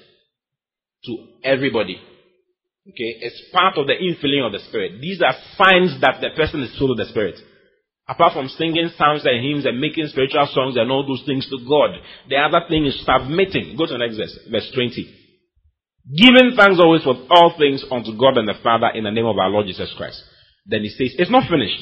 to 1.05 1.27
everybody. 1.43 2.01
Okay? 2.89 3.25
It's 3.25 3.41
part 3.53 3.79
of 3.79 3.87
the 3.87 3.95
infilling 3.95 4.45
of 4.45 4.53
the 4.53 4.61
Spirit. 4.69 5.01
These 5.01 5.23
are 5.23 5.35
signs 5.57 6.01
that 6.01 6.21
the 6.21 6.31
person 6.37 6.63
is 6.63 6.77
full 6.79 6.91
of 6.91 6.99
the 6.99 7.07
Spirit. 7.07 7.37
Apart 8.07 8.35
from 8.35 8.49
singing 8.49 8.91
psalms 8.99 9.25
and 9.25 9.41
hymns 9.41 9.65
and 9.65 9.81
making 9.81 10.09
spiritual 10.09 10.47
songs 10.53 10.77
and 10.77 10.91
all 10.93 11.07
those 11.07 11.25
things 11.25 11.49
to 11.49 11.57
God, 11.65 11.97
the 12.29 12.37
other 12.37 12.61
thing 12.69 12.85
is 12.85 13.01
submitting. 13.01 13.77
Go 13.79 13.87
to 13.87 13.97
the 13.97 14.05
next 14.05 14.17
verse, 14.17 14.39
verse 14.51 14.71
20. 14.75 15.09
Giving 16.13 16.53
thanks 16.53 16.77
always 16.77 17.03
for 17.03 17.17
all 17.31 17.57
things 17.57 17.83
unto 17.91 18.13
God 18.13 18.37
and 18.37 18.47
the 18.47 18.61
Father 18.63 18.93
in 18.93 19.05
the 19.05 19.11
name 19.11 19.25
of 19.25 19.39
our 19.39 19.49
Lord 19.49 19.65
Jesus 19.65 19.89
Christ. 19.97 20.21
Then 20.67 20.83
he 20.83 20.91
says, 20.91 21.17
it's 21.17 21.31
not 21.31 21.49
finished. 21.49 21.81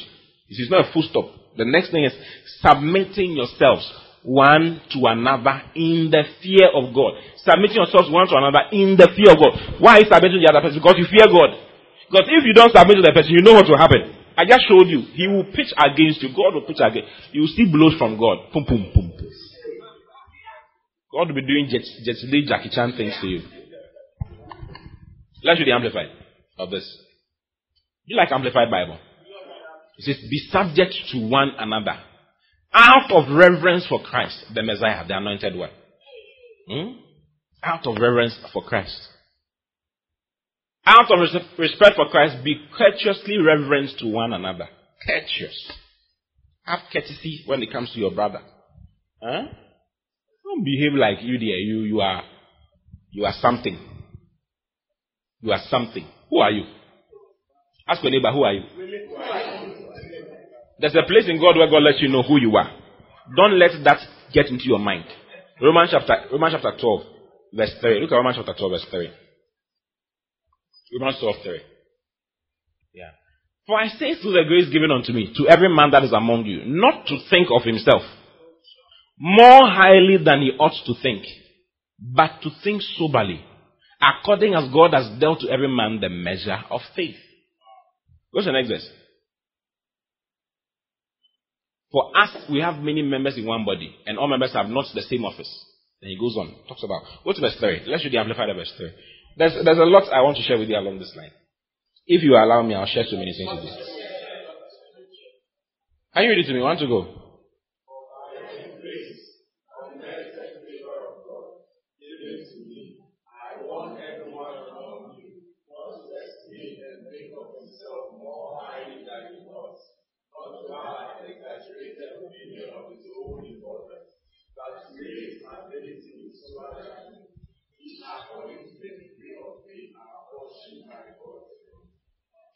This 0.48 0.60
is 0.60 0.70
not 0.70 0.86
a 0.86 0.92
full 0.92 1.02
stop. 1.02 1.26
The 1.56 1.66
next 1.66 1.90
thing 1.90 2.04
is 2.04 2.14
submitting 2.62 3.34
yourselves 3.34 3.82
one 4.22 4.80
to 4.94 4.98
another 5.06 5.62
in 5.74 6.10
the 6.10 6.22
fear 6.42 6.70
of 6.70 6.94
God. 6.94 7.18
Submitting 7.42 7.76
yourselves 7.76 8.10
one 8.10 8.26
to 8.30 8.38
another 8.38 8.70
in 8.70 8.94
the 8.94 9.10
fear 9.18 9.34
of 9.34 9.38
God. 9.38 9.52
Why 9.82 9.98
is 9.98 10.06
submitting 10.06 10.38
to 10.38 10.42
the 10.46 10.50
other 10.50 10.62
person? 10.62 10.78
Because 10.78 10.98
you 10.98 11.06
fear 11.10 11.26
God. 11.26 11.58
Because 12.06 12.30
if 12.30 12.42
you 12.46 12.54
don't 12.54 12.70
submit 12.70 13.02
to 13.02 13.04
the 13.04 13.14
person, 13.14 13.34
you 13.34 13.42
know 13.42 13.58
what 13.58 13.66
will 13.66 13.78
happen. 13.78 14.14
I 14.38 14.46
just 14.46 14.64
showed 14.70 14.86
you. 14.88 15.02
He 15.12 15.26
will 15.26 15.44
pitch 15.50 15.74
against 15.74 16.22
you. 16.22 16.30
God 16.30 16.54
will 16.54 16.66
pitch 16.66 16.80
against 16.80 17.10
you. 17.34 17.36
You 17.36 17.40
will 17.44 17.54
see 17.54 17.66
blows 17.66 17.98
from 17.98 18.16
God. 18.16 18.52
Pum, 18.54 18.64
pum, 18.64 18.90
pum, 18.94 19.10
pum. 19.10 19.30
God 21.12 21.28
will 21.28 21.36
be 21.36 21.44
doing 21.44 21.68
Jet, 21.68 21.84
Jet 22.04 22.16
Li, 22.30 22.46
Jackie 22.48 22.70
Chan 22.70 22.94
things 22.96 23.12
to 23.20 23.26
you. 23.26 23.42
Let's 25.44 25.58
read 25.58 25.68
the 25.68 25.76
Amplified 25.76 26.08
of 26.58 26.70
this. 26.70 26.86
You 28.06 28.16
like 28.16 28.32
Amplified 28.32 28.70
Bible? 28.70 28.98
It 29.98 30.04
says, 30.04 30.16
be 30.30 30.38
subject 30.50 30.94
to 31.12 31.28
one 31.28 31.50
another 31.58 32.00
out 32.72 33.10
of 33.10 33.34
reverence 33.34 33.86
for 33.88 34.02
Christ, 34.02 34.46
the 34.54 34.62
Messiah, 34.62 35.06
the 35.06 35.16
anointed 35.16 35.56
one. 35.56 35.70
Hmm? 36.68 36.92
Out 37.62 37.86
of 37.86 37.94
reverence 38.00 38.36
for 38.52 38.62
Christ. 38.64 39.08
Out 40.84 41.10
of 41.10 41.20
respect 41.58 41.96
for 41.96 42.08
Christ, 42.08 42.42
be 42.44 42.56
courteously 42.76 43.38
reverent 43.38 43.90
to 43.98 44.08
one 44.08 44.32
another. 44.32 44.68
Courteous. 45.06 45.72
Have 46.64 46.80
courtesy 46.92 47.42
when 47.46 47.62
it 47.62 47.72
comes 47.72 47.92
to 47.92 48.00
your 48.00 48.12
brother. 48.12 48.40
Huh? 49.22 49.42
Don't 50.44 50.64
behave 50.64 50.94
like 50.94 51.18
you 51.22 51.38
dear. 51.38 51.56
You, 51.56 51.80
you 51.82 52.00
are, 52.00 52.22
you 53.10 53.24
are 53.24 53.34
something. 53.40 53.78
You 55.40 55.52
are 55.52 55.60
something. 55.68 56.06
Who 56.30 56.38
are 56.38 56.50
you? 56.50 56.64
Ask 57.88 58.02
your 58.02 58.12
neighbor, 58.12 58.32
who 58.32 58.42
are 58.44 58.52
you? 58.52 58.62
There's 60.83 60.97
a 60.97 61.07
place 61.07 61.28
in 61.28 61.39
God 61.41 61.57
where 61.57 61.70
God 61.70 61.85
lets 61.85 62.03
you 62.03 62.09
know 62.09 62.24
who 62.24 62.41
you 62.41 62.57
are. 62.57 62.68
Don't 63.37 63.57
let 63.57 63.70
that 63.85 64.01
get 64.35 64.47
into 64.47 64.64
your 64.64 64.80
mind. 64.80 65.05
Romans 65.61 65.91
chapter, 65.93 66.26
Romans 66.33 66.55
chapter 66.55 66.76
12, 66.76 67.01
verse 67.55 67.70
3. 67.80 68.01
Look 68.01 68.11
at 68.11 68.16
Romans 68.16 68.37
chapter 68.37 68.55
12, 68.59 68.72
verse 68.72 68.87
3. 68.91 69.11
Romans 70.99 71.18
12, 71.20 71.37
3. 71.45 71.61
Yeah. 72.95 73.11
For 73.64 73.78
I 73.78 73.87
say 73.95 74.20
through 74.20 74.33
the 74.33 74.43
grace 74.49 74.72
given 74.72 74.91
unto 74.91 75.12
me, 75.12 75.33
to 75.37 75.47
every 75.47 75.68
man 75.68 75.93
that 75.93 76.03
is 76.03 76.12
among 76.12 76.47
you, 76.47 76.64
not 76.66 77.07
to 77.07 77.16
think 77.30 77.47
of 77.55 77.62
himself 77.62 78.03
more 79.16 79.70
highly 79.70 80.18
than 80.18 80.41
he 80.41 80.51
ought 80.59 80.74
to 80.85 80.95
think, 81.01 81.22
but 81.97 82.43
to 82.43 82.51
think 82.64 82.83
soberly, 82.99 83.41
according 84.01 84.55
as 84.55 84.64
God 84.72 84.95
has 84.95 85.16
dealt 85.20 85.43
to 85.43 85.49
every 85.49 85.68
man 85.68 86.01
the 86.01 86.09
measure 86.09 86.59
of 86.72 86.80
faith. 86.97 87.14
To 88.35 88.43
the 88.43 88.51
next 88.51 88.68
verse. 88.68 88.89
For 91.93 92.11
us, 92.16 92.30
we 92.51 92.61
have 92.61 92.82
many 92.82 93.03
members 93.03 93.36
in 93.36 93.45
one 93.45 93.64
body, 93.66 93.95
and 94.07 94.18
all 94.18 94.26
members 94.26 94.55
have 94.55 94.66
not 94.66 94.86
the 94.95 95.03
same 95.03 95.24
office. 95.24 95.51
Then 96.01 96.11
he 96.11 96.18
goes 96.18 96.36
on, 96.36 96.57
talks 96.66 96.82
about, 96.82 97.03
go 97.22 97.32
to 97.32 97.40
verse 97.40 97.57
3. 97.61 97.82
Let's 97.86 98.03
read 98.03 98.14
the 98.14 98.18
Amplified 98.18 98.49
verse 98.57 98.72
3. 98.76 98.90
There's, 99.36 99.53
there's 99.64 99.78
a 99.78 99.84
lot 99.84 100.11
I 100.12 100.22
want 100.22 100.36
to 100.38 100.43
share 100.43 100.59
with 100.59 100.68
you 100.68 100.76
along 100.76 100.99
this 100.99 101.12
line. 101.16 101.30
If 102.07 102.22
you 102.22 102.34
allow 102.34 102.62
me, 102.62 102.74
I'll 102.74 102.86
share 102.86 103.05
so 103.07 103.16
many 103.16 103.32
things 103.36 103.51
with 103.55 103.64
you. 103.64 103.70
Can 106.14 106.24
you 106.24 106.30
read 106.30 106.45
it 106.45 106.49
to 106.49 106.55
me? 106.55 106.61
Want 106.61 106.80
to 106.80 106.86
go? 106.86 107.21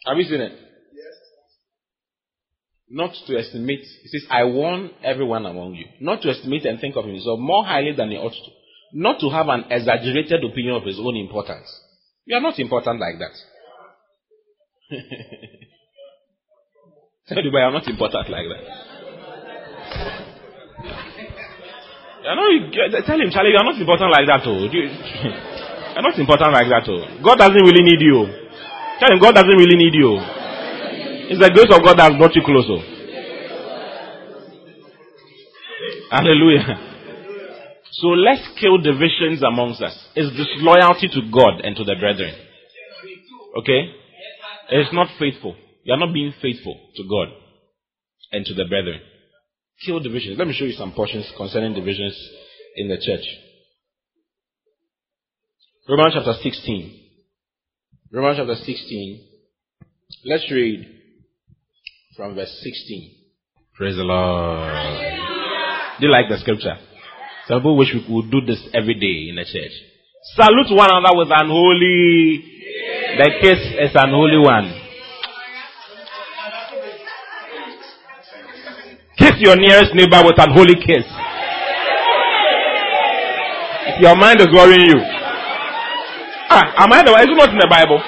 Have 0.07 0.17
you 0.19 0.25
seen 0.25 0.41
it? 0.41 0.53
Yes. 0.53 1.15
Not 2.89 3.13
to 3.27 3.39
estimate. 3.39 3.81
He 4.03 4.09
says, 4.09 4.25
I 4.31 4.45
warn 4.45 4.91
everyone 5.03 5.45
among 5.47 5.75
you. 5.75 5.87
Not 6.01 6.23
to 6.23 6.31
estimate 6.31 6.65
and 6.65 6.81
think 6.81 6.97
of 6.97 7.05
himself 7.05 7.41
more 7.41 7.65
highly 7.65 7.93
than 7.97 8.11
he 8.11 8.17
ought 8.17 8.31
to. 8.31 8.51
Not 8.93 9.19
to 9.21 9.29
have 9.31 9.49
an 9.49 9.65
exaggerated 9.71 10.45
opinion 10.45 10.77
of 10.77 10.85
his 10.85 10.99
own 11.01 11.17
importance. 11.17 11.67
You 12.25 12.37
are 12.37 12.41
not 12.41 12.59
important 12.59 13.01
like 13.01 13.19
that. 13.19 13.35
Tell 17.29 17.43
you, 17.43 17.51
I 17.59 17.67
am 17.67 17.73
not 17.73 17.89
important 17.89 18.31
like 18.31 18.47
that. 18.47 18.63
You 22.23 22.35
know, 22.35 23.01
tell 23.07 23.21
him, 23.21 23.31
Charlie, 23.31 23.51
you 23.51 23.59
are 23.59 23.65
not 23.65 23.79
important 23.79 24.11
like 24.11 24.27
that. 24.27 24.43
Oh. 24.47 24.67
You, 25.97 26.03
are 26.03 26.03
not 26.03 26.19
important 26.19 26.53
like 26.53 26.69
that. 26.69 26.85
Oh. 26.91 27.23
God 27.25 27.39
doesn't 27.39 27.55
really 27.57 27.83
need 27.83 28.01
you. 28.01 28.46
Tell 28.99 29.13
him 29.13 29.21
God 29.21 29.35
doesn't 29.35 29.57
really 29.57 29.77
need 29.77 29.95
you. 29.95 30.17
It's 31.29 31.41
the 31.41 31.51
grace 31.51 31.69
of 31.75 31.85
God 31.85 31.99
that 31.99 32.13
has 32.13 32.19
brought 32.19 32.35
you 32.35 32.43
closer. 32.45 32.81
Oh. 32.81 32.97
Hallelujah. 36.11 36.95
So 37.93 38.09
let's 38.09 38.47
kill 38.61 38.79
divisions 38.79 39.43
amongst 39.43 39.83
us. 39.83 39.97
It's 40.15 40.31
disloyalty 40.37 41.09
to 41.09 41.31
God 41.33 41.61
and 41.65 41.75
to 41.77 41.85
the 41.85 41.97
brethren. 41.99 42.35
Okay? 43.59 43.91
It's 44.71 44.93
not 44.93 45.09
faithful. 45.19 45.57
You 45.85 45.95
are 45.95 45.99
not 45.99 46.13
being 46.13 46.33
faithful 46.41 46.79
to 46.97 47.03
God 47.09 47.29
and 48.33 48.45
to 48.47 48.55
the 48.55 48.65
brethren. 48.69 49.01
Kill 49.85 50.01
divisions. 50.01 50.39
Let 50.39 50.49
me 50.49 50.55
show 50.55 50.65
you 50.65 50.73
some 50.73 50.93
portions 50.93 51.31
concerning 51.37 51.75
divisions 51.75 52.17
in 52.77 52.89
the 52.89 52.97
church. 52.97 53.25
Romans 55.89 56.15
chapter 56.15 56.35
16. 56.43 57.06
Romans 58.13 58.39
chapter 58.39 58.55
16. 58.55 59.21
Let's 60.27 60.49
read 60.53 60.87
from 62.17 62.37
verse 62.37 62.57
16. 62.63 63.11
Praise 63.77 63.97
the 63.97 64.05
Lord. 64.05 64.71
Do 65.99 66.07
you 66.07 66.13
like 66.13 66.27
the 66.29 66.39
scripture? 66.39 66.77
Some 67.49 67.59
people 67.59 67.77
wish 67.77 67.89
we 67.93 68.07
could 68.07 68.31
do 68.31 68.41
this 68.47 68.63
every 68.73 68.95
day 68.95 69.29
in 69.29 69.35
the 69.35 69.45
church. 69.45 69.75
Salute 70.35 70.71
one 70.71 70.89
another 70.89 71.19
with 71.19 71.29
an 71.35 71.49
holy. 71.51 72.45
The 73.19 73.31
kiss 73.43 73.59
is 73.59 73.91
an 73.97 74.11
holy 74.11 74.39
one. 74.39 74.71
Kiss 79.19 79.35
your 79.39 79.57
nearest 79.57 79.95
neighbor 79.95 80.23
with 80.25 80.39
an 80.39 80.53
holy 80.55 80.77
kiss. 80.79 81.07
If 83.91 84.01
your 84.01 84.15
mind 84.15 84.41
is 84.41 84.49
worrying 84.55 84.87
you, 84.87 85.16
Ah, 86.57 86.89
am 86.89 86.93
I 86.93 87.05
the 87.05 87.13
one? 87.13 87.21
Is 87.21 87.29
it 87.29 87.37
not 87.37 87.53
in 87.53 87.61
the 87.61 87.69
Bible? 87.69 88.01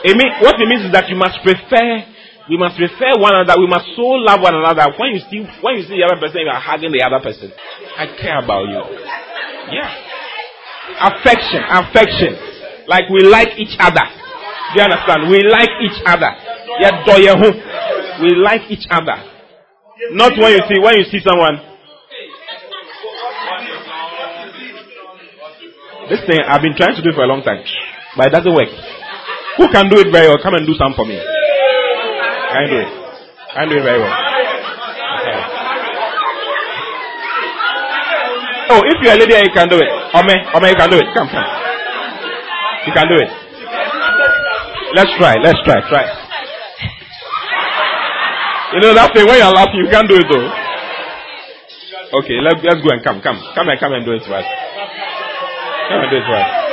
It 0.00 0.16
mean, 0.16 0.32
what 0.40 0.56
it 0.56 0.64
means 0.64 0.88
is 0.88 0.92
that 0.96 1.12
you 1.12 1.16
must 1.20 1.36
prefer, 1.44 2.08
we 2.48 2.56
must 2.56 2.80
prefer 2.80 3.20
one 3.20 3.36
another. 3.36 3.60
We 3.60 3.68
must 3.68 3.92
so 3.92 4.16
love 4.16 4.40
one 4.40 4.56
another. 4.56 4.88
When 4.96 5.12
you 5.12 5.20
see, 5.28 5.44
when 5.60 5.76
you 5.76 5.84
see 5.84 6.00
the 6.00 6.08
other 6.08 6.16
person, 6.16 6.48
you 6.48 6.48
are 6.48 6.56
hugging 6.56 6.88
the 6.88 7.04
other 7.04 7.20
person. 7.20 7.52
I 7.52 8.08
care 8.16 8.40
about 8.40 8.64
you. 8.72 8.80
Yeah. 9.76 9.92
Affection, 11.04 11.60
affection. 11.68 12.32
Like 12.88 13.12
we 13.12 13.28
like 13.28 13.60
each 13.60 13.76
other. 13.76 14.08
Do 14.72 14.80
you 14.80 14.88
understand? 14.88 15.28
We 15.28 15.44
like 15.44 15.72
each 15.84 16.00
other. 16.08 16.32
We 18.24 18.32
like 18.40 18.64
each 18.72 18.88
other. 18.88 19.20
Not 20.16 20.32
when 20.40 20.56
you 20.56 20.64
see 20.64 20.80
when 20.80 20.96
you 20.96 21.04
see 21.12 21.20
someone 21.20 21.60
This 26.08 26.20
thing 26.24 26.40
I've 26.40 26.62
been 26.62 26.74
trying 26.76 26.96
to 26.96 27.02
do 27.02 27.12
for 27.12 27.24
a 27.24 27.28
long 27.28 27.42
time, 27.42 27.60
but 28.16 28.26
it 28.28 28.32
doesn't 28.32 28.54
work. 28.54 28.68
Who 29.58 29.68
can 29.68 29.88
do 29.90 30.00
it 30.00 30.08
very 30.10 30.28
well? 30.28 30.40
Come 30.42 30.54
and 30.54 30.66
do 30.66 30.74
some 30.74 30.94
for 30.94 31.04
me. 31.04 31.18
I 31.18 32.64
do 32.64 32.76
it. 32.80 32.90
I 33.52 33.62
do 33.68 33.76
it 33.76 33.84
very 33.84 34.00
well. 34.00 34.16
Okay. 35.20 35.38
Oh, 38.70 38.80
if 38.84 38.96
you're 39.04 39.12
a 39.12 39.20
lady, 39.20 39.34
you 39.36 39.52
can 39.52 39.68
do 39.68 39.76
it. 39.76 39.90
Ome, 40.16 40.36
Ome, 40.56 40.66
you 40.68 40.76
can 40.76 40.90
do 40.90 40.96
it. 40.96 41.08
Come, 41.12 41.28
come. 41.28 41.48
You 42.86 42.92
can 42.92 43.08
do 43.08 43.16
it. 43.20 43.30
Let's 44.96 45.12
try. 45.18 45.36
Let's 45.44 45.60
try. 45.64 45.80
Try. 45.88 46.04
You 48.72 48.80
know 48.80 48.92
that 48.92 49.12
thing 49.16 49.24
when 49.24 49.40
you're 49.40 49.52
laughing, 49.52 49.80
you 49.80 49.88
can't 49.88 50.08
do 50.08 50.16
it 50.16 50.28
though. 50.28 50.48
Okay, 52.20 52.36
let, 52.40 52.56
let's 52.64 52.80
go 52.84 52.92
and 52.92 53.04
come, 53.04 53.20
come, 53.20 53.40
come 53.54 53.68
and 53.68 53.80
come 53.80 53.92
and 53.92 54.04
do 54.04 54.12
it 54.12 54.24
right. 54.28 54.44
Come 54.44 55.07
do 55.88 56.16
it 56.16 56.24
for 56.26 56.36
us. 56.36 56.68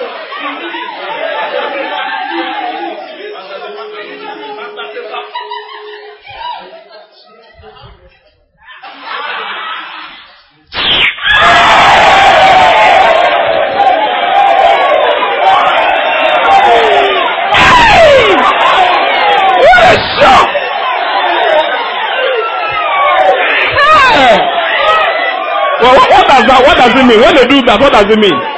Well, 25.81 25.93
what 26.09 26.27
does 26.27 26.45
that? 26.47 26.63
What 26.65 26.77
does 26.77 26.91
it 26.91 27.05
mean? 27.05 27.19
When 27.21 27.35
they 27.35 27.47
do 27.47 27.61
that, 27.67 27.79
what 27.79 27.93
does 27.93 28.09
it 28.09 28.19
mean? 28.19 28.54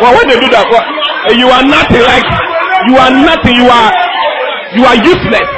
Well, 0.00 0.14
when 0.14 0.28
they 0.28 0.38
do 0.38 0.48
that, 0.54 0.66
well, 0.70 0.86
you 1.34 1.48
are 1.50 1.64
nothing 1.66 2.02
like 2.06 2.22
you 2.86 2.94
are 2.96 3.10
nothing. 3.10 3.56
You 3.58 3.66
are 3.66 3.90
you 4.78 4.84
are 4.86 4.94
useless. 4.94 5.48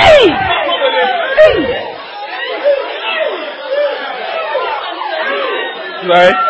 Hey, 0.00 0.32
hey. 1.36 1.86
Right? 6.08 6.45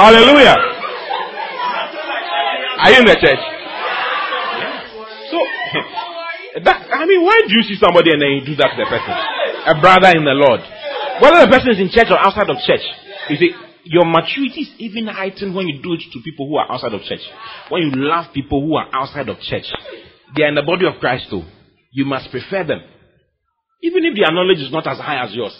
Hallelujah. 0.00 0.56
Are 2.80 2.88
you 2.88 2.98
in 3.04 3.04
the 3.04 3.18
church? 3.20 3.42
So, 5.28 5.38
that, 6.64 6.88
I 6.88 7.04
mean, 7.04 7.20
why 7.20 7.44
do 7.44 7.52
you 7.52 7.60
see 7.68 7.76
somebody 7.76 8.16
and 8.16 8.22
then 8.24 8.32
you 8.40 8.42
do 8.48 8.56
that 8.56 8.72
to 8.72 8.78
the 8.80 8.88
person? 8.88 9.12
A 9.68 9.76
brother 9.76 10.16
in 10.16 10.24
the 10.24 10.32
Lord. 10.32 10.64
Whether 11.20 11.44
the 11.44 11.52
person 11.52 11.76
is 11.76 11.80
in 11.84 11.92
church 11.92 12.08
or 12.08 12.16
outside 12.16 12.48
of 12.48 12.56
church, 12.64 12.80
you 13.28 13.36
see, 13.36 13.52
your 13.84 14.08
maturity 14.08 14.64
is 14.64 14.72
even 14.80 15.04
heightened 15.04 15.52
when 15.52 15.68
you 15.68 15.84
do 15.84 15.92
it 15.92 16.00
to 16.16 16.18
people 16.24 16.48
who 16.48 16.56
are 16.56 16.72
outside 16.72 16.96
of 16.96 17.04
church. 17.04 17.20
When 17.68 17.84
you 17.84 17.92
love 17.92 18.32
people 18.32 18.64
who 18.64 18.80
are 18.80 18.88
outside 18.96 19.28
of 19.28 19.36
church, 19.44 19.68
they 20.32 20.44
are 20.44 20.48
in 20.48 20.56
the 20.56 20.64
body 20.64 20.88
of 20.88 20.96
Christ 20.96 21.28
too. 21.28 21.44
You 21.92 22.08
must 22.08 22.32
prefer 22.32 22.64
them. 22.64 22.80
Even 23.84 24.08
if 24.08 24.16
their 24.16 24.32
knowledge 24.32 24.64
is 24.64 24.72
not 24.72 24.88
as 24.88 24.96
high 24.96 25.20
as 25.20 25.36
yours. 25.36 25.52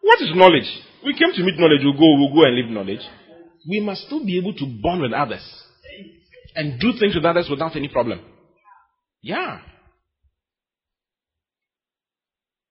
What 0.00 0.24
is 0.24 0.32
knowledge? 0.32 0.68
We 1.04 1.12
came 1.12 1.36
to 1.36 1.44
meet 1.44 1.60
knowledge, 1.60 1.84
we'll 1.84 2.00
go, 2.00 2.08
we'll 2.16 2.32
go 2.32 2.48
and 2.48 2.56
live 2.56 2.72
knowledge 2.72 3.04
we 3.68 3.80
must 3.80 4.06
still 4.06 4.24
be 4.24 4.38
able 4.38 4.54
to 4.54 4.66
bond 4.82 5.02
with 5.02 5.12
others 5.12 5.42
and 6.54 6.80
do 6.80 6.92
things 6.98 7.14
with 7.14 7.24
others 7.24 7.48
without 7.50 7.76
any 7.76 7.88
problem. 7.88 8.20
Yeah. 9.22 9.60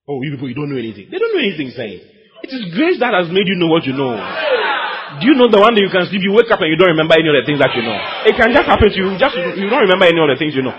Oh, 0.08 0.22
you 0.22 0.32
people, 0.32 0.50
you 0.50 0.56
don't 0.56 0.70
know 0.70 0.78
anything. 0.78 1.10
They 1.12 1.18
don't 1.18 1.34
know 1.34 1.42
anything, 1.42 1.74
saying. 1.76 2.00
It 2.44 2.52
is 2.54 2.74
grace 2.78 3.00
that 3.00 3.14
has 3.14 3.28
made 3.34 3.50
you 3.50 3.58
know 3.58 3.68
what 3.68 3.86
you 3.86 3.94
know. 3.94 4.14
Do 5.20 5.24
you 5.28 5.36
know 5.36 5.50
the 5.50 5.60
one 5.60 5.74
that 5.74 5.82
you 5.82 5.90
can 5.90 6.06
sleep, 6.10 6.22
you 6.22 6.34
wake 6.34 6.52
up 6.52 6.62
and 6.62 6.70
you 6.70 6.78
don't 6.78 6.94
remember 6.94 7.16
any 7.18 7.30
of 7.30 7.36
the 7.38 7.46
things 7.46 7.58
that 7.58 7.74
you 7.74 7.82
know? 7.82 7.98
It 8.26 8.38
can 8.38 8.54
just 8.54 8.68
happen 8.70 8.90
to 8.90 8.98
you. 8.98 9.18
Just 9.18 9.34
you 9.34 9.70
don't 9.70 9.86
remember 9.86 10.06
any 10.06 10.20
of 10.22 10.30
the 10.30 10.38
things 10.38 10.54
you 10.54 10.62
know. 10.62 10.76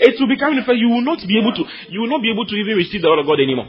It 0.00 0.16
will 0.16 0.32
become 0.32 0.56
you 0.56 0.88
will 0.88 1.04
not 1.04 1.20
be 1.28 1.36
able 1.36 1.52
to 1.52 1.62
you 1.92 2.00
will 2.00 2.08
not 2.08 2.22
be 2.24 2.32
able 2.32 2.46
to 2.48 2.54
even 2.56 2.74
receive 2.80 3.04
the 3.04 3.08
word 3.12 3.20
of 3.20 3.28
God 3.28 3.36
anymore. 3.36 3.68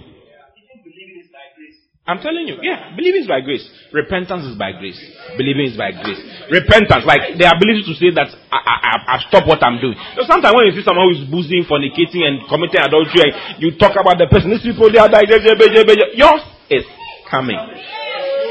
I'm 2.02 2.18
telling 2.18 2.50
you, 2.50 2.58
yeah, 2.66 2.98
believing 2.98 3.22
is 3.22 3.30
by 3.30 3.42
grace. 3.42 3.62
Repentance 3.94 4.50
is 4.50 4.58
by 4.58 4.74
grace. 4.74 4.98
Believing 5.38 5.70
is 5.70 5.78
by 5.78 5.94
grace. 5.94 6.18
Repentance, 6.50 7.06
like 7.06 7.38
the 7.38 7.46
ability 7.46 7.86
to 7.86 7.94
say 7.94 8.10
that 8.18 8.26
I, 8.50 8.58
I, 8.58 8.92
I 9.06 9.16
stop 9.30 9.46
what 9.46 9.62
I'm 9.62 9.78
doing. 9.78 9.94
So 10.18 10.26
sometimes 10.26 10.50
when 10.58 10.66
you 10.66 10.74
see 10.74 10.82
someone 10.82 11.14
who 11.14 11.22
is 11.22 11.30
boozing, 11.30 11.62
fornicating, 11.70 12.26
and 12.26 12.42
committing 12.50 12.82
adultery, 12.82 13.30
you 13.62 13.78
talk 13.78 13.94
about 13.94 14.18
the 14.18 14.26
person. 14.26 14.50
These 14.50 14.66
people, 14.66 14.90
they 14.90 14.98
are 14.98 15.14
like, 15.14 15.30
yours 15.30 16.42
is 16.74 16.90
coming. 17.30 17.62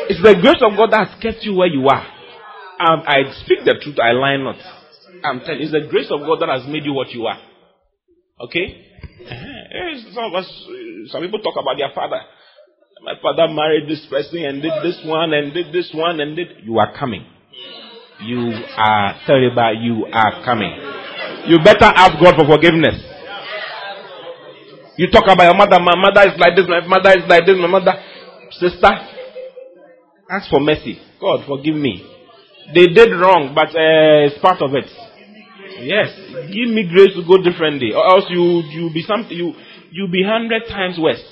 It's 0.06 0.22
the 0.22 0.38
grace 0.38 0.62
of 0.62 0.78
God 0.78 0.94
that 0.94 1.10
has 1.10 1.12
kept 1.18 1.42
you 1.42 1.58
where 1.58 1.68
you 1.68 1.90
are. 1.90 2.06
Um, 2.80 3.02
I 3.02 3.34
speak 3.42 3.66
the 3.66 3.82
truth, 3.82 3.98
I 3.98 4.14
lie 4.14 4.38
not. 4.38 4.62
I'm 5.26 5.42
telling 5.42 5.58
you, 5.58 5.66
it's 5.66 5.74
the 5.74 5.90
grace 5.90 6.08
of 6.08 6.22
God 6.22 6.38
that 6.38 6.48
has 6.48 6.70
made 6.70 6.86
you 6.86 6.94
what 6.94 7.10
you 7.10 7.26
are. 7.26 7.38
Okay? 8.46 8.86
Some 10.14 10.34
us, 10.34 10.48
some 11.12 11.20
people 11.20 11.40
talk 11.40 11.54
about 11.60 11.76
their 11.76 11.90
father. 11.94 12.22
My 13.02 13.14
father 13.22 13.48
married 13.52 13.88
this 13.88 14.04
person 14.10 14.44
and 14.44 14.60
did 14.60 14.72
this 14.82 15.00
one 15.04 15.32
and 15.32 15.54
did 15.54 15.72
this 15.72 15.90
one 15.94 16.20
and 16.20 16.36
did. 16.36 16.48
You 16.62 16.78
are 16.78 16.92
coming. 16.98 17.24
You 18.22 18.52
are 18.76 19.16
terrible. 19.26 19.74
You 19.80 20.06
are 20.12 20.44
coming. 20.44 20.76
You 21.46 21.58
better 21.64 21.88
ask 21.88 22.12
God 22.22 22.36
for 22.36 22.44
forgiveness. 22.44 23.00
You 24.98 25.08
talk 25.10 25.24
about 25.24 25.44
your 25.44 25.56
mother. 25.56 25.80
My 25.80 25.96
mother 25.96 26.28
is 26.28 26.38
like 26.38 26.54
this. 26.54 26.66
My 26.68 26.86
mother 26.86 27.16
is 27.16 27.24
like 27.26 27.46
this. 27.46 27.56
My 27.56 27.68
mother, 27.68 27.92
sister, 28.52 28.92
ask 30.30 30.50
for 30.50 30.60
mercy. 30.60 31.00
God, 31.18 31.46
forgive 31.46 31.74
me. 31.74 32.04
They 32.74 32.86
did 32.86 33.10
wrong, 33.16 33.52
but 33.54 33.68
uh, 33.68 34.28
it's 34.28 34.38
part 34.42 34.60
of 34.60 34.74
it. 34.74 34.84
Yes, 35.80 36.12
give 36.52 36.68
me 36.68 36.84
grace 36.92 37.16
to 37.16 37.24
go 37.26 37.40
differently, 37.42 37.94
or 37.94 38.04
else 38.04 38.24
you 38.28 38.60
you 38.68 38.92
be 38.92 39.02
something 39.02 39.32
you 39.32 39.54
you 39.90 40.08
be 40.12 40.22
hundred 40.22 40.68
times 40.68 40.98
worse. 41.00 41.24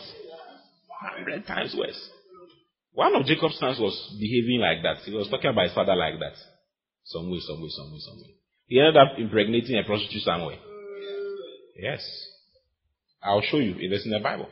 Hundred 1.01 1.47
times 1.47 1.75
worse. 1.79 2.11
One 2.93 3.15
of 3.15 3.27
Jacob's 3.27 3.59
sons 3.59 3.79
was 3.79 3.95
behaving 4.19 4.61
like 4.61 4.83
that. 4.83 5.05
He 5.05 5.15
was 5.15 5.29
talking 5.29 5.51
about 5.51 5.67
his 5.67 5.75
father 5.75 5.95
like 5.95 6.19
that. 6.19 6.35
Some 7.05 7.31
way, 7.31 7.39
some 7.41 7.63
way, 7.63 7.69
some 7.71 7.93
way, 7.93 7.99
some 8.01 8.17
way. 8.19 8.35
He 8.67 8.81
ended 8.81 8.97
up 8.97 9.19
impregnating 9.19 9.79
a 9.79 9.85
prostitute 9.85 10.23
somewhere. 10.23 10.59
Yes. 11.79 12.03
I'll 13.23 13.43
show 13.43 13.59
you. 13.59 13.77
It 13.79 13.93
is 13.93 14.05
in 14.05 14.11
the 14.11 14.19
Bible. 14.19 14.49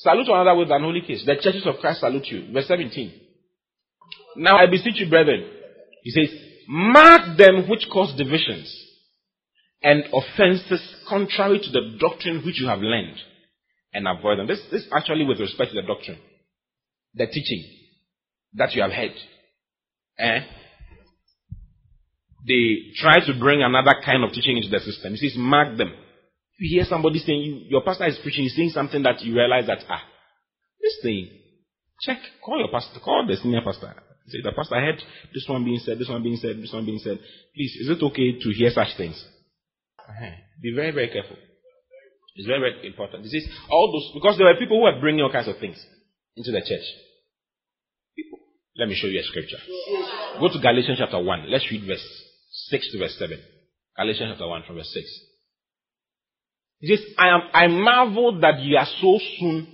Salute 0.00 0.28
one 0.28 0.40
another 0.40 0.58
with 0.58 0.70
an 0.70 0.82
holy 0.82 1.00
kiss. 1.00 1.24
The 1.26 1.34
churches 1.40 1.66
of 1.66 1.80
Christ 1.80 2.00
salute 2.00 2.26
you. 2.26 2.52
Verse 2.52 2.68
17. 2.68 3.12
Now 4.36 4.56
I 4.56 4.66
beseech 4.66 5.00
you, 5.00 5.10
brethren. 5.10 5.44
He 6.02 6.10
says, 6.10 6.28
mark 6.68 7.36
them 7.36 7.68
which 7.68 7.86
cause 7.92 8.16
divisions 8.16 8.72
and 9.82 10.04
offenses 10.14 10.80
contrary 11.08 11.58
to 11.58 11.70
the 11.70 11.98
doctrine 11.98 12.42
which 12.46 12.60
you 12.60 12.68
have 12.68 12.78
learned 12.78 13.16
and 13.92 14.08
avoid 14.08 14.38
them. 14.38 14.46
This, 14.46 14.60
this 14.70 14.86
actually 14.92 15.24
with 15.24 15.40
respect 15.40 15.72
to 15.72 15.80
the 15.80 15.86
doctrine, 15.86 16.18
the 17.14 17.26
teaching 17.26 17.64
that 18.54 18.72
you 18.74 18.82
have 18.82 18.92
heard. 18.92 19.12
Eh? 20.18 20.40
They 22.46 22.92
try 22.96 23.20
to 23.24 23.38
bring 23.38 23.62
another 23.62 23.94
kind 24.04 24.24
of 24.24 24.32
teaching 24.32 24.56
into 24.56 24.68
the 24.68 24.80
system. 24.80 25.14
He 25.14 25.28
says, 25.28 25.36
mark 25.36 25.76
them. 25.76 25.92
You 26.58 26.78
hear 26.78 26.84
somebody 26.88 27.18
saying, 27.18 27.40
you, 27.40 27.54
your 27.68 27.82
pastor 27.82 28.06
is 28.06 28.18
preaching, 28.22 28.44
he's 28.44 28.56
saying 28.56 28.70
something 28.70 29.02
that 29.02 29.22
you 29.22 29.34
realize 29.34 29.66
that, 29.66 29.78
ah, 29.88 30.02
this 30.80 30.98
thing, 31.02 31.28
check, 32.00 32.18
call 32.44 32.58
your 32.58 32.68
pastor, 32.68 33.00
call 33.00 33.24
the 33.26 33.36
senior 33.36 33.62
pastor. 33.64 33.94
Say, 34.28 34.38
the 34.42 34.52
pastor, 34.52 34.76
I 34.76 34.80
heard 34.80 35.02
this 35.34 35.46
one 35.48 35.64
being 35.64 35.80
said, 35.80 35.98
this 35.98 36.08
one 36.08 36.22
being 36.22 36.36
said, 36.36 36.56
this 36.62 36.72
one 36.72 36.84
being 36.86 36.98
said. 36.98 37.18
Please, 37.54 37.76
is 37.80 37.88
it 37.90 38.02
okay 38.02 38.38
to 38.38 38.50
hear 38.50 38.70
such 38.70 38.96
things? 38.96 39.24
Uh-huh. 39.98 40.30
Be 40.60 40.72
very, 40.74 40.92
very 40.92 41.08
careful. 41.08 41.36
It's 42.34 42.46
very, 42.46 42.60
very 42.60 42.86
important. 42.86 43.24
This 43.24 43.34
is 43.34 43.48
all 43.68 43.92
those, 43.92 44.10
because 44.14 44.38
there 44.38 44.46
were 44.46 44.58
people 44.58 44.78
who 44.78 44.84
were 44.84 45.00
bringing 45.00 45.20
all 45.20 45.32
kinds 45.32 45.48
of 45.48 45.58
things 45.58 45.76
into 46.36 46.50
the 46.50 46.60
church. 46.60 46.86
People. 48.16 48.38
Let 48.76 48.88
me 48.88 48.96
show 48.96 49.06
you 49.06 49.20
a 49.20 49.24
scripture. 49.24 49.60
Go 50.40 50.48
to 50.48 50.58
Galatians 50.60 50.98
chapter 50.98 51.22
1. 51.22 51.50
Let's 51.50 51.70
read 51.70 51.86
verse 51.86 52.04
6 52.70 52.92
to 52.92 52.98
verse 52.98 53.16
7. 53.18 53.38
Galatians 53.96 54.30
chapter 54.32 54.48
1 54.48 54.62
from 54.66 54.76
verse 54.76 54.90
6. 54.94 55.06
He 56.80 56.96
says, 56.96 57.04
I 57.18 57.28
am, 57.28 57.40
I 57.52 57.66
marvel 57.68 58.40
that 58.40 58.60
you 58.60 58.76
are 58.76 58.88
so 59.00 59.20
soon 59.38 59.68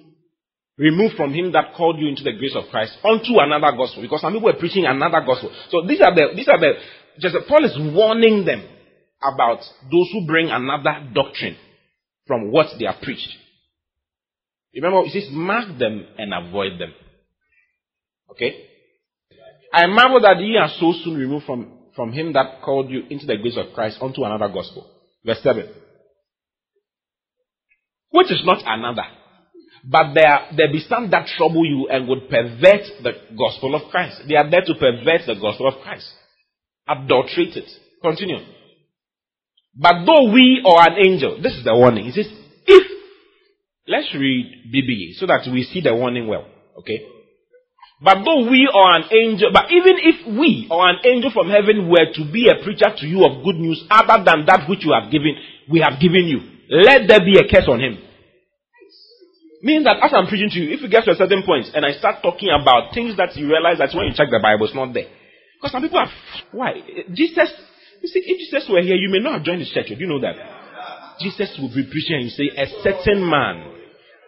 removed 0.76 1.14
from 1.16 1.32
him 1.32 1.52
that 1.52 1.74
called 1.76 1.98
you 1.98 2.08
into 2.08 2.22
the 2.22 2.32
grace 2.32 2.54
of 2.54 2.64
Christ 2.70 2.92
unto 3.04 3.38
another 3.38 3.76
gospel. 3.76 4.02
Because 4.02 4.20
some 4.20 4.32
people 4.32 4.50
are 4.50 4.58
preaching 4.58 4.84
another 4.84 5.22
gospel. 5.24 5.54
So 5.70 5.86
these 5.86 6.00
are 6.00 6.14
the, 6.14 6.34
these 6.34 6.48
are 6.48 6.58
the, 6.58 6.74
just 7.20 7.36
Paul 7.48 7.64
is 7.64 7.78
warning 7.94 8.44
them 8.44 8.66
about 9.22 9.58
those 9.90 10.10
who 10.12 10.26
bring 10.26 10.50
another 10.50 11.08
doctrine 11.14 11.56
from 12.28 12.52
what 12.52 12.66
they 12.78 12.84
have 12.84 13.02
preached. 13.02 13.34
Remember, 14.74 15.00
it 15.04 15.12
says, 15.12 15.28
mark 15.32 15.78
them 15.78 16.06
and 16.18 16.32
avoid 16.32 16.78
them. 16.78 16.92
Okay? 18.30 18.66
I 19.72 19.86
marvel 19.86 20.20
that 20.20 20.40
ye 20.40 20.56
are 20.56 20.70
so 20.78 20.92
soon 21.02 21.16
removed 21.16 21.46
from, 21.46 21.72
from 21.96 22.12
him 22.12 22.32
that 22.34 22.62
called 22.62 22.90
you 22.90 23.02
into 23.10 23.26
the 23.26 23.36
grace 23.38 23.56
of 23.56 23.74
Christ 23.74 23.98
unto 24.00 24.22
another 24.24 24.48
gospel. 24.52 24.88
Verse 25.24 25.40
7. 25.42 25.68
Which 28.10 28.30
is 28.30 28.42
not 28.44 28.62
another. 28.64 29.02
But 29.84 30.14
there, 30.14 30.48
there 30.56 30.72
be 30.72 30.84
some 30.88 31.10
that 31.10 31.26
trouble 31.36 31.64
you 31.64 31.88
and 31.88 32.06
would 32.08 32.28
pervert 32.28 32.84
the 33.02 33.12
gospel 33.36 33.74
of 33.74 33.90
Christ. 33.90 34.22
They 34.28 34.36
are 34.36 34.50
there 34.50 34.62
to 34.62 34.74
pervert 34.74 35.26
the 35.26 35.36
gospel 35.40 35.68
of 35.68 35.82
Christ. 35.82 36.06
Adulterate 36.86 37.56
it. 37.56 37.70
Continue. 38.02 38.38
But 39.78 40.04
though 40.04 40.32
we 40.32 40.60
or 40.66 40.82
an 40.82 40.98
angel, 40.98 41.38
this 41.40 41.54
is 41.54 41.62
the 41.62 41.74
warning. 41.74 42.04
He 42.06 42.12
says, 42.12 42.26
if, 42.66 42.84
let's 43.86 44.12
read 44.12 44.74
BBE 44.74 45.14
so 45.14 45.26
that 45.26 45.46
we 45.50 45.62
see 45.62 45.80
the 45.80 45.94
warning 45.94 46.26
well. 46.26 46.44
Okay? 46.80 47.06
But 48.02 48.24
though 48.24 48.50
we 48.50 48.66
or 48.66 48.94
an 48.94 49.04
angel, 49.10 49.50
but 49.52 49.70
even 49.70 49.94
if 50.02 50.38
we 50.38 50.66
or 50.70 50.88
an 50.88 50.98
angel 51.06 51.30
from 51.30 51.50
heaven 51.50 51.88
were 51.88 52.10
to 52.10 52.22
be 52.30 52.50
a 52.50 52.62
preacher 52.62 52.90
to 52.90 53.06
you 53.06 53.24
of 53.24 53.44
good 53.44 53.56
news 53.56 53.86
other 53.90 54.22
than 54.22 54.46
that 54.46 54.66
which 54.68 54.84
you 54.84 54.92
have 54.92 55.10
given, 55.10 55.34
we 55.70 55.80
have 55.80 56.02
given 56.02 56.26
you, 56.26 56.42
let 56.70 57.06
there 57.06 57.22
be 57.22 57.38
a 57.38 57.46
curse 57.46 57.66
on 57.68 57.78
him. 57.78 57.98
Means 59.62 59.84
that 59.84 59.98
as 60.02 60.12
I'm 60.14 60.26
preaching 60.26 60.50
to 60.50 60.58
you, 60.58 60.74
if 60.74 60.82
you 60.82 60.88
get 60.88 61.04
to 61.04 61.10
a 61.10 61.18
certain 61.18 61.42
point 61.42 61.66
and 61.74 61.84
I 61.84 61.98
start 61.98 62.22
talking 62.22 62.50
about 62.50 62.94
things 62.94 63.16
that 63.16 63.34
you 63.34 63.46
realize 63.46 63.78
that 63.78 63.90
when 63.94 64.06
you 64.06 64.14
check 64.14 64.30
the 64.30 64.38
Bible, 64.38 64.66
it's 64.66 64.74
not 64.74 64.94
there. 64.94 65.10
Because 65.58 65.72
some 65.72 65.82
people 65.82 65.98
are, 65.98 66.10
why? 66.52 66.78
Jesus 67.12 67.50
you 68.02 68.08
see, 68.08 68.22
if 68.24 68.38
Jesus 68.38 68.68
were 68.70 68.82
here, 68.82 68.96
you 68.96 69.10
may 69.10 69.18
not 69.18 69.38
have 69.38 69.44
joined 69.44 69.60
the 69.60 69.70
church. 69.70 69.88
Do 69.88 69.94
you 69.98 70.06
know 70.06 70.20
that? 70.20 70.36
Jesus 71.20 71.50
would 71.58 71.74
be 71.74 71.82
preaching 71.90 72.22
and 72.22 72.24
you 72.24 72.34
say, 72.34 72.48
a 72.54 72.66
certain 72.82 73.26
man. 73.26 73.74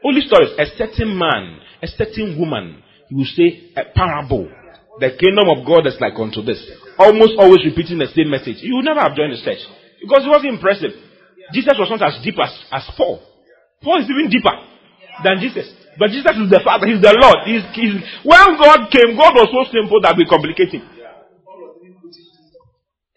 Only 0.02 0.22
stories, 0.26 0.50
a 0.58 0.66
certain 0.76 1.16
man, 1.16 1.60
a 1.82 1.86
certain 1.86 2.38
woman. 2.38 2.82
He 3.08 3.14
will 3.14 3.30
say 3.30 3.70
a 3.76 3.84
parable. 3.94 4.50
The 4.98 5.14
kingdom 5.16 5.48
of 5.48 5.64
God 5.64 5.86
is 5.86 5.96
like 6.00 6.18
unto 6.18 6.42
this. 6.42 6.58
Almost 6.98 7.38
always 7.38 7.64
repeating 7.64 7.98
the 7.98 8.10
same 8.10 8.28
message. 8.28 8.58
You 8.60 8.76
would 8.76 8.84
never 8.84 9.00
have 9.00 9.14
joined 9.14 9.32
the 9.32 9.40
church. 9.40 9.62
Because 10.02 10.26
it 10.26 10.30
wasn't 10.30 10.58
impressive. 10.58 10.92
Jesus 11.52 11.74
was 11.78 11.88
not 11.90 12.02
as 12.02 12.18
deep 12.22 12.36
as, 12.42 12.52
as 12.72 12.84
Paul. 12.96 13.22
Paul 13.82 14.02
is 14.02 14.08
even 14.10 14.28
deeper 14.30 14.52
than 15.24 15.40
Jesus. 15.40 15.72
But 15.98 16.10
Jesus 16.10 16.32
is 16.36 16.48
the 16.50 16.60
Father. 16.64 16.86
He's 16.86 17.02
the 17.02 17.12
Lord. 17.12 17.44
He's, 17.44 17.64
he's, 17.76 17.96
when 18.24 18.56
God 18.56 18.88
came, 18.92 19.16
God 19.16 19.36
was 19.36 19.48
so 19.52 19.62
simple 19.72 20.00
that 20.02 20.16
we 20.16 20.24
complicate 20.26 20.72
him. 20.74 20.84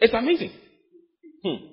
It's 0.03 0.13
amazing. 0.13 0.51
Hmm. 1.43 1.63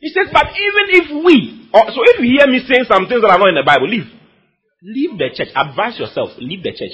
He 0.00 0.10
says, 0.10 0.26
but 0.32 0.50
even 0.50 0.84
if 0.90 1.06
we, 1.24 1.70
or, 1.72 1.86
so 1.86 2.02
if 2.02 2.18
you 2.18 2.34
hear 2.34 2.50
me 2.50 2.66
saying 2.66 2.84
some 2.90 3.06
things 3.06 3.22
that 3.22 3.30
are 3.30 3.38
not 3.38 3.48
in 3.48 3.54
the 3.54 3.62
Bible, 3.64 3.88
leave. 3.88 4.10
Leave 4.82 5.16
the 5.16 5.30
church. 5.32 5.54
Advise 5.54 5.96
yourself. 5.98 6.30
Leave 6.38 6.62
the 6.64 6.74
church. 6.74 6.92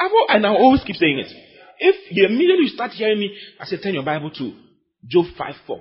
I've, 0.00 0.10
and 0.32 0.46
I 0.46 0.50
always 0.56 0.82
keep 0.84 0.96
saying 0.96 1.20
it. 1.20 1.30
If 1.78 2.16
the 2.16 2.24
immediately 2.24 2.64
you 2.64 2.74
start 2.74 2.92
hearing 2.92 3.20
me, 3.20 3.36
I 3.60 3.66
say, 3.66 3.76
turn 3.76 3.92
your 3.92 4.02
Bible 4.02 4.30
to 4.40 4.56
Job 5.06 5.26
5 5.36 5.54
4. 5.66 5.80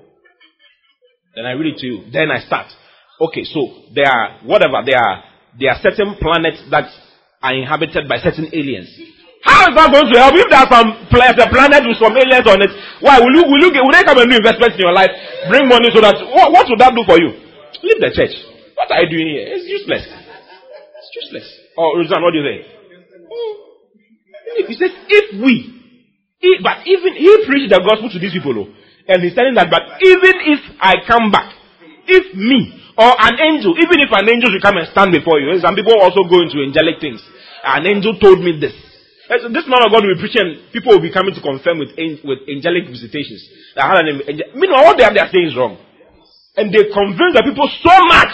Then 1.35 1.45
I 1.45 1.51
read 1.51 1.75
it 1.75 1.79
to 1.79 1.87
you. 1.87 2.11
Then 2.11 2.29
I 2.31 2.45
start. 2.45 2.67
Okay, 3.21 3.45
so 3.45 3.87
there 3.95 4.07
are, 4.07 4.39
whatever, 4.43 4.83
there 4.85 4.99
are, 4.99 5.23
there 5.57 5.71
are 5.71 5.79
certain 5.81 6.15
planets 6.19 6.61
that 6.71 6.91
are 7.41 7.55
inhabited 7.55 8.07
by 8.07 8.19
certain 8.19 8.47
aliens. 8.51 8.91
How 9.41 9.71
is 9.71 9.73
that 9.75 9.87
going 9.87 10.11
to 10.11 10.17
help? 10.19 10.35
If 10.35 10.47
there 10.51 10.59
are 10.59 10.67
some 10.67 10.89
a 11.07 11.47
planet 11.47 11.81
with 11.87 11.95
some 11.95 12.11
aliens 12.11 12.47
on 12.47 12.59
it, 12.59 12.71
why 12.99 13.23
will 13.23 13.31
you 13.31 13.47
will 13.47 13.61
you 13.61 13.71
will 13.71 13.95
they 13.95 14.03
come 14.03 14.19
and 14.19 14.27
do 14.27 14.35
investments 14.35 14.75
in 14.75 14.83
your 14.83 14.91
life, 14.91 15.11
bring 15.47 15.63
money 15.67 15.87
so 15.95 16.03
that 16.03 16.19
what, 16.27 16.51
what 16.51 16.67
would 16.67 16.79
that 16.79 16.91
do 16.91 17.03
for 17.07 17.15
you? 17.15 17.31
Leave 17.79 17.99
the 18.03 18.11
church. 18.11 18.35
What 18.75 18.91
are 18.91 18.99
you 19.03 19.09
doing 19.11 19.27
here? 19.31 19.47
It's 19.55 19.67
useless. 19.67 20.03
It's 20.03 21.11
useless. 21.23 21.47
Oh, 21.79 21.95
Rizan, 21.95 22.19
what 22.19 22.35
do 22.35 22.43
you 22.43 22.47
think? 22.47 22.61
Oh, 23.31 23.69
he 24.67 24.75
says, 24.75 24.91
if 25.07 25.39
we, 25.39 25.71
but 26.59 26.83
even 26.83 27.15
he 27.15 27.31
preached 27.47 27.71
the 27.71 27.79
gospel 27.79 28.11
to 28.11 28.19
these 28.19 28.33
people, 28.35 28.51
oh, 28.55 28.67
and 29.07 29.23
he's 29.23 29.35
telling 29.35 29.55
that, 29.55 29.71
but 29.71 30.03
even 30.03 30.35
if 30.51 30.61
I 30.83 30.99
come 31.07 31.31
back, 31.31 31.55
if 32.07 32.35
me 32.35 32.75
or 32.97 33.15
an 33.15 33.39
angel, 33.39 33.71
even 33.79 34.03
if 34.03 34.11
an 34.11 34.27
angel 34.27 34.51
should 34.51 34.61
come 34.61 34.75
and 34.75 34.87
stand 34.91 35.15
before 35.15 35.39
you, 35.39 35.55
some 35.63 35.75
people 35.75 35.95
also 35.95 36.27
go 36.27 36.43
into 36.43 36.59
angelic 36.59 36.99
things. 36.99 37.23
An 37.63 37.87
angel 37.87 38.19
told 38.19 38.43
me 38.43 38.59
this. 38.59 38.75
This 39.29 39.69
man 39.69 39.85
of 39.85 39.93
God 39.93 40.01
will 40.01 40.17
be 40.17 40.21
preaching, 40.25 40.73
people 40.73 40.97
will 40.97 41.05
be 41.05 41.13
coming 41.13 41.35
to 41.37 41.41
confirm 41.41 41.77
with, 41.77 41.93
with 42.25 42.39
angelic 42.49 42.89
visitations. 42.89 43.45
I 43.77 43.85
had 43.85 44.05
an, 44.09 44.21
Meanwhile, 44.57 44.89
what 44.89 44.97
they 44.97 45.05
have, 45.05 45.13
they 45.13 45.21
are 45.21 45.29
saying 45.29 45.53
is 45.53 45.55
wrong. 45.55 45.77
And 46.57 46.73
they 46.73 46.89
convince 46.89 47.37
the 47.37 47.45
people 47.45 47.69
so 47.85 47.93
much 48.09 48.33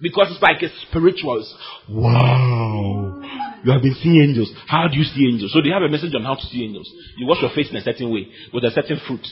because 0.00 0.30
it's 0.30 0.40
like 0.42 0.62
a 0.62 0.70
spiritual. 0.86 1.42
Wow. 1.90 3.20
You 3.64 3.72
have 3.72 3.82
been 3.82 3.96
seeing 3.98 4.22
angels. 4.22 4.54
How 4.68 4.86
do 4.86 4.96
you 4.96 5.02
see 5.02 5.26
angels? 5.26 5.50
So 5.52 5.58
they 5.60 5.74
have 5.74 5.82
a 5.82 5.90
message 5.90 6.14
on 6.14 6.22
how 6.22 6.36
to 6.36 6.46
see 6.46 6.62
angels. 6.62 6.86
You 7.18 7.26
wash 7.26 7.42
your 7.42 7.50
face 7.50 7.70
in 7.70 7.76
a 7.76 7.82
certain 7.82 8.12
way 8.14 8.30
with 8.52 8.62
a 8.62 8.70
certain 8.70 9.00
fruit. 9.08 9.26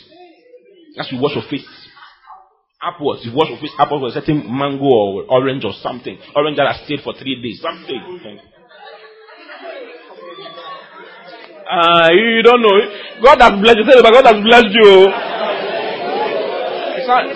As 0.99 1.07
you 1.13 1.21
wash 1.23 1.39
your 1.39 1.47
face 1.49 1.69
upwards, 2.83 3.23
you 3.25 3.31
wash 3.33 3.51
your 3.51 3.61
face 3.61 3.73
upwards 3.79 4.03
with 4.03 4.17
a 4.17 4.21
certain 4.21 4.43
mango 4.51 4.91
or 4.91 5.25
orange 5.31 5.65
or 5.65 5.73
something. 5.79 6.19
Orange 6.35 6.57
that 6.57 6.75
has 6.75 6.85
stayed 6.85 7.01
for 7.05 7.15
three 7.15 7.39
days. 7.39 7.63
Something. 7.63 8.41
Uh, 11.73 12.13
you 12.13 12.43
don't 12.45 12.61
know. 12.61 12.77
God 13.25 13.41
has 13.41 13.57
blessed 13.57 13.81
you. 13.81 14.03
God 14.05 14.29
has 14.29 14.39
blessed 14.45 14.77
you. 14.77 15.09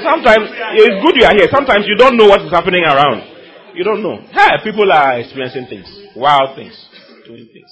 sometimes 0.05 0.45
it's 0.77 0.99
good 1.01 1.17
you 1.17 1.25
are 1.25 1.33
here. 1.33 1.49
Sometimes 1.49 1.89
you 1.89 1.97
don't 1.97 2.21
know 2.21 2.29
what 2.29 2.43
is 2.45 2.53
happening 2.53 2.85
around. 2.85 3.25
You 3.73 3.85
don't 3.85 4.03
know. 4.03 4.21
Hey, 4.33 4.61
people 4.63 4.93
are 4.93 5.21
experiencing 5.21 5.67
things, 5.69 5.89
wild 6.15 6.57
things, 6.57 6.77
doing 7.27 7.49
things. 7.49 7.71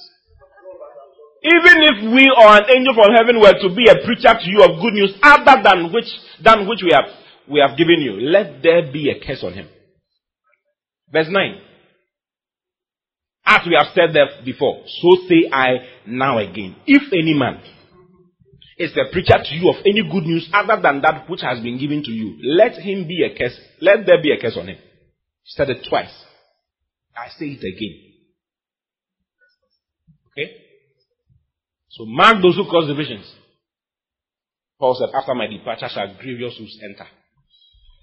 Even 1.45 1.77
if 1.85 2.13
we 2.13 2.25
or 2.33 2.57
an 2.57 2.65
angel 2.73 2.97
from 2.97 3.13
heaven 3.13 3.37
were 3.37 3.53
to 3.53 3.69
be 3.69 3.85
a 3.85 4.01
preacher 4.01 4.33
to 4.33 4.49
you 4.49 4.65
of 4.65 4.81
good 4.81 4.93
news 4.97 5.13
other 5.21 5.61
than 5.61 5.93
which 5.93 6.09
than 6.41 6.67
which 6.67 6.81
we 6.81 6.89
have 6.97 7.05
we 7.47 7.61
have 7.61 7.77
given 7.77 8.01
you, 8.01 8.13
let 8.17 8.63
there 8.63 8.91
be 8.91 9.13
a 9.13 9.21
curse 9.21 9.43
on 9.43 9.53
him. 9.53 9.69
Verse 11.13 11.27
9. 11.29 11.61
As 13.45 13.61
we 13.67 13.75
have 13.77 13.93
said 13.93 14.13
there 14.13 14.27
before, 14.43 14.83
so 15.01 15.17
say 15.29 15.49
I 15.51 15.77
now 16.07 16.39
again. 16.39 16.75
If 16.87 17.13
any 17.13 17.33
man 17.33 17.61
is 18.77 18.91
a 18.97 19.11
preacher 19.11 19.37
to 19.41 19.55
you 19.55 19.69
of 19.69 19.77
any 19.85 20.01
good 20.01 20.23
news 20.23 20.49
other 20.51 20.81
than 20.81 21.01
that 21.01 21.29
which 21.29 21.41
has 21.41 21.61
been 21.61 21.77
given 21.77 22.03
to 22.03 22.11
you, 22.11 22.37
let 22.43 22.73
him 22.73 23.07
be 23.07 23.23
a 23.23 23.37
curse. 23.37 23.57
Let 23.81 24.05
there 24.05 24.21
be 24.21 24.31
a 24.31 24.41
curse 24.41 24.57
on 24.57 24.67
him. 24.67 24.77
He 24.77 25.51
said 25.55 25.69
it 25.69 25.85
twice. 25.87 26.13
I 27.15 27.29
say 27.37 27.45
it 27.45 27.63
again. 27.63 28.13
Okay? 30.31 30.51
So 31.89 32.05
mark 32.05 32.41
those 32.41 32.55
who 32.55 32.65
cause 32.65 32.87
divisions. 32.87 33.31
Paul 34.79 34.95
said, 34.99 35.15
after 35.15 35.33
my 35.33 35.47
departure 35.47 35.87
shall 35.89 36.13
grievous 36.19 36.57
wolves 36.59 36.77
enter. 36.83 37.07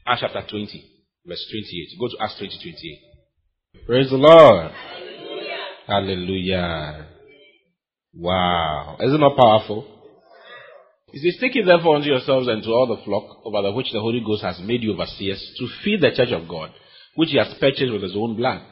Acts 0.07 0.23
chapter 0.23 0.43
20, 0.49 0.83
verse 1.27 1.47
28. 1.51 1.99
Go 2.01 2.09
to 2.09 2.17
Acts 2.23 2.39
20, 2.39 2.59
28. 2.63 3.87
Praise 3.87 4.11
the 4.11 4.17
Lord. 4.17 4.73
Hallelujah. 5.87 7.07
Wow. 8.15 8.97
Isn't 9.01 9.21
that 9.21 9.37
powerful? 9.37 9.87
He 11.13 11.19
says, 11.19 11.39
Take 11.41 11.57
it 11.57 11.67
therefore 11.67 11.97
unto 11.97 12.09
yourselves 12.09 12.49
and 12.49 12.63
to 12.63 12.71
all 12.71 12.87
the 12.87 13.05
flock 13.05 13.45
over 13.45 13.63
the 13.63 13.73
which 13.73 13.93
the 13.93 14.01
Holy 14.01 14.23
Ghost 14.25 14.43
has 14.43 14.61
made 14.61 14.83
you 14.83 14.95
overseers 14.95 15.55
to 15.59 15.69
feed 15.85 16.01
the 16.01 16.11
church 16.15 16.33
of 16.33 16.49
God, 16.49 16.71
which 17.17 17.31
he 17.31 17.39
has 17.39 17.55
purchased 17.61 17.93
with 17.93 18.03
his 18.03 18.17
own 18.17 18.37
blood. 18.37 18.63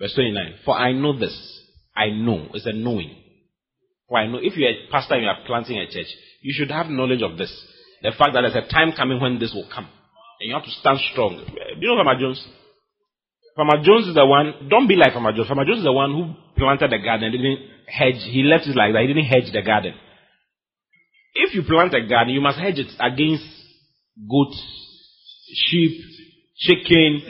Verse 0.00 0.14
29. 0.14 0.54
For 0.64 0.76
I 0.76 0.92
know 0.92 1.18
this. 1.18 1.36
I 1.94 2.08
know. 2.10 2.48
It's 2.54 2.66
a 2.66 2.72
knowing. 2.72 3.14
For 4.08 4.18
I 4.18 4.26
know 4.26 4.38
if 4.40 4.56
you're 4.56 4.70
a 4.70 4.90
pastor 4.90 5.14
and 5.14 5.24
you 5.24 5.28
are 5.28 5.44
planting 5.46 5.78
a 5.78 5.86
church, 5.86 6.08
you 6.42 6.54
should 6.56 6.70
have 6.70 6.86
knowledge 6.86 7.22
of 7.22 7.36
this. 7.36 7.52
The 8.02 8.12
fact 8.16 8.32
that 8.32 8.42
there's 8.42 8.64
a 8.64 8.68
time 8.72 8.92
coming 8.96 9.20
when 9.20 9.38
this 9.38 9.52
will 9.52 9.68
come. 9.72 9.88
And 10.40 10.48
you 10.48 10.54
have 10.54 10.64
to 10.64 10.70
stand 10.70 10.98
strong. 11.12 11.44
Do 11.44 11.80
you 11.80 11.88
know 11.88 12.02
Farmer 12.02 12.18
Jones? 12.18 12.42
Farmer 13.56 13.82
Jones 13.82 14.06
is 14.08 14.14
the 14.14 14.24
one, 14.24 14.68
don't 14.68 14.86
be 14.86 14.96
like 14.96 15.12
Farmer 15.12 15.32
Jones. 15.32 15.48
Farmer 15.48 15.64
Jones 15.64 15.78
is 15.78 15.84
the 15.84 15.92
one 15.92 16.12
who 16.12 16.34
planted 16.56 16.90
the 16.90 16.98
garden, 16.98 17.32
didn't 17.32 17.58
hedge, 17.86 18.22
he 18.30 18.42
left 18.42 18.66
it 18.66 18.76
like 18.76 18.92
that, 18.92 19.02
he 19.02 19.08
didn't 19.08 19.26
hedge 19.26 19.52
the 19.52 19.62
garden. 19.62 19.94
If 21.34 21.54
you 21.54 21.62
plant 21.62 21.94
a 21.94 22.06
garden, 22.06 22.34
you 22.34 22.40
must 22.40 22.58
hedge 22.58 22.78
it 22.78 22.90
against 23.00 23.44
goats, 24.28 24.58
sheep, 25.54 26.00
chicken, 26.58 27.22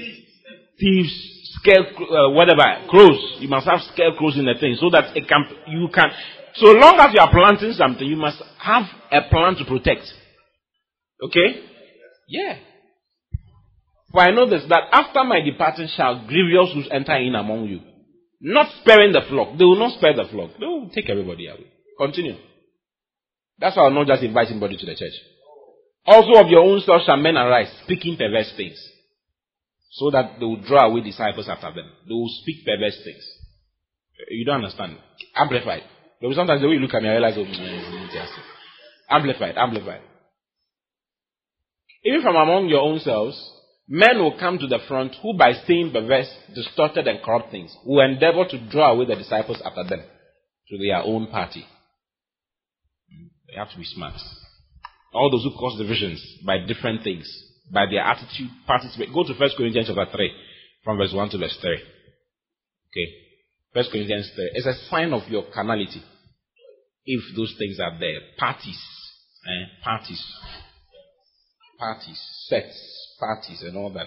thieves, 0.79 1.13
scare, 1.61 1.85
uh, 1.85 2.31
whatever, 2.31 2.65
crows. 2.89 3.37
You 3.41 3.49
must 3.49 3.67
have 3.67 3.81
scarecrows 3.93 4.39
in 4.39 4.45
the 4.45 4.55
thing 4.59 4.77
so 4.81 4.91
that 4.91 5.17
it 5.17 5.29
can, 5.29 5.45
you 5.69 5.89
can, 5.93 6.09
so 6.55 6.73
long 6.73 6.99
as 6.99 7.15
you 7.15 7.21
are 7.21 7.31
planting 7.31 7.73
something, 7.73 8.07
you 8.07 8.17
must 8.17 8.43
have 8.59 8.85
a 9.13 9.29
plan 9.29 9.57
to 9.57 9.65
protect. 9.65 10.03
Okay? 11.23 11.65
Yeah. 12.29 12.57
For 14.13 14.21
I 14.21 14.31
know 14.33 14.49
this, 14.49 14.65
that 14.69 14.91
after 14.93 15.23
my 15.25 15.41
departing 15.41 15.89
shall 15.95 16.27
grievous 16.27 16.75
wolves 16.75 16.89
enter 16.91 17.17
in 17.17 17.35
among 17.35 17.67
you. 17.67 17.81
Not 18.41 18.73
sparing 18.81 19.13
the 19.13 19.21
flock. 19.29 19.59
They 19.59 19.65
will 19.65 19.79
not 19.79 19.99
spare 19.99 20.17
the 20.17 20.25
flock. 20.31 20.51
They 20.59 20.67
will 20.67 20.91
take 20.93 21.09
everybody 21.11 21.47
away. 21.47 21.67
Continue. 21.99 22.37
That's 23.59 23.77
why 23.77 23.87
I'm 23.87 23.95
not 23.95 24.07
just 24.07 24.23
inviting 24.23 24.53
anybody 24.53 24.79
to 24.79 24.87
the 24.87 24.97
church. 24.97 25.13
Also 26.07 26.41
of 26.41 26.49
your 26.49 26.65
own 26.65 26.81
self 26.81 27.03
shall 27.05 27.19
men 27.19 27.37
arise, 27.37 27.71
speaking 27.85 28.17
perverse 28.17 28.53
things. 28.57 28.81
So 29.93 30.11
that 30.11 30.41
they 30.41 30.47
will 30.47 30.63
draw 30.63 30.89
away 30.89 31.03
disciples 31.03 31.49
after 31.49 31.71
them. 31.75 31.91
They 32.09 32.15
will 32.15 32.31
speak 32.43 32.65
perverse 32.65 32.99
things. 33.05 33.23
Eh, 34.19 34.35
you 34.35 34.47
don't 34.47 34.65
understand. 34.65 34.97
Amplified. 35.37 35.83
But 36.21 36.35
sometimes 36.35 36.63
the 36.63 36.69
way 36.69 36.75
you 36.75 36.81
look 36.81 36.95
at 36.95 37.03
me, 37.03 37.09
I 37.09 37.13
realize, 37.13 37.35
oh, 37.37 37.45
just 37.45 38.33
amplified, 39.11 39.57
amplified. 39.57 40.01
Even 42.05 42.23
from 42.23 42.37
among 42.37 42.69
your 42.69 42.81
own 42.81 43.01
selves, 43.01 43.37
men 43.91 44.19
will 44.21 44.39
come 44.39 44.59
to 44.59 44.69
the 44.69 44.79
front 44.87 45.17
who, 45.21 45.37
by 45.37 45.53
saying 45.67 45.91
perverse, 45.93 46.33
distorted, 46.55 47.09
and 47.09 47.23
corrupt 47.25 47.51
things, 47.51 47.77
will 47.85 48.01
endeavor 48.01 48.45
to 48.49 48.71
draw 48.71 48.93
away 48.93 49.05
the 49.05 49.17
disciples 49.17 49.61
after 49.65 49.83
them 49.85 50.03
to 50.69 50.79
their 50.79 51.03
own 51.03 51.27
party. 51.27 51.67
They 53.49 53.59
have 53.59 53.71
to 53.73 53.77
be 53.77 53.85
smart. 53.85 54.15
All 55.13 55.29
those 55.29 55.43
who 55.43 55.59
cause 55.59 55.77
divisions 55.77 56.25
by 56.47 56.59
different 56.59 57.03
things, 57.03 57.27
by 57.73 57.87
their 57.91 58.03
attitude, 58.03 58.49
participate. 58.65 59.13
Go 59.13 59.25
to 59.25 59.35
1 59.35 59.51
Corinthians 59.57 59.89
chapter 59.89 60.07
3, 60.17 60.31
from 60.85 60.97
verse 60.97 61.13
1 61.13 61.31
to 61.31 61.39
verse 61.39 61.59
3. 61.61 61.75
Okay. 61.75 63.13
1 63.73 63.85
Corinthians 63.91 64.31
3. 64.37 64.51
It's 64.55 64.67
a 64.67 64.89
sign 64.89 65.13
of 65.13 65.29
your 65.29 65.45
carnality. 65.53 66.03
If 67.05 67.37
those 67.37 67.55
things 67.59 67.81
are 67.81 67.99
there. 67.99 68.21
Parties. 68.39 68.81
Eh? 69.47 69.83
Parties. 69.83 70.23
Parties. 71.81 72.21
Sects. 72.47 73.17
Parties 73.19 73.63
and 73.63 73.75
all 73.75 73.91
that. 73.95 74.07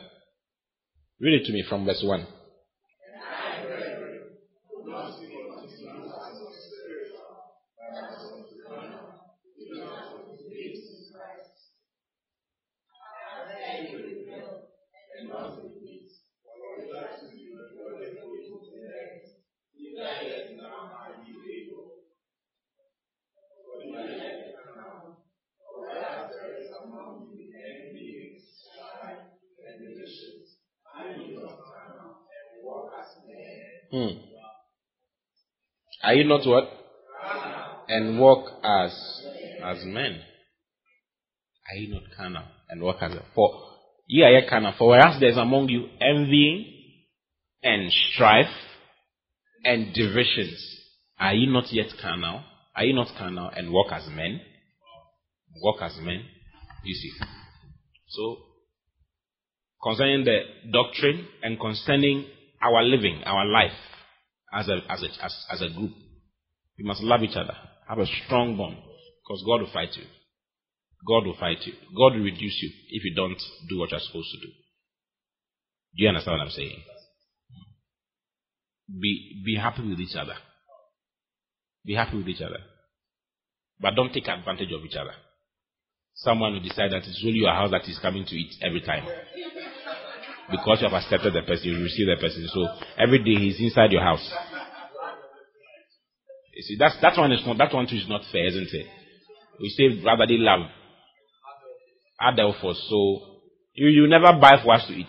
Read 1.19 1.41
it 1.41 1.45
to 1.47 1.51
me 1.51 1.63
from 1.67 1.85
verse 1.85 2.03
1. 2.05 2.27
Hmm. 33.93 34.17
Are 36.03 36.13
you 36.13 36.25
not 36.25 36.45
what? 36.45 36.65
And 37.87 38.19
walk 38.19 38.51
as 38.63 38.91
as 39.63 39.85
men. 39.85 40.19
Are 41.71 41.77
you 41.77 41.93
not 41.93 42.03
carnal 42.17 42.43
and 42.69 42.81
walk 42.81 42.97
as 43.01 43.13
for 43.33 43.49
ye 44.07 44.23
are 44.23 44.49
carnal? 44.49 44.73
For 44.77 44.89
whereas 44.89 45.19
there 45.19 45.29
is 45.29 45.37
among 45.37 45.69
you 45.69 45.87
envying 46.01 46.65
and 47.63 47.91
strife 47.91 48.53
and 49.63 49.93
divisions, 49.93 50.61
are 51.17 51.33
you 51.33 51.51
not 51.51 51.71
yet 51.71 51.87
carnal? 52.01 52.43
Are 52.75 52.83
you 52.83 52.93
not 52.93 53.07
carnal 53.17 53.49
and 53.55 53.71
walk 53.71 53.93
as 53.93 54.07
men? 54.09 54.41
Walk 55.61 55.81
as 55.81 55.95
men. 56.01 56.25
You 56.83 56.95
see. 56.95 57.11
So 58.09 58.37
concerning 59.81 60.25
the 60.25 60.39
doctrine 60.69 61.27
and 61.41 61.57
concerning 61.57 62.25
our 62.61 62.83
living, 62.83 63.21
our 63.25 63.45
life 63.45 63.71
as 64.53 64.67
a, 64.67 64.79
as 64.89 65.03
a, 65.03 65.25
as, 65.25 65.35
as 65.51 65.61
a 65.61 65.69
group. 65.69 65.91
We 66.77 66.85
must 66.85 67.01
love 67.01 67.21
each 67.23 67.35
other, 67.35 67.55
have 67.87 67.99
a 67.99 68.05
strong 68.25 68.57
bond, 68.57 68.77
because 68.77 69.43
God 69.45 69.61
will 69.61 69.71
fight 69.73 69.95
you. 69.95 70.05
God 71.07 71.25
will 71.25 71.37
fight 71.39 71.57
you. 71.65 71.73
God 71.95 72.15
will 72.15 72.23
reduce 72.23 72.59
you 72.61 72.69
if 72.89 73.03
you 73.03 73.13
don't 73.15 73.37
do 73.69 73.79
what 73.79 73.91
you're 73.91 73.99
supposed 73.99 74.29
to 74.31 74.47
do. 74.47 74.53
Do 75.95 76.03
you 76.03 76.09
understand 76.09 76.37
what 76.39 76.45
I'm 76.45 76.51
saying? 76.51 76.81
Be, 78.99 79.41
be 79.45 79.55
happy 79.55 79.87
with 79.87 79.99
each 79.99 80.15
other. 80.15 80.35
Be 81.85 81.95
happy 81.95 82.17
with 82.17 82.27
each 82.27 82.41
other. 82.41 82.59
But 83.79 83.95
don't 83.95 84.13
take 84.13 84.27
advantage 84.27 84.71
of 84.71 84.85
each 84.85 84.95
other. 84.95 85.13
Someone 86.15 86.53
will 86.53 86.61
decide 86.61 86.91
that 86.91 87.03
it's 87.03 87.21
really 87.23 87.39
your 87.39 87.53
house 87.53 87.71
that 87.71 87.89
is 87.89 87.99
coming 87.99 88.25
to 88.25 88.35
eat 88.35 88.53
every 88.61 88.81
time 88.81 89.05
because 90.51 90.81
you 90.81 90.89
have 90.89 90.97
accepted 91.01 91.33
the 91.33 91.41
person, 91.41 91.69
you 91.71 91.83
receive 91.83 92.07
the 92.07 92.17
person. 92.19 92.47
So 92.53 92.67
every 92.97 93.19
day 93.19 93.39
he's 93.39 93.59
inside 93.59 93.91
your 93.91 94.03
house. 94.03 94.23
You 96.53 96.61
see, 96.63 96.75
that's 96.77 96.95
that 97.01 97.17
one 97.17 97.31
is 97.31 97.43
not 97.45 97.57
that 97.57 97.73
one 97.73 97.87
too 97.87 97.95
is 97.95 98.07
not 98.07 98.21
fair, 98.31 98.45
isn't 98.47 98.69
it? 98.71 98.87
We 99.59 99.69
say 99.69 100.01
brotherly 100.01 100.37
love. 100.37 100.69
Adelphos. 102.21 102.75
So 102.89 103.19
you 103.73 103.87
you 103.87 104.07
never 104.07 104.37
buy 104.39 104.61
for 104.63 104.73
us 104.73 104.85
to 104.87 104.93
eat. 104.93 105.07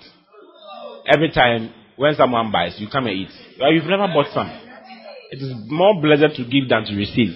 Every 1.07 1.31
time 1.31 1.73
when 1.97 2.15
someone 2.15 2.51
buys, 2.51 2.77
you 2.79 2.89
come 2.89 3.07
and 3.07 3.17
eat. 3.17 3.29
Well, 3.61 3.73
you've 3.73 3.85
never 3.85 4.09
bought 4.09 4.33
some. 4.33 4.49
It 5.31 5.37
is 5.37 5.53
more 5.69 6.01
blessed 6.01 6.37
to 6.37 6.45
give 6.45 6.69
than 6.69 6.85
to 6.87 6.95
receive. 6.95 7.35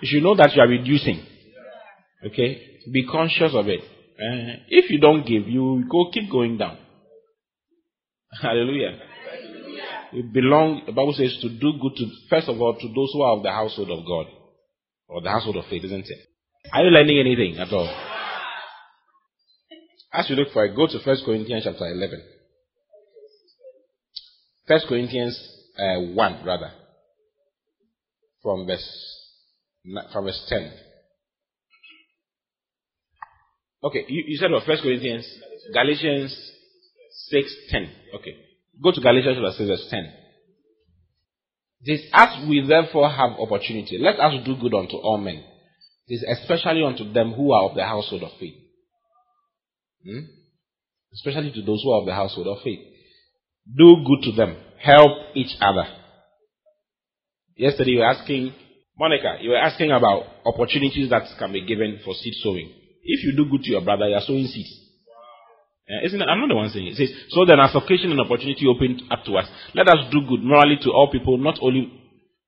You 0.00 0.08
should 0.08 0.22
know 0.22 0.34
that 0.36 0.54
you 0.54 0.62
are 0.62 0.68
reducing. 0.68 1.24
Okay? 2.26 2.80
Be 2.90 3.06
conscious 3.06 3.52
of 3.54 3.68
it. 3.68 3.80
Uh, 3.80 4.60
if 4.68 4.90
you 4.90 4.98
don't 5.00 5.26
give, 5.26 5.48
you 5.48 5.84
go 5.90 6.10
keep 6.12 6.30
going 6.30 6.58
down. 6.58 6.78
Hallelujah. 8.40 8.98
We 10.12 10.22
belong, 10.22 10.82
the 10.86 10.92
Bible 10.92 11.14
says, 11.16 11.36
to 11.42 11.48
do 11.48 11.72
good 11.80 11.96
to, 11.96 12.06
first 12.30 12.48
of 12.48 12.60
all, 12.60 12.74
to 12.74 12.88
those 12.88 13.10
who 13.12 13.22
are 13.22 13.36
of 13.36 13.42
the 13.42 13.50
household 13.50 13.90
of 13.90 14.06
God. 14.06 14.26
Or 15.08 15.20
the 15.20 15.30
household 15.30 15.56
of 15.56 15.64
faith, 15.68 15.84
isn't 15.84 16.06
it? 16.08 16.18
Are 16.72 16.82
you 16.84 16.90
learning 16.90 17.18
anything 17.18 17.58
at 17.58 17.72
all? 17.72 17.88
As 20.12 20.30
you 20.30 20.36
look 20.36 20.52
for 20.52 20.64
it, 20.64 20.76
go 20.76 20.86
to 20.86 20.98
1 21.04 21.16
Corinthians 21.24 21.64
chapter 21.64 21.86
11. 21.86 22.22
1 24.66 24.80
Corinthians 24.88 25.38
uh, 25.78 26.00
1, 26.14 26.44
rather. 26.46 26.70
From 28.42 28.66
verse, 28.66 28.88
from 30.12 30.24
verse 30.24 30.46
10. 30.48 30.72
Okay, 33.82 34.04
you, 34.08 34.24
you 34.28 34.36
said 34.38 34.50
what? 34.50 34.66
1 34.66 34.78
Corinthians, 34.82 35.26
Galatians 35.72 36.52
6, 37.14 37.56
10. 37.70 37.90
Okay. 38.16 38.36
Go 38.82 38.92
to 38.92 39.00
Galatians 39.00 39.36
chapter 39.36 39.56
6, 39.56 39.68
verse 39.68 39.86
10. 39.90 40.12
This, 41.86 42.00
as 42.12 42.48
we 42.48 42.64
therefore 42.66 43.10
have 43.10 43.38
opportunity, 43.38 43.98
let 44.00 44.18
us 44.18 44.44
do 44.44 44.56
good 44.56 44.74
unto 44.74 44.96
all 44.96 45.18
men. 45.18 45.44
This 46.08 46.24
especially 46.40 46.82
unto 46.82 47.12
them 47.12 47.32
who 47.32 47.52
are 47.52 47.68
of 47.68 47.76
the 47.76 47.84
household 47.84 48.22
of 48.22 48.30
faith. 48.40 48.54
Hmm? 50.04 50.20
Especially 51.12 51.52
to 51.52 51.62
those 51.62 51.82
who 51.82 51.92
are 51.92 52.00
of 52.00 52.06
the 52.06 52.14
household 52.14 52.48
of 52.48 52.62
faith. 52.62 52.80
Do 53.66 53.96
good 54.04 54.30
to 54.30 54.32
them. 54.32 54.56
Help 54.78 55.10
each 55.34 55.54
other. 55.60 55.86
Yesterday 57.56 57.92
you 57.92 57.98
were 57.98 58.10
asking, 58.10 58.52
Monica, 58.98 59.38
you 59.40 59.50
were 59.50 59.58
asking 59.58 59.92
about 59.92 60.24
opportunities 60.44 61.08
that 61.10 61.22
can 61.38 61.52
be 61.52 61.64
given 61.66 62.00
for 62.04 62.14
seed 62.14 62.34
sowing. 62.42 62.72
If 63.02 63.24
you 63.24 63.36
do 63.36 63.50
good 63.50 63.62
to 63.62 63.70
your 63.70 63.82
brother, 63.82 64.08
you 64.08 64.14
are 64.14 64.22
sowing 64.26 64.46
seeds. 64.46 64.83
Uh, 65.88 66.00
isn't 66.06 66.20
it? 66.20 66.24
I'm 66.24 66.40
not 66.40 66.48
the 66.48 66.56
one 66.56 66.70
saying 66.70 66.86
it. 66.86 66.96
It 66.96 66.96
says, 66.96 67.12
so 67.28 67.44
then 67.44 67.60
as 67.60 67.74
occasion 67.74 68.10
and 68.10 68.20
opportunity 68.20 68.64
opened 68.66 69.02
up 69.10 69.24
to 69.26 69.36
us, 69.36 69.46
let 69.74 69.86
us 69.88 70.08
do 70.10 70.24
good 70.26 70.42
morally 70.42 70.78
to 70.80 70.90
all 70.90 71.12
people, 71.12 71.36
not 71.36 71.58
only 71.60 71.92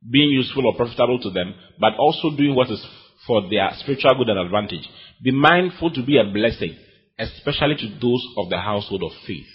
being 0.08 0.30
useful 0.30 0.66
or 0.66 0.74
profitable 0.74 1.20
to 1.20 1.30
them, 1.30 1.54
but 1.78 1.94
also 1.98 2.34
doing 2.36 2.54
what 2.54 2.70
is 2.70 2.80
for 3.26 3.48
their 3.50 3.68
spiritual 3.80 4.14
good 4.16 4.30
and 4.30 4.38
advantage. 4.38 4.88
Be 5.22 5.32
mindful 5.32 5.90
to 5.92 6.02
be 6.04 6.16
a 6.16 6.24
blessing, 6.24 6.76
especially 7.18 7.76
to 7.76 7.88
those 8.00 8.24
of 8.38 8.48
the 8.48 8.58
household 8.58 9.02
of 9.02 9.12
faith. 9.26 9.48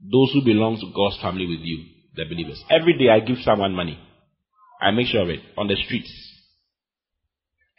Those 0.00 0.30
who 0.32 0.44
belong 0.44 0.76
to 0.80 0.92
God's 0.94 1.20
family 1.20 1.46
with 1.46 1.60
you, 1.60 1.84
the 2.14 2.24
believers. 2.24 2.62
Every 2.70 2.96
day 2.96 3.10
I 3.10 3.20
give 3.20 3.38
someone 3.44 3.74
money. 3.74 3.98
I 4.80 4.90
make 4.90 5.08
sure 5.08 5.22
of 5.22 5.28
it 5.28 5.40
on 5.56 5.68
the 5.68 5.76
streets. 5.84 6.12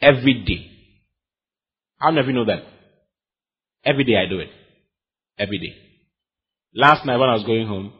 Every 0.00 0.44
day. 0.46 0.70
How 1.98 2.10
many 2.10 2.20
of 2.20 2.26
you 2.26 2.34
know 2.34 2.44
that? 2.46 2.62
Every 3.84 4.04
day 4.04 4.14
I 4.16 4.28
do 4.28 4.40
it. 4.40 4.50
Every 5.38 5.58
day. 5.58 5.76
Last 6.74 7.06
night 7.06 7.16
when 7.16 7.28
I 7.28 7.34
was 7.34 7.44
going 7.44 7.66
home, 7.66 7.92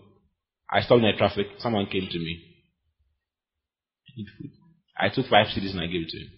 I 0.70 0.82
stopped 0.82 1.02
in 1.02 1.10
the 1.10 1.16
traffic. 1.16 1.46
Someone 1.58 1.86
came 1.86 2.08
to 2.10 2.18
me. 2.18 2.44
I 4.98 5.08
took 5.08 5.26
five 5.28 5.46
cedis 5.46 5.70
and 5.70 5.80
I 5.80 5.86
gave 5.86 6.02
it 6.02 6.08
to 6.08 6.18
him. 6.18 6.30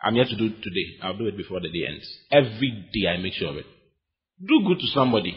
I'm 0.00 0.14
here 0.14 0.24
to 0.24 0.36
do 0.36 0.46
it 0.46 0.62
today. 0.62 0.98
I'll 1.02 1.16
do 1.16 1.26
it 1.26 1.36
before 1.36 1.60
the 1.60 1.68
day 1.68 1.86
ends. 1.88 2.06
Every 2.30 2.88
day 2.92 3.08
I 3.08 3.16
make 3.16 3.32
sure 3.32 3.50
of 3.50 3.56
it. 3.56 3.66
Do 4.40 4.62
good 4.66 4.78
to 4.78 4.86
somebody. 4.88 5.34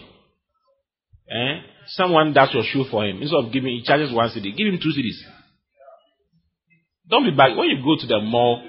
Eh? 1.32 1.62
Someone 1.88 2.34
does 2.34 2.49
your 2.53 2.64
shoe 2.64 2.86
for 2.91 3.05
him. 3.05 3.22
Instead 3.22 3.45
of 3.45 3.53
giving, 3.53 3.70
he 3.70 3.84
charges 3.84 4.14
one 4.14 4.30
cedi. 4.30 4.55
Give 4.55 4.68
him 4.68 4.80
two 4.82 4.89
cedis. 4.89 5.18
Don't 7.10 7.24
be 7.24 7.36
bad. 7.36 7.55
When 7.57 7.70
you 7.70 7.84
go 7.84 7.99
to 7.99 8.05
the 8.05 8.20
mall, 8.20 8.62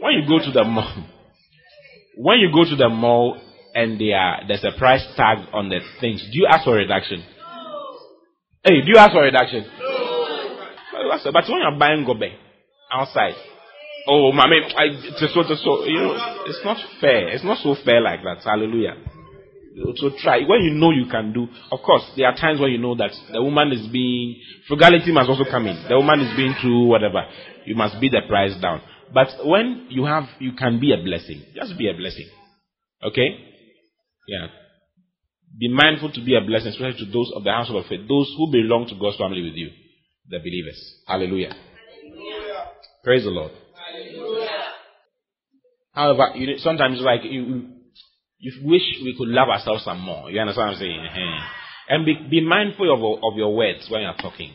when 0.00 0.14
you 0.14 0.26
go 0.26 0.44
to 0.44 0.50
the 0.50 0.64
mall, 0.64 1.04
when 2.16 2.38
you 2.38 2.50
go 2.52 2.64
to 2.64 2.76
the 2.76 2.88
mall 2.88 3.38
and 3.74 4.00
are, 4.00 4.40
there's 4.48 4.64
a 4.64 4.76
price 4.78 5.04
tag 5.16 5.38
on 5.52 5.68
the 5.68 5.80
things, 6.00 6.22
do 6.32 6.38
you 6.38 6.46
ask 6.50 6.64
for 6.64 6.74
a 6.74 6.78
reduction? 6.78 7.22
Hey, 8.64 8.80
do 8.80 8.88
you 8.88 8.96
ask 8.96 9.12
for 9.12 9.22
a 9.22 9.26
reduction? 9.26 9.66
No. 9.78 11.32
But 11.32 11.44
when 11.48 11.60
you're 11.60 11.78
buying 11.78 12.04
gobe 12.04 12.32
outside, 12.90 13.34
oh, 14.08 14.32
my 14.32 14.48
man, 14.48 14.62
I, 14.76 14.88
so, 15.18 15.26
so, 15.28 15.84
you 15.84 16.00
know, 16.00 16.16
it's 16.46 16.64
not 16.64 16.78
fair. 17.00 17.28
It's 17.28 17.44
not 17.44 17.58
so 17.62 17.76
fair 17.84 18.00
like 18.00 18.22
that. 18.22 18.42
Hallelujah. 18.42 18.96
So 19.96 20.10
try. 20.22 20.40
When 20.48 20.62
you 20.62 20.72
know 20.72 20.90
you 20.90 21.04
can 21.10 21.34
do, 21.34 21.46
of 21.70 21.80
course, 21.84 22.02
there 22.16 22.26
are 22.26 22.34
times 22.34 22.58
when 22.60 22.72
you 22.72 22.78
know 22.78 22.96
that 22.96 23.12
the 23.30 23.42
woman 23.42 23.72
is 23.72 23.86
being, 23.92 24.40
frugality 24.66 25.12
must 25.12 25.28
also 25.28 25.44
come 25.44 25.66
in. 25.66 25.76
The 25.86 25.96
woman 25.96 26.20
is 26.20 26.34
being 26.34 26.54
too, 26.62 26.86
whatever. 26.86 27.26
You 27.66 27.74
must 27.76 28.00
beat 28.00 28.12
the 28.12 28.22
price 28.26 28.54
down. 28.60 28.80
But 29.12 29.46
when 29.46 29.86
you 29.90 30.04
have, 30.04 30.24
you 30.38 30.52
can 30.52 30.80
be 30.80 30.92
a 30.92 31.02
blessing. 31.02 31.42
Just 31.54 31.78
be 31.78 31.88
a 31.88 31.94
blessing. 31.94 32.28
Okay? 33.02 33.28
Yeah. 34.28 34.48
Be 35.58 35.68
mindful 35.68 36.12
to 36.12 36.24
be 36.24 36.36
a 36.36 36.40
blessing, 36.40 36.68
especially 36.68 37.04
to 37.04 37.12
those 37.12 37.32
of 37.34 37.44
the 37.44 37.50
household 37.50 37.84
of 37.84 37.88
faith, 37.88 38.08
those 38.08 38.32
who 38.36 38.50
belong 38.50 38.86
to 38.88 38.94
God's 39.00 39.16
family 39.16 39.42
with 39.42 39.54
you, 39.54 39.70
the 40.28 40.38
believers. 40.38 40.78
Hallelujah. 41.06 41.54
Hallelujah. 41.54 42.64
Praise 43.04 43.24
the 43.24 43.30
Lord. 43.30 43.52
Hallelujah. 43.74 44.48
However, 45.92 46.36
you 46.36 46.46
know, 46.48 46.52
sometimes 46.58 47.00
like 47.00 47.20
you, 47.24 47.70
you 48.38 48.52
wish 48.64 48.82
we 49.02 49.14
could 49.16 49.28
love 49.28 49.48
ourselves 49.48 49.84
some 49.84 50.00
more. 50.00 50.30
You 50.30 50.40
understand 50.40 50.68
what 50.68 50.74
I'm 50.74 50.80
saying? 50.80 51.00
Uh-huh. 51.08 51.46
And 51.88 52.04
be, 52.04 52.14
be 52.28 52.40
mindful 52.44 52.92
of, 52.92 53.00
of 53.24 53.38
your 53.38 53.54
words 53.54 53.86
when 53.88 54.02
you're 54.02 54.14
talking. 54.14 54.52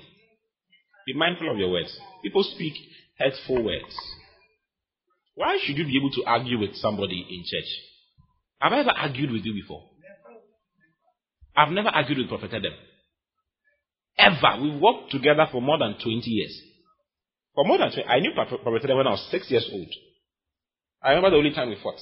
Be 1.08 1.14
mindful 1.16 1.50
of 1.50 1.58
your 1.58 1.72
words. 1.72 1.98
People 2.22 2.44
speak 2.44 2.74
hurtful 3.18 3.64
words. 3.64 3.96
Why 5.36 5.58
should 5.62 5.78
you 5.78 5.86
be 5.86 5.98
able 5.98 6.12
to 6.12 6.24
argue 6.26 6.60
with 6.60 6.76
somebody 6.76 7.26
in 7.30 7.44
church? 7.46 7.70
Have 8.60 8.74
I 8.74 8.80
ever 8.82 8.92
argued 8.92 9.32
with 9.32 9.44
you 9.44 9.54
before? 9.54 9.90
I've 11.56 11.72
never 11.72 11.90
argued 11.90 12.20
with 12.20 12.30
Prophet 12.30 12.52
Adam. 12.54 12.74
Ever. 14.18 14.62
We 14.62 14.78
worked 14.78 15.12
together 15.12 15.48
for 15.52 15.62
more 15.62 15.80
than 15.80 15.96
20 16.02 16.30
years. 16.30 16.62
For 17.56 17.66
more 17.66 17.78
than 17.78 17.92
20, 17.92 18.08
I 18.08 18.20
knew 18.20 18.32
Prophet 18.34 18.60
Adam 18.84 18.98
when 18.98 19.08
I 19.08 19.12
was 19.12 19.28
six 19.32 19.50
years 19.50 19.68
old. 19.72 19.88
I 21.04 21.10
remember 21.10 21.32
the 21.32 21.38
only 21.38 21.54
time 21.54 21.70
we 21.70 21.78
fought. 21.82 22.00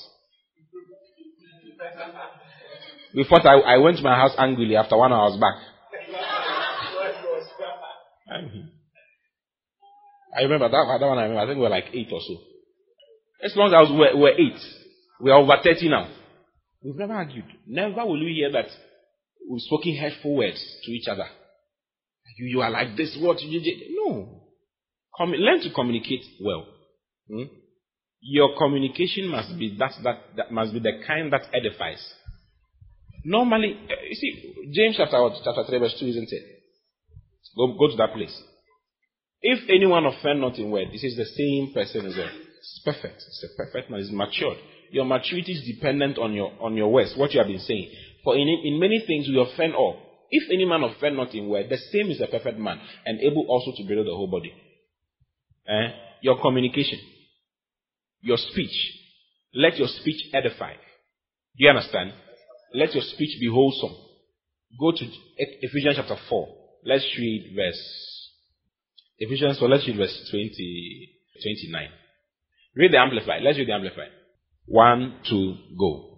We 3.16 3.24
fought, 3.24 3.46
I, 3.46 3.60
I 3.60 3.78
went 3.78 3.98
to 3.98 4.04
my 4.04 4.16
house 4.16 4.36
angrily 4.38 4.76
after 4.76 4.98
one 4.98 5.12
hour 5.12 5.32
was 5.32 5.40
back. 5.40 5.56
I 10.38 10.42
remember 10.44 10.70
that, 10.70 10.98
that 11.00 11.08
one 11.08 11.18
I 11.18 11.24
remember. 11.24 11.42
I 11.42 11.46
think 11.48 11.58
we 11.58 11.64
were 11.64 11.70
like 11.70 11.86
eight 11.94 12.10
or 12.12 12.22
so. 12.22 12.38
As 13.44 13.54
long 13.56 13.74
as 13.74 13.90
we're, 13.92 14.18
we're 14.18 14.34
eight, 14.34 14.60
we 15.22 15.32
are 15.32 15.38
over 15.38 15.54
30 15.64 15.90
now. 15.90 16.10
We've 16.84 16.96
never 16.96 17.14
argued. 17.14 17.46
Never 17.68 18.06
will 18.06 18.22
you 18.22 18.34
hear 18.34 18.52
that 18.52 18.68
we've 19.50 19.62
spoken 19.62 19.98
hurtful 19.98 20.36
words 20.36 20.64
to 20.84 20.92
each 20.92 21.08
other. 21.08 21.26
You, 22.38 22.48
you 22.48 22.62
are 22.62 22.70
like 22.70 22.96
this, 22.96 23.18
what 23.20 23.42
you 23.42 23.60
did. 23.60 23.82
No. 23.92 24.42
Com- 25.16 25.32
learn 25.32 25.62
to 25.62 25.74
communicate 25.74 26.24
well. 26.42 26.66
Hmm? 27.30 27.44
Your 28.22 28.58
communication 28.58 29.28
must 29.28 29.58
be 29.58 29.76
that, 29.80 29.92
that, 30.04 30.20
that 30.36 30.52
must 30.52 30.74
be 30.74 30.80
the 30.80 31.02
kind 31.08 31.32
that 31.32 31.44
edifies. 31.54 32.06
Normally, 33.26 33.78
eh, 33.90 34.10
you 34.10 34.16
see, 34.16 34.72
James 34.74 34.96
chapter, 34.98 35.30
chapter 35.44 35.64
3, 35.68 35.80
verse 35.80 35.96
2, 36.00 36.06
isn't 36.06 36.30
it? 36.32 36.44
Go, 37.58 37.78
go 37.78 37.90
to 37.90 37.98
that 37.98 38.14
place. 38.14 38.42
If 39.42 39.70
anyone 39.70 40.06
offend 40.06 40.42
not 40.42 40.58
in 40.58 40.72
word, 40.72 40.88
this 40.92 41.04
is 41.04 41.16
the 41.16 41.26
same 41.26 41.74
person 41.74 42.06
as 42.06 42.16
well. 42.18 42.30
It's 42.60 42.82
perfect. 42.84 43.16
It's 43.16 43.46
a 43.46 43.58
perfect 43.58 43.90
man. 43.90 44.00
It's 44.00 44.12
matured. 44.12 44.58
Your 44.92 45.06
maturity 45.06 45.54
is 45.54 45.66
dependent 45.66 46.18
on 46.18 46.34
your 46.34 46.52
on 46.60 46.76
your 46.76 46.92
words, 46.92 47.14
what 47.16 47.32
you 47.32 47.40
have 47.40 47.48
been 47.48 47.60
saying. 47.60 47.92
For 48.24 48.36
in, 48.36 48.48
in 48.48 48.80
many 48.80 49.04
things 49.06 49.28
we 49.28 49.40
offend 49.40 49.76
all. 49.76 49.98
If 50.32 50.44
any 50.52 50.66
man 50.66 50.84
offend 50.84 51.18
not 51.18 51.34
in 51.34 51.50
word, 51.50 51.70
the 51.70 51.78
same 51.92 52.12
is 52.12 52.22
a 52.22 52.28
perfect 52.28 52.60
man, 52.60 52.80
and 53.06 53.20
able 53.20 53.48
also 53.50 53.72
to 53.76 53.88
build 53.88 54.06
the 54.06 54.12
whole 54.12 54.30
body. 54.30 54.54
Eh? 55.68 55.88
Your 56.22 56.40
communication, 56.40 57.00
your 58.22 58.38
speech, 58.38 58.76
let 59.54 59.78
your 59.78 59.88
speech 59.88 60.22
edify. 60.34 60.74
Do 60.74 61.64
you 61.64 61.70
understand? 61.70 62.14
Let 62.74 62.94
your 62.94 63.04
speech 63.04 63.40
be 63.40 63.50
wholesome. 63.52 63.96
Go 64.80 64.92
to 64.92 65.06
Ephesians 65.38 65.96
chapter 65.96 66.18
4. 66.30 66.56
Let's 66.86 67.06
read 67.18 67.54
verse. 67.56 68.30
Ephesians 69.18 69.58
4, 69.58 69.68
let's 69.68 69.88
read 69.88 69.98
verse 69.98 70.30
20, 70.30 71.10
29. 71.42 71.90
Read 72.76 72.94
the 72.94 72.98
Amplified. 72.98 73.42
Let's 73.44 73.58
read 73.58 73.68
the 73.68 73.74
Amplified. 73.74 74.12
One, 74.66 75.20
two, 75.28 75.56
go. 75.78 76.09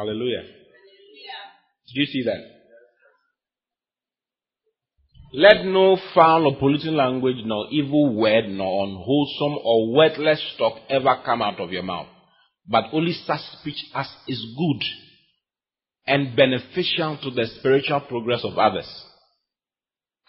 Hallelujah. 0.00 0.44
Did 1.88 1.94
you 1.94 2.06
see 2.06 2.22
that? 2.24 2.40
Let 5.34 5.66
no 5.66 5.98
foul 6.14 6.46
or 6.46 6.56
polluting 6.58 6.94
language, 6.94 7.36
nor 7.44 7.66
evil 7.70 8.14
word, 8.16 8.48
nor 8.48 8.86
unwholesome 8.86 9.58
or 9.62 9.92
worthless 9.92 10.42
talk 10.56 10.78
ever 10.88 11.20
come 11.22 11.42
out 11.42 11.60
of 11.60 11.70
your 11.70 11.82
mouth, 11.82 12.06
but 12.66 12.84
only 12.94 13.12
such 13.12 13.40
speech 13.60 13.76
as 13.94 14.06
is 14.26 14.42
good 14.56 14.82
and 16.06 16.34
beneficial 16.34 17.18
to 17.22 17.30
the 17.30 17.46
spiritual 17.58 18.00
progress 18.00 18.40
of 18.42 18.56
others, 18.56 18.88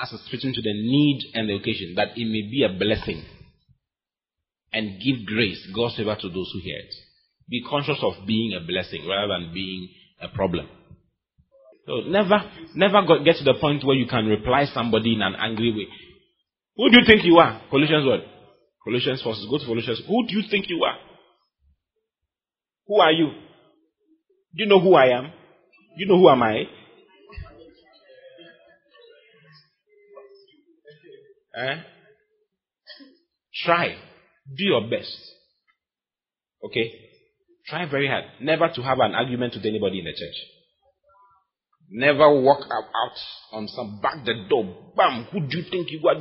as 0.01 0.11
is 0.11 0.27
fitting 0.29 0.53
to 0.53 0.61
the 0.61 0.73
need 0.73 1.31
and 1.33 1.47
the 1.47 1.55
occasion, 1.55 1.93
that 1.95 2.09
it 2.17 2.25
may 2.25 2.41
be 2.51 2.67
a 2.67 2.77
blessing 2.77 3.23
and 4.73 5.01
give 5.01 5.25
grace, 5.25 5.65
God's 5.73 5.95
favor 5.95 6.17
to 6.19 6.27
those 6.27 6.51
who 6.53 6.59
hear 6.59 6.77
it. 6.77 6.93
Be 7.51 7.61
conscious 7.69 7.99
of 8.01 8.25
being 8.25 8.53
a 8.55 8.65
blessing 8.65 9.05
rather 9.07 9.27
than 9.27 9.53
being 9.53 9.89
a 10.21 10.29
problem. 10.29 10.69
So 11.85 12.07
never, 12.07 12.39
never 12.75 13.01
get 13.25 13.35
to 13.37 13.43
the 13.43 13.55
point 13.59 13.83
where 13.83 13.97
you 13.97 14.07
can 14.07 14.25
reply 14.25 14.65
somebody 14.73 15.15
in 15.15 15.21
an 15.21 15.35
angry 15.37 15.73
way. 15.73 15.87
Who 16.77 16.89
do 16.89 17.01
you 17.01 17.05
think 17.05 17.25
you 17.25 17.35
are? 17.37 17.61
Colossians 17.69 18.05
what? 18.05 18.21
Colossians 18.85 19.21
4. 19.21 19.33
Go 19.49 19.57
to 19.57 19.65
Colossians. 19.65 20.01
Who 20.07 20.25
do 20.27 20.37
you 20.37 20.43
think 20.49 20.69
you 20.69 20.81
are? 20.85 20.95
Who 22.87 23.01
are 23.01 23.11
you? 23.11 23.27
Do 24.55 24.63
you 24.63 24.67
know 24.67 24.79
who 24.79 24.95
I 24.95 25.17
am? 25.17 25.25
Do 25.25 25.97
you 25.97 26.07
know 26.07 26.17
who 26.17 26.29
am 26.29 26.41
I? 26.43 26.63
Eh? 31.53 31.81
Try. 33.65 33.95
Do 34.47 34.63
your 34.63 34.89
best. 34.89 35.17
Okay? 36.63 37.10
Try 37.71 37.85
very 37.89 38.07
hard. 38.09 38.25
Never 38.41 38.67
to 38.75 38.81
have 38.83 38.99
an 38.99 39.15
argument 39.15 39.53
with 39.55 39.65
anybody 39.65 39.99
in 39.99 40.05
the 40.05 40.11
church. 40.11 40.35
Never 41.89 42.41
walk 42.41 42.67
out, 42.69 42.83
out 42.83 43.17
on 43.53 43.67
some 43.69 44.01
back 44.01 44.25
the 44.25 44.45
door. 44.49 44.91
Bam! 44.95 45.27
Who 45.31 45.39
do 45.47 45.57
you 45.57 45.63
think 45.71 45.87
you 45.89 46.05
are? 46.05 46.15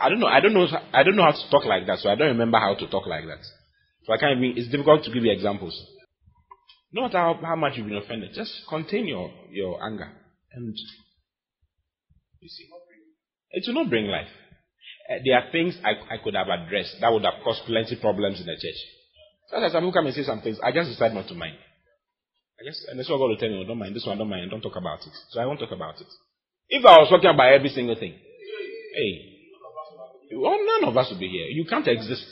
I 0.00 0.08
don't 0.08 0.20
know. 0.20 0.28
I 0.28 0.40
don't 0.40 0.54
know. 0.54 0.68
I 0.92 1.02
don't 1.02 1.16
know 1.16 1.24
how 1.24 1.32
to 1.32 1.50
talk 1.50 1.64
like 1.64 1.86
that. 1.88 1.98
So 1.98 2.10
I 2.10 2.14
don't 2.14 2.28
remember 2.28 2.58
how 2.58 2.76
to 2.76 2.86
talk 2.88 3.06
like 3.06 3.24
that. 3.24 3.44
So 4.04 4.12
I 4.12 4.18
can't 4.18 4.38
even. 4.38 4.56
It's 4.56 4.70
difficult 4.70 5.02
to 5.04 5.12
give 5.12 5.24
you 5.24 5.32
examples. 5.32 5.76
No 6.92 7.02
matter 7.02 7.18
how, 7.18 7.40
how 7.42 7.56
much 7.56 7.72
you've 7.76 7.88
been 7.88 7.96
offended, 7.96 8.30
just 8.34 8.52
contain 8.68 9.08
your 9.08 9.32
your 9.50 9.82
anger 9.84 10.10
and 10.52 10.76
you 12.40 12.48
see, 12.48 12.66
it 13.50 13.64
will 13.66 13.82
not 13.82 13.90
bring 13.90 14.06
life. 14.06 14.28
Uh, 15.10 15.18
there 15.24 15.34
are 15.34 15.50
things 15.50 15.76
I, 15.84 16.14
I 16.14 16.18
could 16.22 16.34
have 16.34 16.48
addressed 16.48 16.96
that 17.00 17.12
would 17.12 17.24
have 17.24 17.42
caused 17.42 17.62
plenty 17.66 17.96
problems 17.96 18.40
in 18.40 18.46
the 18.46 18.54
church. 18.54 18.80
Sometimes 19.50 19.72
some 19.72 19.82
people 19.82 19.92
come 19.92 20.06
and 20.06 20.14
say 20.14 20.22
some 20.22 20.40
things. 20.40 20.58
I 20.62 20.72
just 20.72 20.90
decide 20.90 21.12
not 21.12 21.28
to 21.28 21.34
mind. 21.34 21.56
I 22.60 22.64
guess, 22.64 22.78
and 22.88 22.98
that's 22.98 23.10
what 23.10 23.18
God 23.18 23.28
will 23.28 23.36
tell 23.36 23.48
me, 23.48 23.64
don't 23.66 23.78
mind 23.78 23.96
this 23.96 24.06
one, 24.06 24.18
don't 24.18 24.28
mind, 24.28 24.50
don't 24.50 24.62
talk 24.62 24.76
about 24.76 25.00
it. 25.00 25.12
So 25.30 25.40
I 25.40 25.46
won't 25.46 25.58
talk 25.58 25.72
about 25.72 26.00
it. 26.00 26.06
If 26.68 26.84
I 26.84 26.98
was 26.98 27.08
talking 27.10 27.28
about 27.28 27.52
every 27.52 27.70
single 27.70 27.96
thing, 27.96 28.14
hey, 28.14 29.32
well, 30.36 30.56
none 30.56 30.88
of 30.88 30.96
us 30.96 31.10
would 31.10 31.20
be 31.20 31.28
here. 31.28 31.46
You 31.46 31.66
can't 31.68 31.86
exist. 31.86 32.24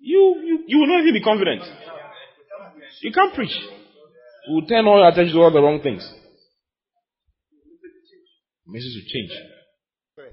You, 0.00 0.40
you, 0.42 0.64
you 0.66 0.78
will 0.78 0.86
not 0.86 1.02
even 1.02 1.14
be 1.14 1.22
confident. 1.22 1.62
You 3.02 3.12
can't 3.12 3.34
preach. 3.34 3.54
You 4.48 4.54
will 4.54 4.66
turn 4.66 4.86
all 4.86 4.98
your 4.98 5.08
attention 5.08 5.34
to 5.34 5.42
all 5.42 5.52
the 5.52 5.60
wrong 5.60 5.82
things. 5.82 6.08
The 8.64 8.72
message 8.72 8.94
will 8.96 9.10
change. 9.12 9.32